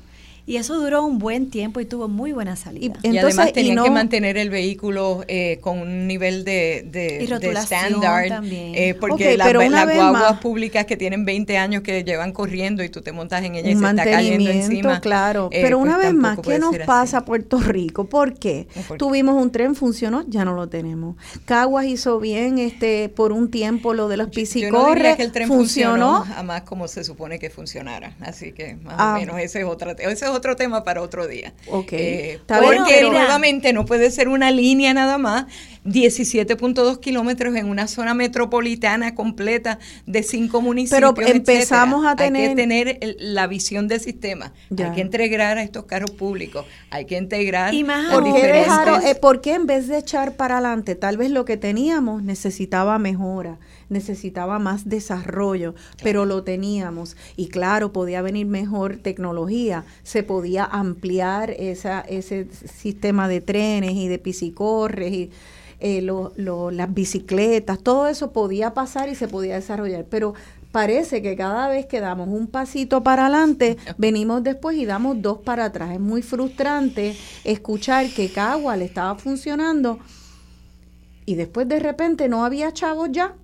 [0.46, 2.98] Y eso duró un buen tiempo y tuvo muy buena salida.
[3.02, 6.84] y Entonces, además y tenían no- que mantener el vehículo eh, con un nivel de,
[6.86, 8.74] de, de también.
[8.74, 9.52] eh, porque Ok, las,
[9.94, 13.54] guaguas más- públicas que tienen 20 años que llevan corriendo y tú te montas en
[13.54, 15.00] ella y se está cayendo encima.
[15.00, 15.48] claro.
[15.50, 18.04] eh, Pero pues una vez más, ¿qué nos pasa a Puerto Rico?
[18.06, 18.68] ¿Por qué?
[18.98, 21.16] Tuvimos un tren, funcionó, ya no lo tenemos.
[21.44, 25.22] Caguas hizo bien este por un tiempo lo de los Yo no diría piscicorres, que
[25.22, 26.16] el tren funcionó.
[26.18, 28.14] funcionó jamás como se supone que funcionara.
[28.20, 29.14] Así que más Ah.
[29.16, 31.54] o menos ese es, otra, ese es otro tema para otro día.
[31.68, 31.92] Ok.
[31.92, 35.46] Eh, porque nuevamente no puede ser una línea nada más,
[35.84, 41.12] 17.2 kilómetros en una zona metropolitana completa de cinco municipios.
[41.14, 42.10] Pero empezamos etcétera.
[42.12, 44.52] a tener- Hay que tener el- la visión del sistema.
[44.70, 44.88] Ya.
[44.88, 46.64] Hay que integrar a estos carros públicos.
[46.90, 50.36] Hay que integrar Y más ¿Por qué, dejaron, eh, por qué en vez de echar
[50.36, 53.58] para adelante, tal vez lo que teníamos necesitaba mejora,
[53.88, 61.50] necesitaba más desarrollo, pero lo teníamos y claro, podía venir mejor tecnología, se podía ampliar
[61.50, 65.30] esa, ese sistema de trenes y de piscicorres y
[65.80, 70.32] eh, lo- lo- las bicicletas, todo eso podía pasar y se podía desarrollar, pero
[70.72, 75.38] parece que cada vez que damos un pasito para adelante, venimos después y damos dos
[75.38, 75.92] para atrás.
[75.92, 79.98] Es muy frustrante escuchar que Cagua le estaba funcionando
[81.26, 83.34] y después de repente no había chavos ya.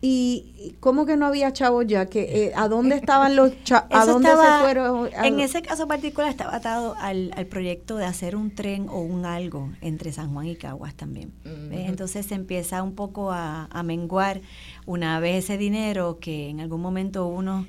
[0.00, 2.06] ¿Y cómo que no había chavos ya?
[2.06, 3.88] que eh, ¿A dónde estaban los chavos?
[3.90, 5.08] ¿A dónde estaba- se fueron?
[5.16, 9.00] A- En ese caso particular estaba atado al, al proyecto de hacer un tren o
[9.00, 11.32] un algo entre San Juan y Caguas también.
[11.72, 14.40] Entonces se empieza un poco a, a menguar
[14.86, 17.66] una vez ese dinero que en algún momento uno,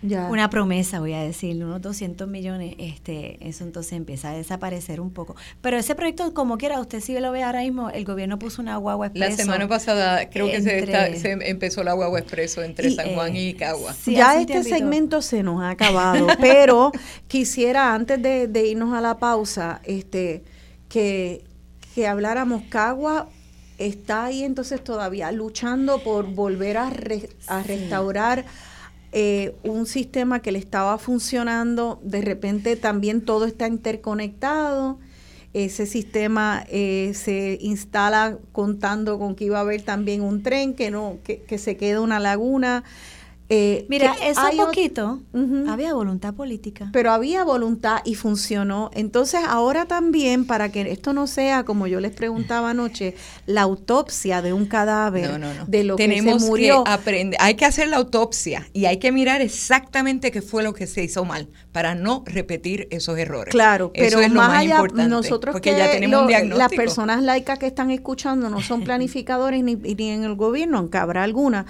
[0.00, 0.28] Ya.
[0.30, 5.10] una promesa voy a decir, unos 200 millones, este, eso entonces empieza a desaparecer un
[5.10, 5.34] poco.
[5.60, 8.76] Pero ese proyecto, como quiera, usted sí lo ve ahora mismo, el gobierno puso una
[8.76, 12.90] guagua La expreso semana pasada creo que se, está- se empezó la guagua expreso entre
[12.90, 13.92] Y, San Juan eh, y Cagua.
[13.92, 16.92] Sí, ya este segmento se nos ha acabado, pero
[17.26, 20.44] quisiera antes de, de irnos a la pausa, este,
[20.88, 21.44] que,
[21.94, 23.28] que habláramos Cagua
[23.78, 28.44] está ahí entonces todavía luchando por volver a, re- a restaurar
[29.12, 34.98] eh, un sistema que le estaba funcionando, de repente también todo está interconectado.
[35.54, 40.90] Ese sistema eh, se instala contando con que iba a haber también un tren, que
[40.90, 42.84] no, que, que se queda una laguna.
[43.50, 45.20] Eh, Mira, eso poquito,
[45.68, 46.90] había voluntad política.
[46.92, 48.90] pero había voluntad y funcionó.
[48.92, 53.14] Entonces, ahora también, para que esto no sea, como yo les preguntaba anoche,
[53.46, 55.64] la autopsia de un cadáver, No, no, no.
[55.66, 56.84] de lo Tenemos que se murió.
[56.84, 60.74] que aprender, hay que hacer la autopsia y hay que mirar exactamente qué fue lo
[60.74, 63.50] que se hizo mal para no repetir esos errores.
[63.52, 66.26] Claro, Eso pero es lo más, más allá, importante, nosotros porque que ya tenemos un
[66.26, 66.58] diagnóstico.
[66.58, 70.98] las personas laicas que están escuchando no son planificadores ni, ni en el gobierno, aunque
[70.98, 71.64] habrá alguna.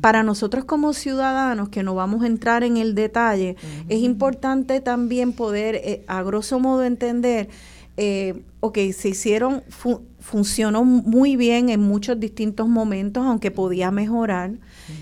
[0.00, 1.23] Para nosotros como ciudadanos,
[1.70, 3.56] que no vamos a entrar en el detalle,
[3.88, 7.48] es importante también poder, eh, a grosso modo, entender,
[7.96, 14.50] eh, ok, se hicieron, fu- funcionó muy bien en muchos distintos momentos, aunque podía mejorar,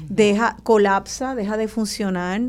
[0.09, 2.41] deja, colapsa, deja de funcionar.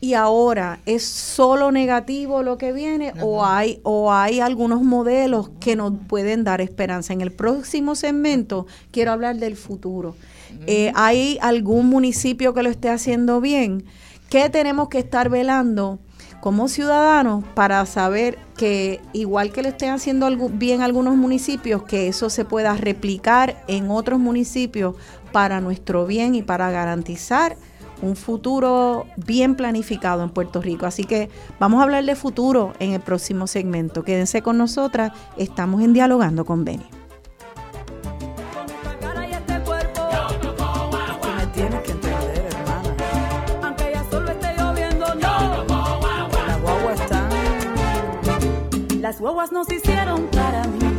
[0.00, 5.76] Y ahora es solo negativo lo que viene o hay o hay algunos modelos que
[5.76, 7.12] nos pueden dar esperanza.
[7.12, 10.16] En el próximo segmento quiero hablar del futuro.
[10.66, 13.84] Eh, ¿Hay algún municipio que lo esté haciendo bien?
[14.28, 15.98] ¿Qué tenemos que estar velando
[16.40, 22.30] como ciudadanos para saber que igual que lo estén haciendo bien algunos municipios, que eso
[22.30, 24.96] se pueda replicar en otros municipios
[25.30, 27.56] para nuestro bien y para garantizar
[28.02, 30.86] un futuro bien planificado en Puerto Rico.
[30.86, 31.30] Así que
[31.60, 34.02] vamos a hablar de futuro en el próximo segmento.
[34.02, 37.01] Quédense con nosotras, estamos en Dialogando con Beni.
[49.22, 50.91] Guaguas nos hicieron para mí.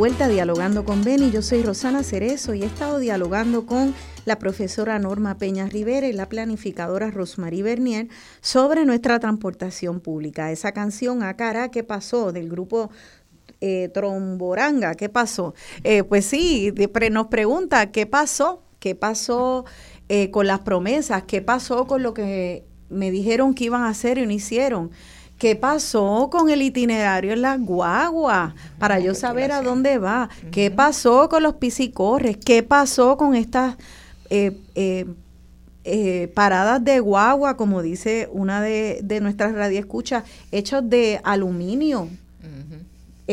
[0.00, 3.94] Vuelta dialogando con Beni, yo soy Rosana Cerezo y he estado dialogando con
[4.24, 8.08] la profesora Norma Peña Rivera y la planificadora Rosmarie Bernier
[8.40, 10.52] sobre nuestra transportación pública.
[10.52, 12.32] Esa canción Acara, ¿qué pasó?
[12.32, 12.90] Del grupo
[13.60, 15.52] eh, Tromboranga, ¿qué pasó?
[15.84, 16.72] Eh, pues sí,
[17.12, 18.62] nos pregunta, ¿qué pasó?
[18.78, 19.66] ¿Qué pasó
[20.08, 21.24] eh, con las promesas?
[21.24, 24.92] ¿Qué pasó con lo que me dijeron que iban a hacer y no hicieron?
[25.40, 28.52] ¿Qué pasó con el itinerario en las guaguas?
[28.78, 30.28] Para yo saber a dónde va.
[30.50, 32.36] ¿Qué pasó con los piscicorres?
[32.36, 33.76] ¿Qué pasó con estas
[34.28, 35.06] eh, eh,
[35.84, 42.08] eh, paradas de guagua, como dice una de, de nuestras radioescuchas, hechos de aluminio?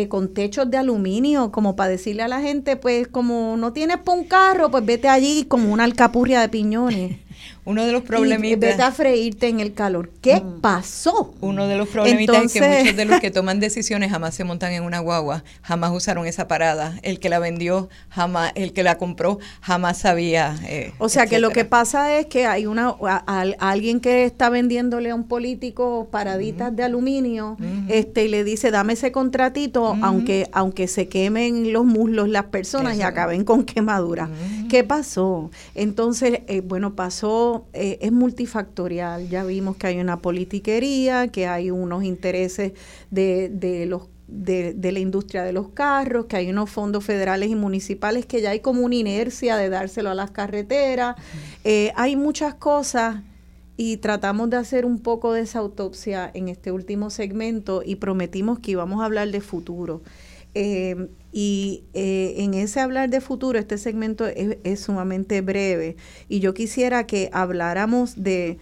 [0.10, 4.12] con techos de aluminio, como para decirle a la gente, pues como no tienes pa'
[4.12, 7.18] un carro, pues vete allí como una alcapurria de piñones.
[7.68, 8.60] Uno de los Y problemitas.
[8.62, 10.10] vete a freírte en el calor.
[10.22, 11.34] ¿Qué pasó?
[11.42, 14.72] Uno de los problemitas es que muchos de los que toman decisiones jamás se montan
[14.72, 16.98] en una guagua, jamás usaron esa parada.
[17.04, 20.56] El que la vendió, jamás, el que la compró, jamás sabía.
[20.66, 24.00] eh, O sea que lo que pasa es que hay una a- a- a alguien
[24.00, 27.58] que está vendiéndole a un político paraditas de aluminio,
[27.90, 32.96] este y le dice dame ese contratito, aunque aunque se quemen los muslos las personas
[32.96, 33.08] y Eso.
[33.10, 34.30] acaben con quemadura.
[34.70, 35.52] ¿Qué pasó?
[35.76, 39.30] Entonces, eh, bueno, pasó eh, es multifactorial.
[39.30, 42.74] Ya vimos que hay una politiquería, que hay unos intereses
[43.12, 47.50] de, de los de, de la industria de los carros, que hay unos fondos federales
[47.50, 51.16] y municipales que ya hay como una inercia de dárselo a las carreteras.
[51.64, 53.22] Eh, hay muchas cosas
[53.78, 58.60] y tratamos de hacer un poco de esa autopsia en este último segmento y prometimos
[58.60, 60.02] que íbamos a hablar de futuro.
[60.60, 60.96] Eh,
[61.32, 65.98] y eh, en ese hablar de futuro, este segmento es, es sumamente breve
[66.30, 68.58] y yo quisiera que habláramos de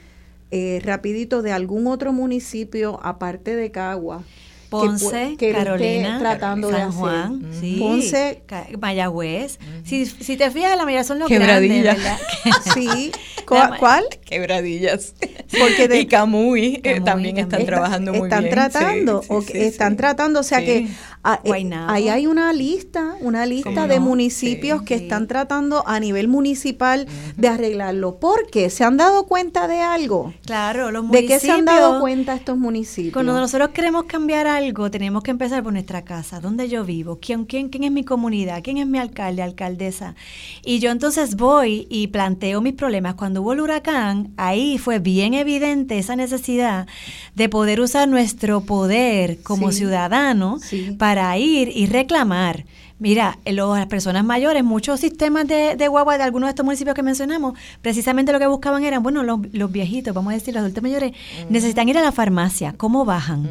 [0.51, 4.23] eh, rapidito de algún otro municipio aparte de Cagua.
[4.23, 6.99] que Ponce, que esté Carolina, tratando San hacer.
[6.99, 8.41] Juan, sí, Ponce,
[8.81, 9.57] Mayagüez.
[9.85, 11.93] si, si te fijas, la mayoría son los Quebradilla.
[11.93, 12.17] grandes, ¿verdad?
[12.73, 13.11] sí.
[13.45, 14.05] ¿Cuál?
[14.25, 15.13] Quebradillas.
[15.59, 18.53] Porque de- y Camuy, eh, Camuy también están trabajando muy están bien.
[18.55, 19.97] tratando, Sí, sí, o sí, que están sí.
[19.97, 20.65] tratando, o sea Sí.
[20.65, 20.87] que
[21.25, 24.05] ah, eh, ahí hay una lista, una lista ¿Cómo de no?
[24.05, 24.85] municipios Sí.
[24.85, 25.03] que Sí.
[25.03, 28.15] están tratando a nivel municipal de arreglarlo.
[28.19, 28.69] ¿Por qué?
[28.69, 30.33] ¿Se han dado cuenta de algo?
[30.45, 31.41] Claro, los ¿De municipios.
[31.41, 33.13] qué se han dado cuenta estos municipios?
[33.13, 37.45] Cuando nosotros queremos cambiar algo, tenemos que empezar por nuestra casa, dónde yo vivo, quién,
[37.45, 40.15] quién, quién es mi comunidad, quién es mi alcalde, alcaldesa.
[40.63, 43.15] Y yo entonces voy y planteo mis problemas.
[43.15, 46.87] Cuando hubo el huracán, ahí fue bien evidente esa necesidad
[47.33, 49.79] de poder usar nuestro poder como Sí.
[49.79, 50.95] ciudadanos Sí.
[51.15, 52.65] Para ir y reclamar.
[52.99, 57.03] Mira, las personas mayores, muchos sistemas de, de guagua de algunos de estos municipios que
[57.03, 60.83] mencionamos, precisamente lo que buscaban eran, bueno, los, los viejitos, vamos a decir, los adultos
[60.83, 61.13] mayores,
[61.49, 62.73] necesitan ir a la farmacia.
[62.75, 63.49] ¿Cómo bajan?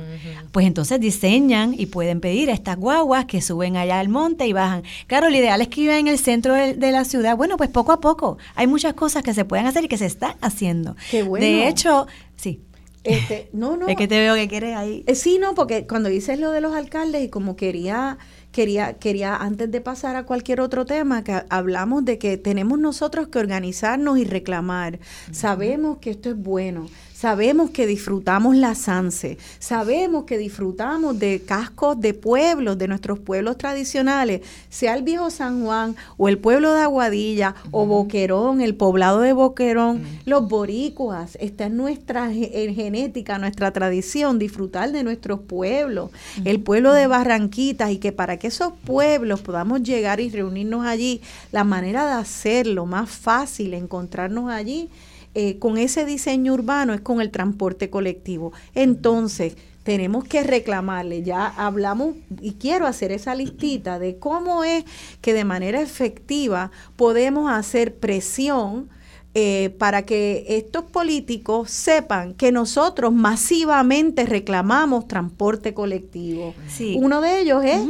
[0.52, 4.52] Pues entonces diseñan y pueden pedir a estas guaguas que suben allá al monte y
[4.52, 4.82] bajan.
[5.06, 7.34] Claro, lo ideal es que vivan en el centro de, de la ciudad.
[7.34, 8.36] Bueno, pues poco a poco.
[8.56, 10.96] Hay muchas cosas que se pueden hacer y que se están haciendo.
[11.10, 11.42] Qué bueno.
[11.42, 12.60] De hecho, sí.
[13.04, 13.86] Este, no, no.
[13.88, 15.04] Es que te veo que quieres ahí.
[15.06, 18.18] Eh, sí, no, porque cuando dices lo de los alcaldes y como quería,
[18.50, 22.78] quería, quería antes de pasar a cualquier otro tema, que ha- hablamos de que tenemos
[22.78, 24.98] nosotros que organizarnos y reclamar.
[25.32, 26.88] Sabemos que esto es bueno,
[27.24, 33.56] sabemos que disfrutamos la SANSE, sabemos que disfrutamos de cascos de pueblos, de nuestros pueblos
[33.56, 39.22] tradicionales, sea el viejo San Juan o el pueblo de Aguadilla o Boquerón, el poblado
[39.22, 46.10] de Boquerón, los boricuas, está en nuestra en genética, nuestra tradición, disfrutar de nuestros pueblos,
[46.44, 51.22] el pueblo de Barranquitas y que para que esos pueblos podamos llegar y reunirnos allí,
[51.52, 54.90] la manera de hacerlo más fácil, encontrarnos allí,
[55.34, 58.52] eh, con ese diseño urbano es con el transporte colectivo.
[58.74, 64.84] Entonces, tenemos que reclamarle, ya hablamos y quiero hacer esa listita de cómo es
[65.20, 68.88] que de manera efectiva podemos hacer presión
[69.34, 76.54] eh, para que estos políticos sepan que nosotros masivamente reclamamos transporte colectivo.
[76.68, 76.96] Sí.
[76.98, 77.80] Uno de ellos es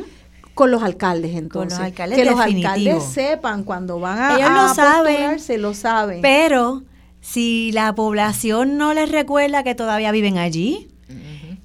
[0.55, 1.79] con los alcaldes entonces.
[1.79, 6.23] alcaldes que los alcaldes sepan cuando van a, Ellos a lo saben, postularse, lo saben.
[6.23, 6.83] Pero
[7.25, 10.89] si la población no les recuerda que todavía viven allí,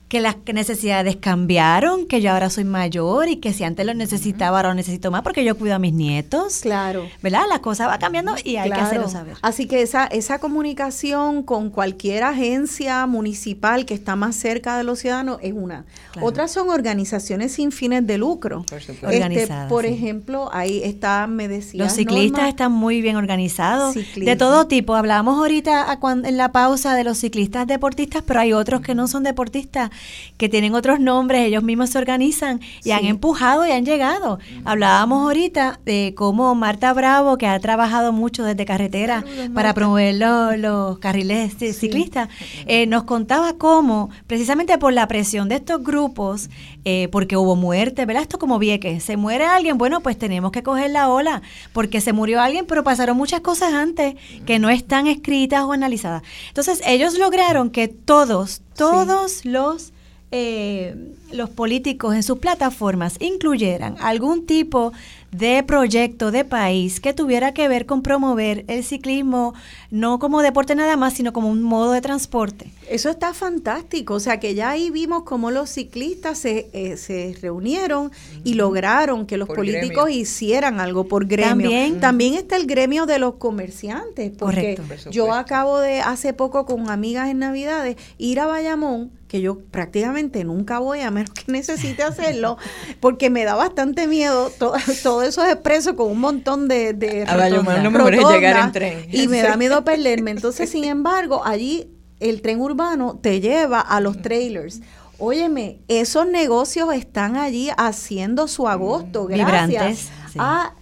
[0.09, 4.57] que las necesidades cambiaron, que yo ahora soy mayor y que si antes lo necesitaba,
[4.57, 6.59] ahora lo necesito más porque yo cuido a mis nietos.
[6.61, 7.07] Claro.
[7.21, 7.43] ¿Verdad?
[7.47, 9.35] La cosa va cambiando y hay que hacerlo saber.
[9.43, 14.99] Así que esa, esa comunicación con cualquier agencia municipal que está más cerca de los
[14.99, 15.85] ciudadanos es una.
[16.11, 16.27] Claro.
[16.27, 18.65] Otras son organizaciones sin fines de lucro.
[18.67, 18.79] Por.
[18.79, 19.91] Este, Organizadas, por sí.
[19.93, 21.83] ejemplo, ahí está, me decía.
[21.83, 24.29] Los ciclistas están muy bien organizados, Ciclismo.
[24.29, 24.95] de todo tipo.
[24.95, 28.95] Hablábamos ahorita a cuan- en la pausa de los ciclistas deportistas, pero hay otros que
[28.95, 29.91] no son deportistas,
[30.37, 34.39] que tienen otros nombres, ellos mismos se organizan y han empujado y han llegado.
[34.65, 39.23] Hablábamos ahorita de cómo Marta Bravo, que ha trabajado mucho desde carretera
[39.53, 42.29] para promover lo- los carriles ci- ciclistas,
[42.67, 46.49] eh, nos contaba cómo, precisamente por la presión de estos grupos,
[46.85, 48.23] eh, porque hubo muerte, ¿verdad?
[48.23, 51.41] Esto como Vieques, se muere alguien, bueno, pues tenemos que coger la ola,
[51.73, 54.15] porque se murió alguien, pero pasaron muchas cosas antes
[54.45, 56.23] que no están escritas o analizadas.
[56.47, 59.91] Entonces, ellos lograron que todos, todos los
[60.31, 60.95] eh,
[61.31, 64.93] los políticos en sus plataformas incluyeran algún tipo
[65.31, 69.53] de proyecto de país que tuviera que ver con promover el ciclismo,
[69.91, 72.71] no como deporte nada más, sino como un modo de transporte.
[72.89, 77.35] Eso está fantástico, o sea que ya ahí vimos cómo los ciclistas se, eh, se
[77.39, 78.11] reunieron
[78.43, 80.21] y lograron que los Por políticos gremio.
[80.21, 81.69] hicieran algo por gremio.
[81.99, 82.33] También.
[82.33, 85.11] está el gremio de los comerciantes, porque Correcto.
[85.11, 90.43] Yo acabo de hace poco con amigas en Navidades ir a Bayamón, que yo prácticamente
[90.43, 92.57] nunca voy a menos que necesite hacerlo,
[92.99, 94.73] porque me da bastante miedo to-
[95.03, 98.71] todos esos expresos con un montón de, de A rotondas- lo mejor es llegar en
[98.73, 99.07] tren.
[99.09, 100.31] Y me da miedo perderme.
[100.31, 101.87] Entonces, sin embargo, allí
[102.19, 104.81] el tren urbano te lleva a los trailers.
[105.19, 109.25] Óyeme, esos negocios están allí haciendo su agosto.
[109.25, 109.99] Gracias Vibrantes,
[110.33, 110.39] sí.
[110.39, 110.73] a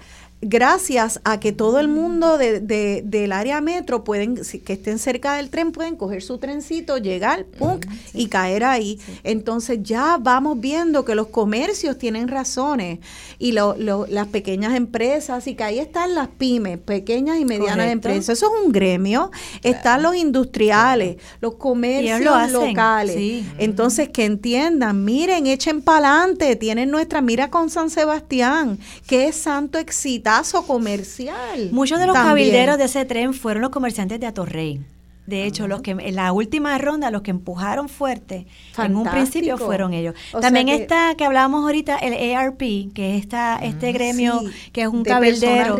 [0.41, 5.33] gracias a que todo el mundo de, de- del área metro pueden, que estén cerca
[5.35, 7.79] del tren, pueden coger su trencito, llegar, pum,
[8.13, 8.99] y caer ahí.
[9.23, 12.99] Entonces ya vamos viendo que los comercios tienen razones
[13.39, 17.71] y lo- lo- las pequeñas empresas, y que ahí están las pymes, pequeñas y medianas
[17.75, 17.91] Correcto.
[17.93, 18.37] empresas.
[18.37, 19.31] Eso es un gremio.
[19.63, 23.15] Están los industriales, los comercios lo locales.
[23.15, 23.45] sí.
[23.57, 28.77] Entonces, que entiendan, miren, echen para adelante, tienen nuestra, mira con San Sebastián,
[29.07, 29.79] qué santo
[30.27, 31.69] exitazo comercial.
[31.71, 32.47] Muchos de los También.
[32.49, 34.81] cabilderos de ese tren fueron los comerciantes de Atorrey.
[35.25, 38.47] De hecho, los que en la última ronda, los que empujaron fuerte
[38.81, 40.15] en un principio fueron ellos.
[40.31, 42.59] O También que- está, que hablábamos ahorita, el ARP,
[42.93, 45.77] que es esta, este gremio, sí, que es un de cabildero.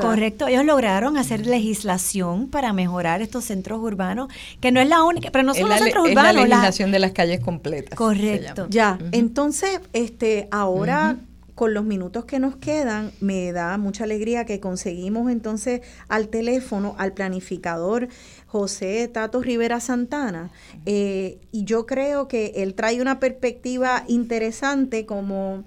[0.00, 4.28] Correcto, ellos lograron hacer legislación para mejorar estos centros urbanos,
[4.58, 6.42] que no es la única, pero no son los centros es la urbanos.
[6.48, 7.94] la- legislación de las calles completas.
[7.94, 8.68] Correcto.
[8.70, 11.18] Ya, entonces, este, ahora
[11.58, 16.94] con los minutos que nos quedan, me da mucha alegría que conseguimos entonces al teléfono
[16.98, 18.06] al planificador
[18.46, 20.52] José Tato Rivera Santana.
[20.86, 25.64] Eh, y yo creo que él trae una perspectiva interesante como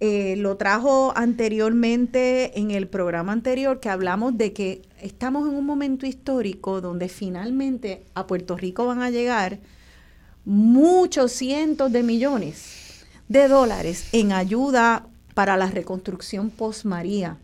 [0.00, 5.64] eh, lo trajo anteriormente en el programa anterior que hablamos de que estamos en un
[5.64, 9.60] momento histórico donde finalmente a Puerto Rico van a llegar
[10.44, 17.36] muchos cientos de millones de dólares en ayuda para la reconstrucción post María.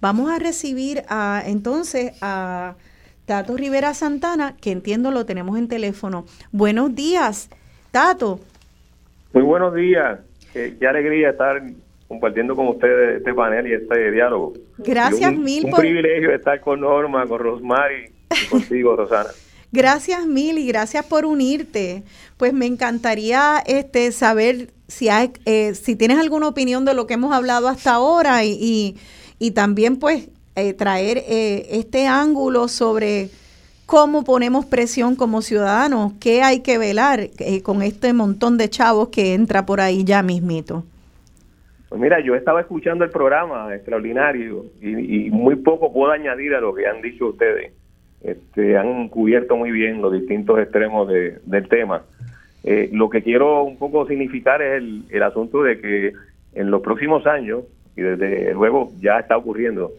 [0.00, 2.74] Vamos a recibir a, entonces a
[3.26, 6.26] Tato Rivera Santana, que entiendo lo tenemos en teléfono.
[6.52, 7.48] Buenos días,
[7.90, 8.40] Tato.
[9.32, 10.20] Muy buenos días.
[10.54, 11.62] Eh, qué alegría estar
[12.06, 14.52] compartiendo con ustedes este panel y este diálogo.
[14.78, 19.30] Gracias un, mil Un por- privilegio estar con Norma, con Rosmary y contigo, Rosana.
[19.72, 22.04] Gracias mil y gracias por unirte.
[22.36, 27.14] Pues me encantaría este saber si hay, eh, si tienes alguna opinión de lo que
[27.14, 28.96] hemos hablado hasta ahora y,
[29.38, 33.30] y, también pues eh, traer eh, este ángulo sobre
[33.86, 39.08] cómo ponemos presión como ciudadanos, qué hay que velar eh, con este montón de chavos
[39.08, 40.84] que entra por ahí ya mismito.
[41.88, 46.60] Pues mira, yo estaba escuchando el programa extraordinario y, y muy poco puedo añadir a
[46.60, 47.72] lo que han dicho ustedes.
[48.22, 52.02] Este, han cubierto muy bien los distintos extremos de- del tema.
[52.64, 56.12] Eh, lo que quiero un poco significar es el, asunto de que
[56.54, 57.64] en los próximos años,
[57.94, 59.92] y desde luego ya está ocurriendo,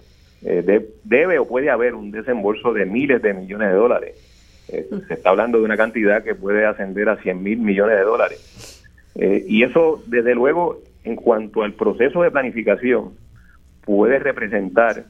[0.43, 4.65] eh, de- debe o puede haber un desembolso de miles de millones de dólares.
[4.67, 8.03] Eh, se está hablando de una cantidad que puede ascender a 100 mil millones de
[8.03, 8.83] dólares.
[9.13, 13.11] Eh, y eso, desde luego, en cuanto al proceso de planificación,
[13.85, 15.05] puede representar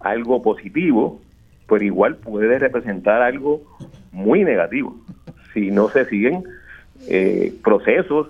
[0.00, 1.22] algo positivo,
[1.68, 3.62] pero igual puede representar algo
[4.10, 4.96] muy negativo
[5.54, 6.42] si no se siguen
[7.06, 8.28] eh, procesos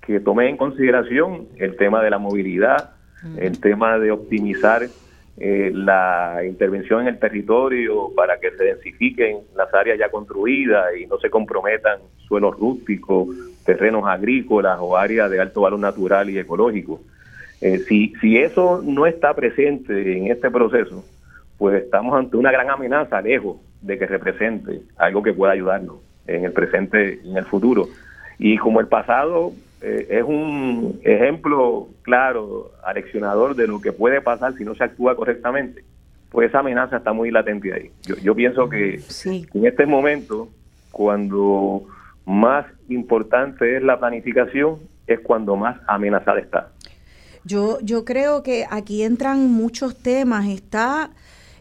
[0.00, 2.90] que tomen en consideración el tema de la movilidad,
[3.38, 4.88] el tema de optimizar
[5.42, 11.06] eh, la intervención en el territorio para que se densifiquen las áreas ya construidas y
[11.06, 13.28] no se comprometan suelos rústicos,
[13.64, 17.00] terrenos agrícolas o áreas de alto valor natural y ecológico.
[17.60, 21.04] Eh, si, si eso no está presente en este proceso,
[21.56, 26.44] pues estamos ante una gran amenaza lejos de que represente algo que pueda ayudarnos en
[26.44, 27.88] el presente y en el futuro.
[28.42, 29.52] Y como el pasado
[29.82, 35.14] eh, es un ejemplo claro, aleccionador de lo que puede pasar si no se actúa
[35.14, 35.84] correctamente,
[36.30, 37.90] pues esa amenaza está muy latente ahí.
[38.02, 40.48] Yo, yo pienso que en este momento,
[40.90, 41.82] cuando
[42.24, 44.76] más importante es la planificación,
[45.06, 46.72] es cuando más amenazada está.
[47.44, 50.48] Yo, yo creo que aquí entran muchos temas.
[50.48, 51.10] Está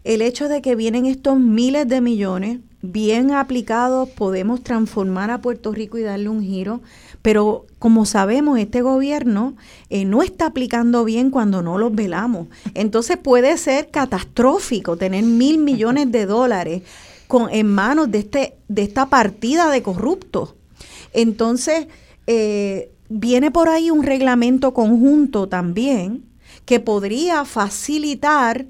[0.06, 5.72] el hecho de que vienen estos miles de millones, bien aplicados, podemos transformar a Puerto
[5.72, 6.82] Rico y darle un giro,
[7.22, 9.56] pero como sabemos, este gobierno
[9.90, 12.48] eh, no está aplicando bien cuando no los velamos.
[12.74, 16.84] Entonces puede ser catastrófico tener mil millones de dólares
[17.28, 20.56] con, en manos de, este, de esta partida de corruptos.
[21.14, 21.88] Entonces,
[22.28, 26.24] eh, viene por ahí un reglamento conjunto también
[26.66, 28.68] que podría facilitar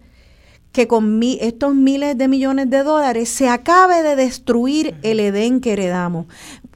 [0.80, 5.74] que con estos miles de millones de dólares se acabe de destruir el Edén que
[5.74, 6.28] heredamos.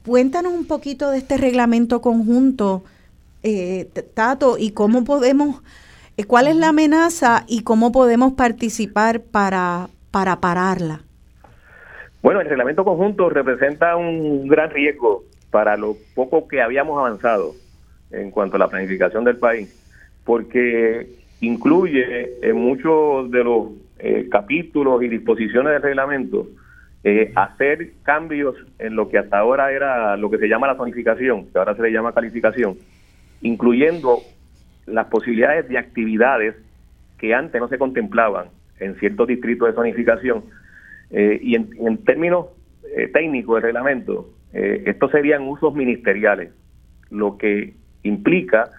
[0.04, 2.84] Cuéntanos un poquito de este reglamento conjunto,
[3.42, 5.62] eh, Tato, y cómo podemos,
[6.18, 11.00] eh, cuál es la amenaza y cómo podemos participar para, para pararla.
[12.20, 17.54] Bueno, el reglamento conjunto representa un gran riesgo para lo poco que habíamos avanzado
[18.10, 19.74] en cuanto a la planificación del país,
[20.24, 21.08] porque
[21.40, 23.68] incluye en muchos de los
[24.04, 26.46] eh, capítulos y disposiciones del reglamento
[27.02, 31.46] eh, hacer cambios en lo que hasta ahora era lo que se llama la zonificación,
[31.50, 32.76] que ahora se le llama calificación,
[33.42, 34.18] incluyendo
[34.86, 36.54] las posibilidades de actividades
[37.18, 38.48] que antes no se contemplaban
[38.78, 40.44] en ciertos distritos de zonificación.
[41.10, 42.46] Eh, y en, en términos
[43.12, 46.52] técnicos del reglamento, eh, estos serían usos ministeriales,
[47.10, 47.74] lo que
[48.04, 48.70] implica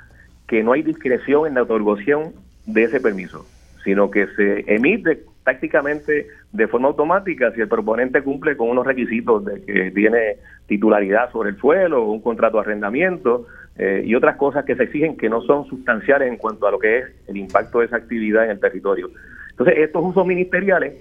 [0.47, 2.31] que no hay discreción en la otorgación
[2.65, 3.45] de ese permiso,
[3.85, 9.45] sino que se emite prácticamente de forma automática si el proponente cumple con unos requisitos
[9.45, 13.45] de que tiene titularidad sobre el suelo, un contrato de arrendamiento
[13.77, 16.79] eh, y otras cosas que se exigen que no son sustanciales en cuanto a lo
[16.79, 19.11] que es el impacto de esa actividad en el territorio.
[19.51, 20.95] Entonces, estos usos ministeriales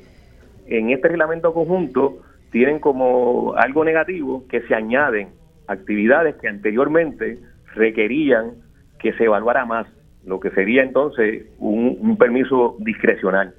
[0.67, 2.19] en este reglamento conjunto
[2.51, 5.29] tienen como algo negativo que se añaden
[5.67, 7.39] actividades que anteriormente
[7.75, 8.53] requerían
[8.99, 9.87] que se evaluara más,
[10.27, 13.55] lo que sería entonces un, permiso discrecional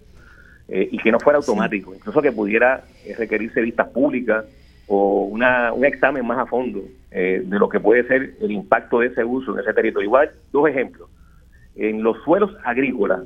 [0.67, 4.45] eh, y que no fuera automático, incluso que pudiera eh, requerirse vistas públicas
[4.87, 6.81] o una, un examen más a fondo
[7.11, 10.07] eh, de lo que puede ser el impacto de ese uso en ese territorio.
[10.07, 11.09] Igual, dos ejemplos.
[11.75, 13.21] En los suelos agrícolas,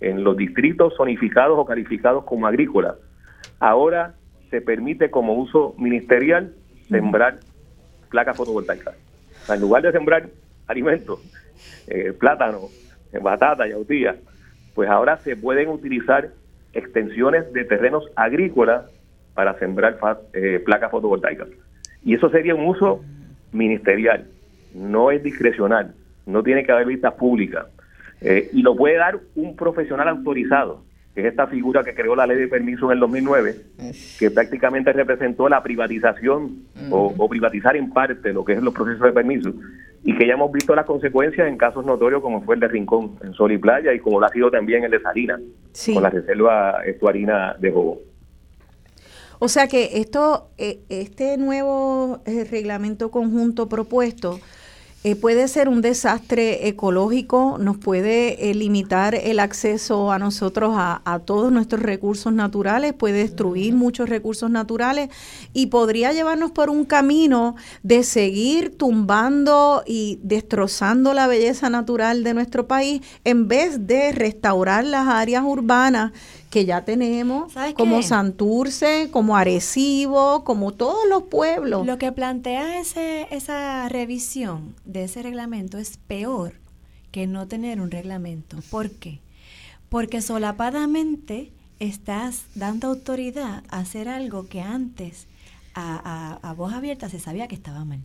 [0.00, 2.96] en los distritos zonificados o calificados como agrícolas,
[3.60, 4.14] ahora
[4.50, 6.52] se permite como uso ministerial
[6.88, 7.38] sembrar
[8.10, 8.94] placas fotovoltaicas.
[9.48, 10.28] en lugar de sembrar
[10.66, 11.20] alimentos,
[11.86, 12.68] eh, plátano,
[13.12, 14.16] eh, batata, yautía,
[14.74, 16.30] pues ahora se pueden utilizar
[16.72, 18.86] extensiones de terrenos agrícolas
[19.34, 19.98] para sembrar
[20.32, 21.48] eh, placas fotovoltaicas.
[22.04, 23.04] Y eso sería un uso
[23.52, 24.26] ministerial,
[24.74, 25.94] no es discrecional,
[26.26, 27.66] no tiene que haber vistas públicas.
[28.20, 30.84] y lo puede dar un profesional autorizado
[31.14, 33.56] que es esta figura que creó la ley de permiso en el 2009,
[34.18, 39.12] que prácticamente representó la privatización o, privatizar en parte lo que es los procesos de
[39.12, 39.52] permiso,
[40.04, 43.18] y que ya hemos visto las consecuencias en casos notorios como fue el de Rincón,
[43.22, 45.40] en Sol y Playa, y como lo ha sido también el de Salinas,
[45.94, 48.00] con la reserva estuarina de Jobo.
[49.38, 54.38] O sea que esto, eh, este nuevo eh, reglamento conjunto propuesto,
[55.04, 61.02] eh, puede ser un desastre ecológico, nos puede eh, limitar el acceso a nosotros a,
[61.04, 65.10] a, todos nuestros recursos naturales, puede destruir muchos recursos naturales
[65.52, 72.34] y podría llevarnos por un camino de seguir tumbando y destrozando la belleza natural de
[72.34, 76.12] nuestro país en vez de restaurar las áreas urbanas
[76.52, 81.86] que ya tenemos, como Santurce, como Arecibo, como todos los pueblos.
[81.86, 86.52] Lo que plantea ese, esa revisión de ese reglamento es peor
[87.10, 88.58] que no tener un reglamento.
[88.70, 89.20] ¿Por qué?
[89.88, 91.50] Porque solapadamente
[91.80, 95.28] estás dando autoridad a hacer algo que antes
[95.72, 98.00] a, a, a voz abierta se sabía que estaba mal.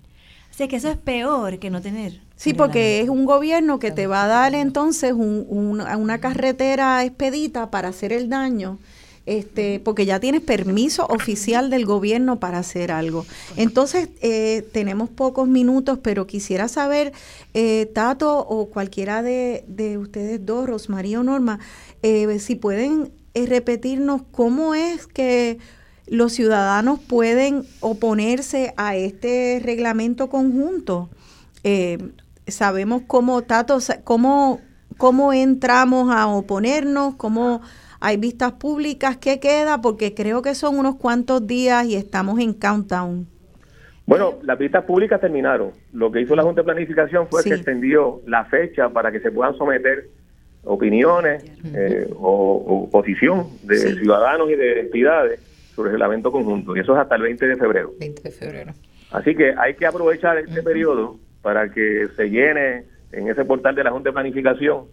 [0.57, 2.19] Así que eso es peor que no tener.
[2.35, 7.69] Sí, porque es un gobierno que te va a dar entonces un, una carretera expedita
[7.69, 8.79] para hacer el daño.
[9.27, 13.23] Este, porque ya tienes permiso oficial del gobierno para hacer algo.
[13.55, 17.13] Entonces, eh, tenemos pocos minutos, pero quisiera saber,
[17.53, 21.59] eh, Tato o cualquiera de, de ustedes dos, Rosmaría o Norma,
[22.01, 25.59] eh, si pueden repetirnos cómo es que
[26.07, 31.09] los ciudadanos pueden oponerse a este reglamento conjunto.
[31.63, 31.97] Eh,
[32.47, 34.61] sabemos cómo, Tato, cómo,
[34.97, 37.61] cómo entramos a oponernos, cómo
[37.99, 42.53] hay vistas públicas, qué queda, porque creo que son unos cuantos días y estamos en
[42.53, 43.27] countdown.
[44.05, 45.71] Bueno, las vistas públicas terminaron.
[45.91, 47.49] Lo que hizo la Junta de Planificación fue Sí.
[47.49, 50.09] que extendió la fecha para que se puedan someter
[50.63, 51.43] opiniones
[51.73, 55.39] eh, o, o posición de ciudadanos y de entidades
[55.77, 56.75] sobre el reglamento conjunto.
[56.75, 57.93] Y eso es hasta el 20 de febrero.
[57.99, 58.73] 20 de febrero.
[59.11, 63.83] Así que hay que aprovechar este periodo para que se llene en ese portal de
[63.83, 64.85] la Junta de Planificación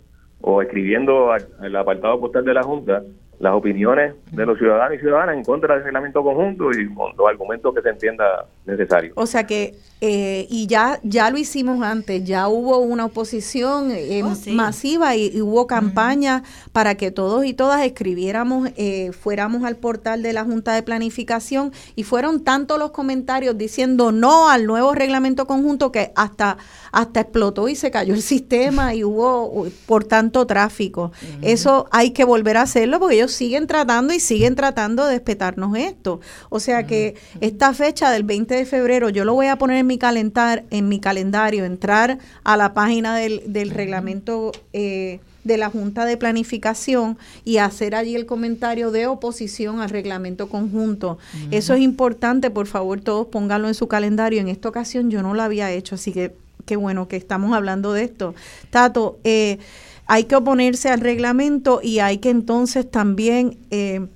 [0.43, 3.02] o escribiendo al, al apartado postal de la Junta
[3.39, 7.28] las opiniones de los ciudadanos y ciudadanas en contra del reglamento conjunto y con los
[7.28, 9.12] argumentos que se entienda necesario.
[9.16, 14.23] O sea que, eh, y ya, ya lo hicimos antes, ya hubo una oposición eh,
[14.49, 16.43] masiva y, y hubo campaña
[16.73, 21.73] para que todos y todas escribiéramos, eh, fuéramos al portal de la Junta de Planificación
[21.97, 26.59] y fueron tantos los comentarios diciendo no al nuevo reglamento conjunto que hasta,
[26.93, 31.12] hasta explotó y se cayó el sistema y hubo por tanto tráfico.
[31.41, 35.77] Eso hay que volver a hacerlo porque ellos siguen tratando y siguen tratando de despetarnos
[35.79, 36.21] esto.
[36.51, 39.84] O sea que esta fecha del 20 de febrero yo lo voy a poner en
[39.86, 45.70] mi calentar, en mi calendario, entrar a la página del, del reglamento eh, de la
[45.70, 51.19] Junta de Planificación y hacer allí el comentario de oposición al reglamento conjunto.
[51.51, 54.40] Eso es importante, por favor, todos pónganlo en su calendario.
[54.40, 56.35] En esta ocasión yo no lo había hecho, así que
[56.65, 58.35] qué bueno que estamos hablando de esto.
[58.70, 59.59] Tato, eh,
[60.06, 64.06] hay que oponerse al reglamento y hay que entonces también eh,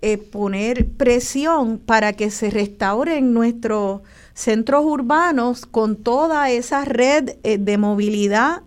[0.00, 4.00] eh, poner presión para que se restauren nuestros
[4.34, 8.62] centros urbanos con toda esa red eh, de movilidad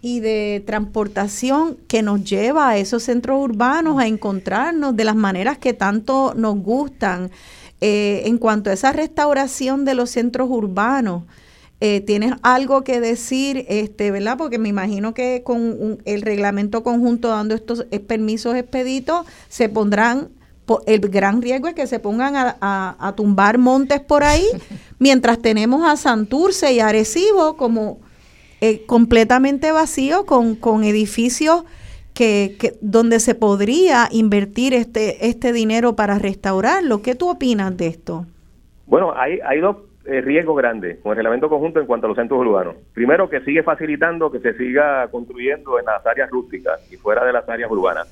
[0.00, 5.58] y de transportación que nos lleva a esos centros urbanos a encontrarnos de las maneras
[5.58, 7.30] que tanto nos gustan.
[7.80, 11.22] Eh, en cuanto a esa restauración de los centros urbanos,
[11.84, 14.38] eh, ¿Tienes algo que decir, este, verdad?
[14.38, 19.68] Porque me imagino que con un- el reglamento conjunto dando estos eh, permisos expeditos se
[19.68, 20.41] pondrán, po-
[20.86, 24.46] el gran riesgo es que se pongan a, a- a tumbar montes por ahí,
[24.98, 28.00] mientras tenemos a Santurce y Arecibo como
[28.60, 31.64] eh, completamente vacíos con, con edificios
[32.14, 37.02] que, que donde se podría invertir este, este dinero para restaurarlo.
[37.02, 38.26] ¿Qué tú opinas de esto?
[38.86, 42.16] Bueno, hay, hay dos eh, riesgos grandes con el reglamento conjunto en cuanto a los
[42.16, 42.74] centros urbanos.
[42.92, 47.32] Primero, que sigue facilitando que se siga construyendo en las áreas rústicas y fuera de
[47.32, 48.06] las áreas urbanas.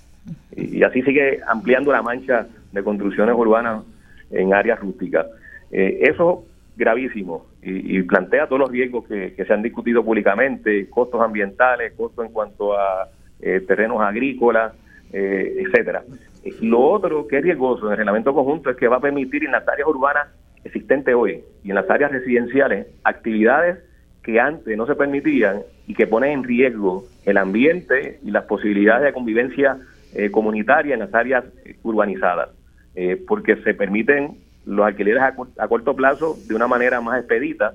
[0.57, 3.85] Y, así sigue ampliando la mancha de construcciones urbanas
[4.31, 5.27] en áreas rústicas.
[5.71, 6.45] Eh, eso
[6.77, 12.27] gravísimo y, plantea todos los riesgos que, que se han discutido públicamente, costos ambientales, costos
[12.27, 13.09] en cuanto a
[13.43, 14.73] eh, terrenos agrícolas,
[15.13, 16.03] eh, etcétera.
[16.45, 19.45] Eh, Lo otro que es riesgoso en el reglamento conjunto es que va a permitir
[19.45, 20.29] en las áreas urbanas
[20.63, 23.79] existentes hoy y en las áreas residenciales actividades
[24.23, 29.05] que antes no se permitían y que ponen en riesgo el ambiente y las posibilidades
[29.05, 29.79] de convivencia
[30.15, 32.51] eh, comunitaria en las áreas eh, urbanizadas,
[32.95, 37.75] eh, porque se permiten los alquileres a, a corto plazo de una manera más expedita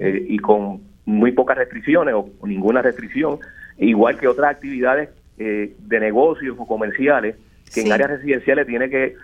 [0.00, 3.38] eh, y con muy pocas restricciones o, o ninguna restricción,
[3.78, 7.34] igual que otras actividades de negocios o comerciales
[7.74, 9.16] que en áreas residenciales tiene que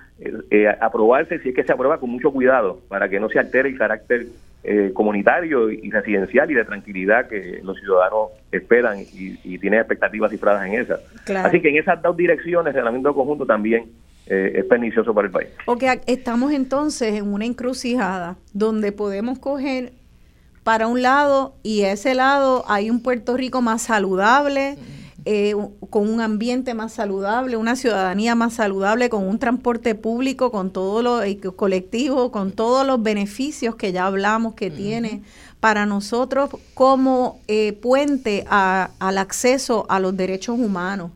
[0.81, 3.79] aprobarse si es que se aprueba con mucho cuidado para que no se altere el
[3.79, 4.27] carácter
[4.65, 10.31] eh, comunitario y residencial y de tranquilidad que los ciudadanos esperan y, y tienen expectativas
[10.31, 11.01] cifradas en esas.
[11.25, 11.49] Claro.
[11.49, 13.87] Así que en esas dos direcciones el reglamento conjunto también
[14.27, 15.49] eh, es pernicioso para el país.
[15.67, 19.93] A- estamos entonces en una encrucijada donde podemos coger
[20.65, 24.77] para un lado y a ese lado hay un Puerto Rico más saludable,
[25.25, 25.55] eh,
[25.91, 31.03] con un ambiente más saludable, una ciudadanía más saludable, con un transporte público, con todo
[31.03, 35.23] lo eh, colectivo, con todos los beneficios que ya hablamos que tiene
[35.61, 41.11] para nosotros como eh, puente a- al acceso a los derechos humanos.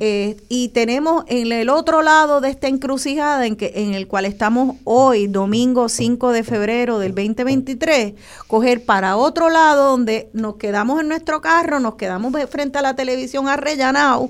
[0.00, 4.26] Eh, y tenemos en el otro lado de esta encrucijada en, que, en el cual
[4.26, 8.14] estamos hoy, domingo 5 de febrero del 2023,
[8.46, 12.94] coger para otro lado donde nos quedamos en nuestro carro, nos quedamos frente a la
[12.94, 14.28] televisión arrellanado,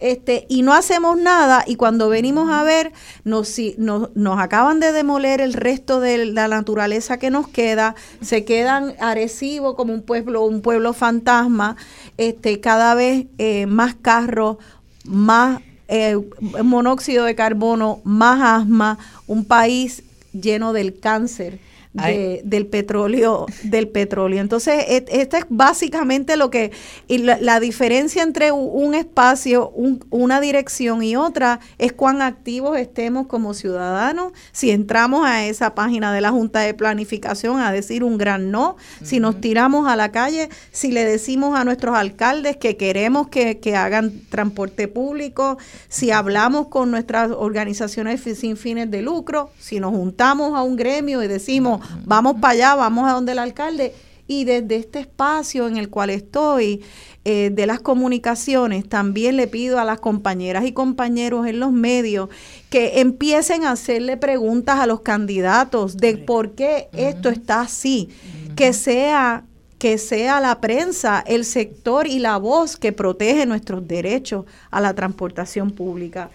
[0.00, 2.92] este, y no hacemos nada y cuando venimos a ver
[3.22, 7.94] nos, si- nos, nos acaban de demoler el resto de la naturaleza que nos queda,
[8.20, 11.76] se quedan Arecibo como un pueblo, un pueblo fantasma,
[12.18, 14.56] este, cada vez eh, más carros,
[15.04, 16.16] más eh,
[16.62, 20.02] monóxido de carbono, más asma, un país
[20.32, 21.58] lleno del cáncer
[21.94, 24.40] de- del petróleo del petróleo.
[24.40, 26.72] Entonces et- esta es básicamente lo que
[27.06, 32.76] y la, la diferencia entre un espacio un- una dirección y otra es cuán activos
[32.78, 34.32] estemos como ciudadanos.
[34.52, 38.76] Si entramos a esa página de la junta de planificación a decir un gran no
[39.02, 43.58] si nos tiramos a la calle si le decimos a nuestros alcaldes que queremos que,
[43.60, 45.58] que hagan transporte público
[45.88, 51.22] si hablamos con nuestras organizaciones sin fines de lucro si nos juntamos a un gremio
[51.22, 53.94] y decimos vamos para allá, vamos a donde el alcalde.
[54.26, 56.82] Y desde este espacio en el cual estoy,
[57.26, 62.28] eh, de las comunicaciones, también le pido a las compañeras y compañeros en los medios
[62.68, 68.10] que empiecen a hacerle preguntas a los candidatos de por qué esto está así,
[68.56, 69.44] que sea
[69.78, 74.94] que sea la prensa, el sector y la voz que protege nuestros derechos a la
[74.94, 76.30] transportación pública.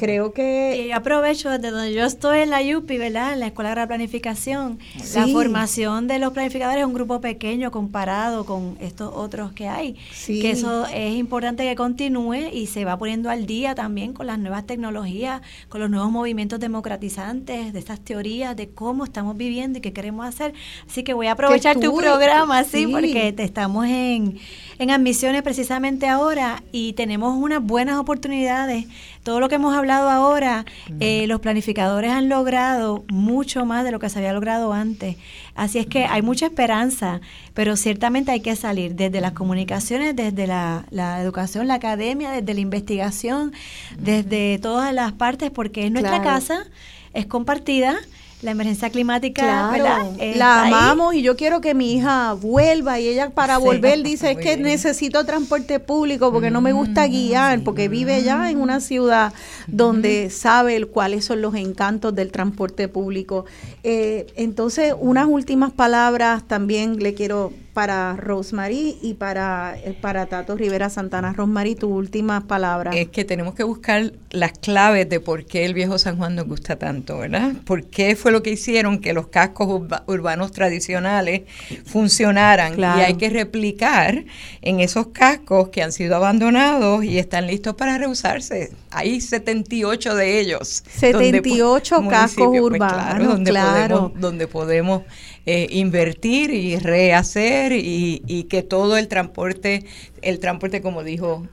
[0.00, 3.34] Creo que Y aprovecho desde donde yo estoy en la UPI, ¿verdad?
[3.34, 4.78] En la Escuela de Planificación.
[5.14, 9.96] La formación de los planificadores es un grupo pequeño comparado con estos otros que hay.
[10.10, 10.40] Sí.
[10.40, 14.38] Que eso es importante que continúe y se va poniendo al día también con las
[14.38, 19.82] nuevas tecnologías, con los nuevos movimientos democratizantes, de estas teorías de cómo estamos viviendo y
[19.82, 20.54] qué queremos hacer.
[20.88, 22.86] Así que voy a aprovechar tu programa, sí, sí.
[22.86, 24.38] porque te estamos en,
[24.78, 28.86] en admisiones precisamente ahora y tenemos unas buenas oportunidades.
[29.22, 30.64] Todo lo que hemos hablado ahora,
[30.98, 35.16] eh, los planificadores han logrado mucho más de lo que se había logrado antes.
[35.54, 37.20] Así es que hay mucha esperanza,
[37.52, 42.54] pero ciertamente hay que salir desde las comunicaciones, desde la, la educación, la academia, desde
[42.54, 43.52] la investigación,
[43.98, 46.24] desde todas las partes, porque es nuestra Claro.
[46.36, 46.64] casa,
[47.12, 47.96] es compartida.
[48.42, 50.06] La emergencia climática, Claro, ¿verdad?
[50.18, 50.72] Está la ahí.
[50.72, 54.38] amamos y yo quiero que mi hija vuelva y ella para Sí, volver dice es
[54.38, 54.62] que bien.
[54.62, 59.34] necesito transporte público porque no me gusta guiar porque vive ya en una ciudad
[59.66, 63.44] donde sabe el- cuáles son los encantos del transporte público.
[63.82, 70.56] Eh, entonces unas últimas palabras también le quiero para Rosemary y para, eh, para Tato
[70.56, 71.32] Rivera Santana.
[71.32, 72.96] Rosemary, tus últimas palabras.
[72.96, 76.46] Es que tenemos que buscar las claves de por qué el viejo San Juan nos
[76.46, 77.52] gusta tanto, ¿verdad?
[77.64, 81.42] ¿Por qué fue lo que hicieron que los cascos urba- urbanos tradicionales
[81.86, 82.74] funcionaran?
[82.74, 83.00] Claro.
[83.00, 84.24] Y hay que replicar
[84.62, 88.72] en esos cascos que han sido abandonados y están listos para reusarse.
[88.90, 90.82] Hay 78 de ellos.
[91.00, 93.70] donde po- 78 cascos municipios, pues, urbanos, claro, donde claro.
[94.00, 95.02] podemos, donde podemos
[95.46, 99.84] eh, invertir y rehacer y, y que todo el transporte,
[100.22, 101.46] el transporte como dijo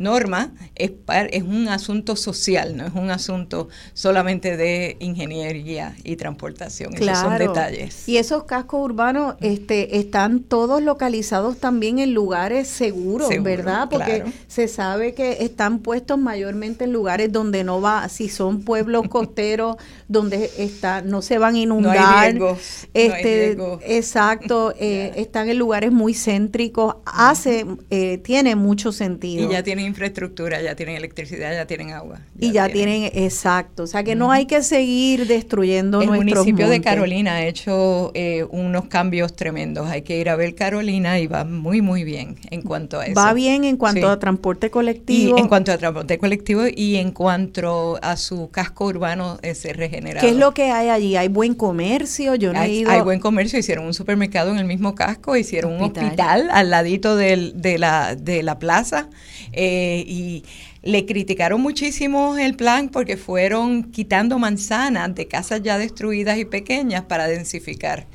[0.00, 6.16] Norma, es, par- es un asunto social, no es un asunto solamente de ingeniería y
[6.16, 6.94] transportación.
[6.94, 8.08] Esos son detalles.
[8.08, 13.88] Y esos cascos urbanos este, están todos localizados también en lugares seguros, Seguro, ¿verdad?
[13.90, 14.32] Porque claro.
[14.48, 19.76] se sabe que están puestos mayormente en lugares donde no va, si son pueblos costeros,
[20.08, 22.34] donde está, no se van a inundar.
[22.34, 22.56] no hay
[22.94, 23.56] este.
[23.84, 29.48] Exacto, eh, están en lugares muy céntricos, hace, eh, tiene mucho sentido.
[29.48, 32.20] Y ya tienen infraestructura, ya tienen electricidad, ya tienen agua.
[32.38, 36.80] Y ya tienen, exacto, o sea que no hay que seguir destruyendo El municipio de.
[36.80, 39.86] Carolina ha hecho eh, unos cambios tremendos.
[39.88, 43.14] Hay que ir a ver Carolina y va muy, muy bien en cuanto a eso.
[43.14, 44.06] Va bien en cuanto Sí.
[44.06, 45.38] a transporte Y colectivo.
[45.38, 50.26] en cuanto a transporte colectivo y en cuanto a su casco urbano ese regenerado.
[50.26, 51.16] ¿Qué es lo que hay allí?
[51.16, 52.34] ¿Hay buen comercio?
[52.36, 52.90] Yo no he hay, ido.
[52.90, 56.04] hay buen comercio, hicieron un supermercado en el mismo casco, hicieron un Hospital.
[56.06, 59.08] hospital al ladito del- de, la, de la plaza
[59.52, 59.69] eh,
[60.06, 60.44] y
[60.82, 67.04] le criticaron muchísimo el plan porque fueron quitando manzanas de casas ya destruidas y pequeñas
[67.04, 68.06] para densificar.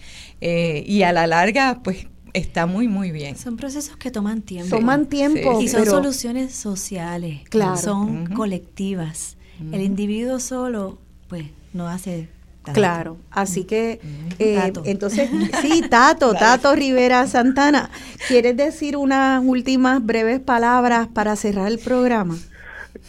[0.41, 3.37] Eh, y a la larga, pues está muy, muy bien.
[3.37, 4.75] Son procesos que toman tiempo.
[4.75, 7.41] Toman tiempo, y son pero- soluciones sociales.
[7.49, 7.77] Claro.
[7.77, 9.37] Son colectivas.
[9.71, 10.99] El individuo solo,
[11.29, 12.27] pues, no hace
[12.73, 13.99] Claro, así que
[14.39, 14.83] eh, Tato.
[14.85, 15.29] entonces,
[15.61, 17.89] sí, Tato, Tato Rivera Santana,
[18.27, 22.35] ¿quieres decir unas últimas breves palabras para cerrar el programa?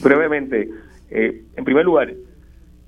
[0.00, 0.68] Brevemente,
[1.10, 2.12] eh, en primer lugar,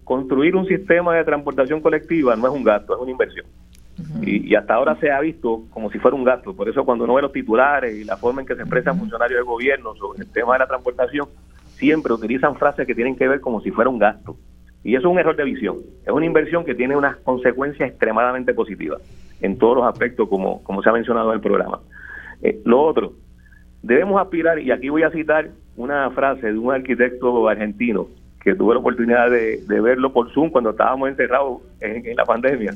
[0.04, 3.46] construir un sistema de transportación colectiva no es un gasto, es una inversión.
[4.22, 6.54] y, y hasta ahora se ha visto como si fuera un gasto.
[6.54, 9.38] Por eso cuando uno ve los titulares y la forma en que se expresan funcionarios
[9.38, 11.28] del gobierno sobre el tema de la transportación,
[11.78, 14.36] siempre utilizan frases que tienen que ver como si fuera un gasto.
[14.84, 15.78] Y eso es un error de visión.
[16.04, 19.02] Es una inversión que tiene unas consecuencias extremadamente positivas
[19.40, 21.80] en todos los aspectos, como, como se ha mencionado en el programa.
[22.42, 23.12] Eh, lo otro,
[23.82, 28.08] debemos aspirar, y aquí voy a citar una frase de un arquitecto argentino
[28.40, 32.72] que tuve la oportunidad de, verlo por Zoom cuando estábamos encerrados en, en la pandemia,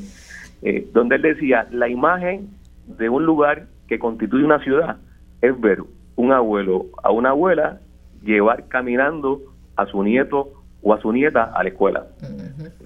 [0.62, 2.48] eh, donde él decía, la imagen
[2.86, 4.96] de un lugar que constituye una ciudad
[5.40, 5.78] es ver
[6.16, 7.80] un abuelo a una abuela
[8.22, 9.40] llevar caminando
[9.76, 12.06] a su nieto o a su nieta a la escuela.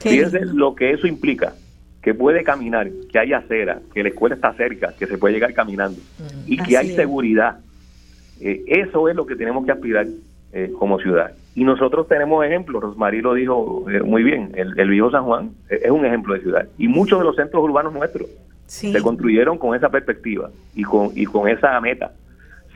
[0.01, 1.55] Fíjense lo que eso implica,
[2.03, 5.53] que puede caminar, que hay acera, que la escuela está cerca, que se puede llegar
[5.55, 5.99] caminando
[6.47, 7.59] y que hay Así seguridad.
[8.41, 10.07] Eh, eso es lo que tenemos que aspirar
[10.53, 11.33] eh, como ciudad.
[11.55, 15.51] Y nosotros tenemos ejemplos, Rosmarie lo dijo eh, muy bien, el, el viejo San Juan
[15.71, 16.69] es un ejemplo de ciudad.
[16.77, 18.29] Y muchos de los centros urbanos nuestros
[18.67, 18.93] Sí.
[18.93, 22.11] se construyeron con esa perspectiva y con, y con esa meta.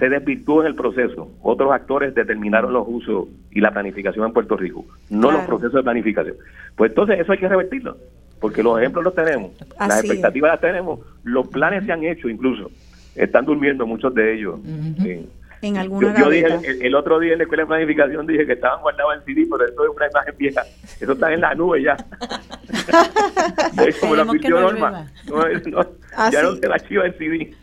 [0.01, 1.31] Se desvirtuó en el proceso.
[1.43, 5.83] Otros actores determinaron los usos y la planificación en Puerto Rico, no los procesos de
[5.83, 6.35] planificación.
[6.75, 7.97] Pues entonces eso hay que revertirlo,
[8.41, 10.05] porque los ejemplos los tenemos, las es.
[10.05, 12.71] expectativas las tenemos, los planes se han hecho incluso.
[13.15, 14.59] Están durmiendo muchos de ellos.
[15.03, 15.29] Sí.
[15.63, 18.47] En alguna Yo, yo dije el, el otro día en la escuela de planificación dije
[18.47, 20.63] que estaban guardados en CD, pero eso es una imagen vieja.
[21.01, 21.97] Eso está en la nube ya.
[23.87, 25.11] es como lo no Norma.
[25.27, 25.81] No, es- no,
[26.17, 26.33] Así.
[26.37, 27.55] ya no se la chiva en CD.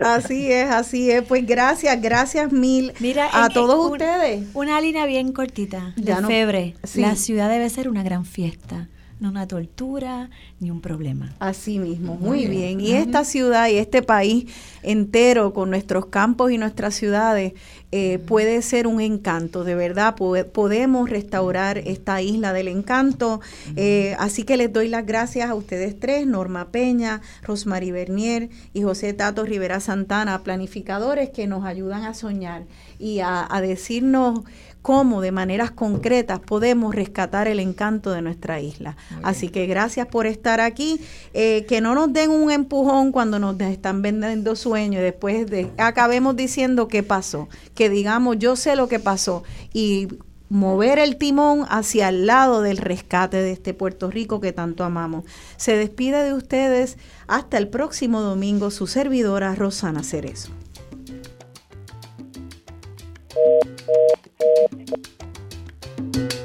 [0.00, 1.22] Así es, así es.
[1.22, 4.44] Pues gracias, gracias mil Mira, a en- todos un- ustedes.
[4.54, 6.74] Una línea bien cortita de Ya no- febre.
[6.84, 7.00] sí.
[7.00, 10.30] La ciudad debe ser una gran fiesta, no una tortura
[10.60, 11.34] ni un problema.
[11.38, 12.80] Así mismo, muy bien.
[12.80, 14.46] Y esta ciudad y este país
[14.82, 17.54] entero con nuestros campos y nuestras ciudades
[17.92, 20.16] eh, puede ser un encanto, de verdad.
[20.16, 23.40] Pode- podemos restaurar esta isla del encanto.
[23.74, 28.82] Eh, así que les doy las gracias a ustedes tres, Norma Peña, Rosmarie Bernier y
[28.82, 32.64] José Tato Rivera Santana, planificadores que nos ayudan a soñar
[32.98, 34.40] y a, a decirnos
[34.86, 38.96] cómo de maneras concretas podemos rescatar el encanto de nuestra isla.
[39.24, 41.00] Así que gracias por estar aquí.
[41.34, 46.36] Eh, que no nos den un empujón cuando nos están vendiendo sueños después de, acabemos
[46.36, 47.48] diciendo qué pasó.
[47.74, 49.42] Que digamos, yo sé lo que pasó
[49.72, 50.06] y
[50.50, 55.24] mover el timón hacia el lado del rescate de este Puerto Rico que tanto amamos.
[55.56, 56.96] Se despide de ustedes
[57.26, 60.52] hasta el próximo domingo su servidora Rosana Cerezo.
[64.38, 64.90] Thank
[66.16, 66.35] you.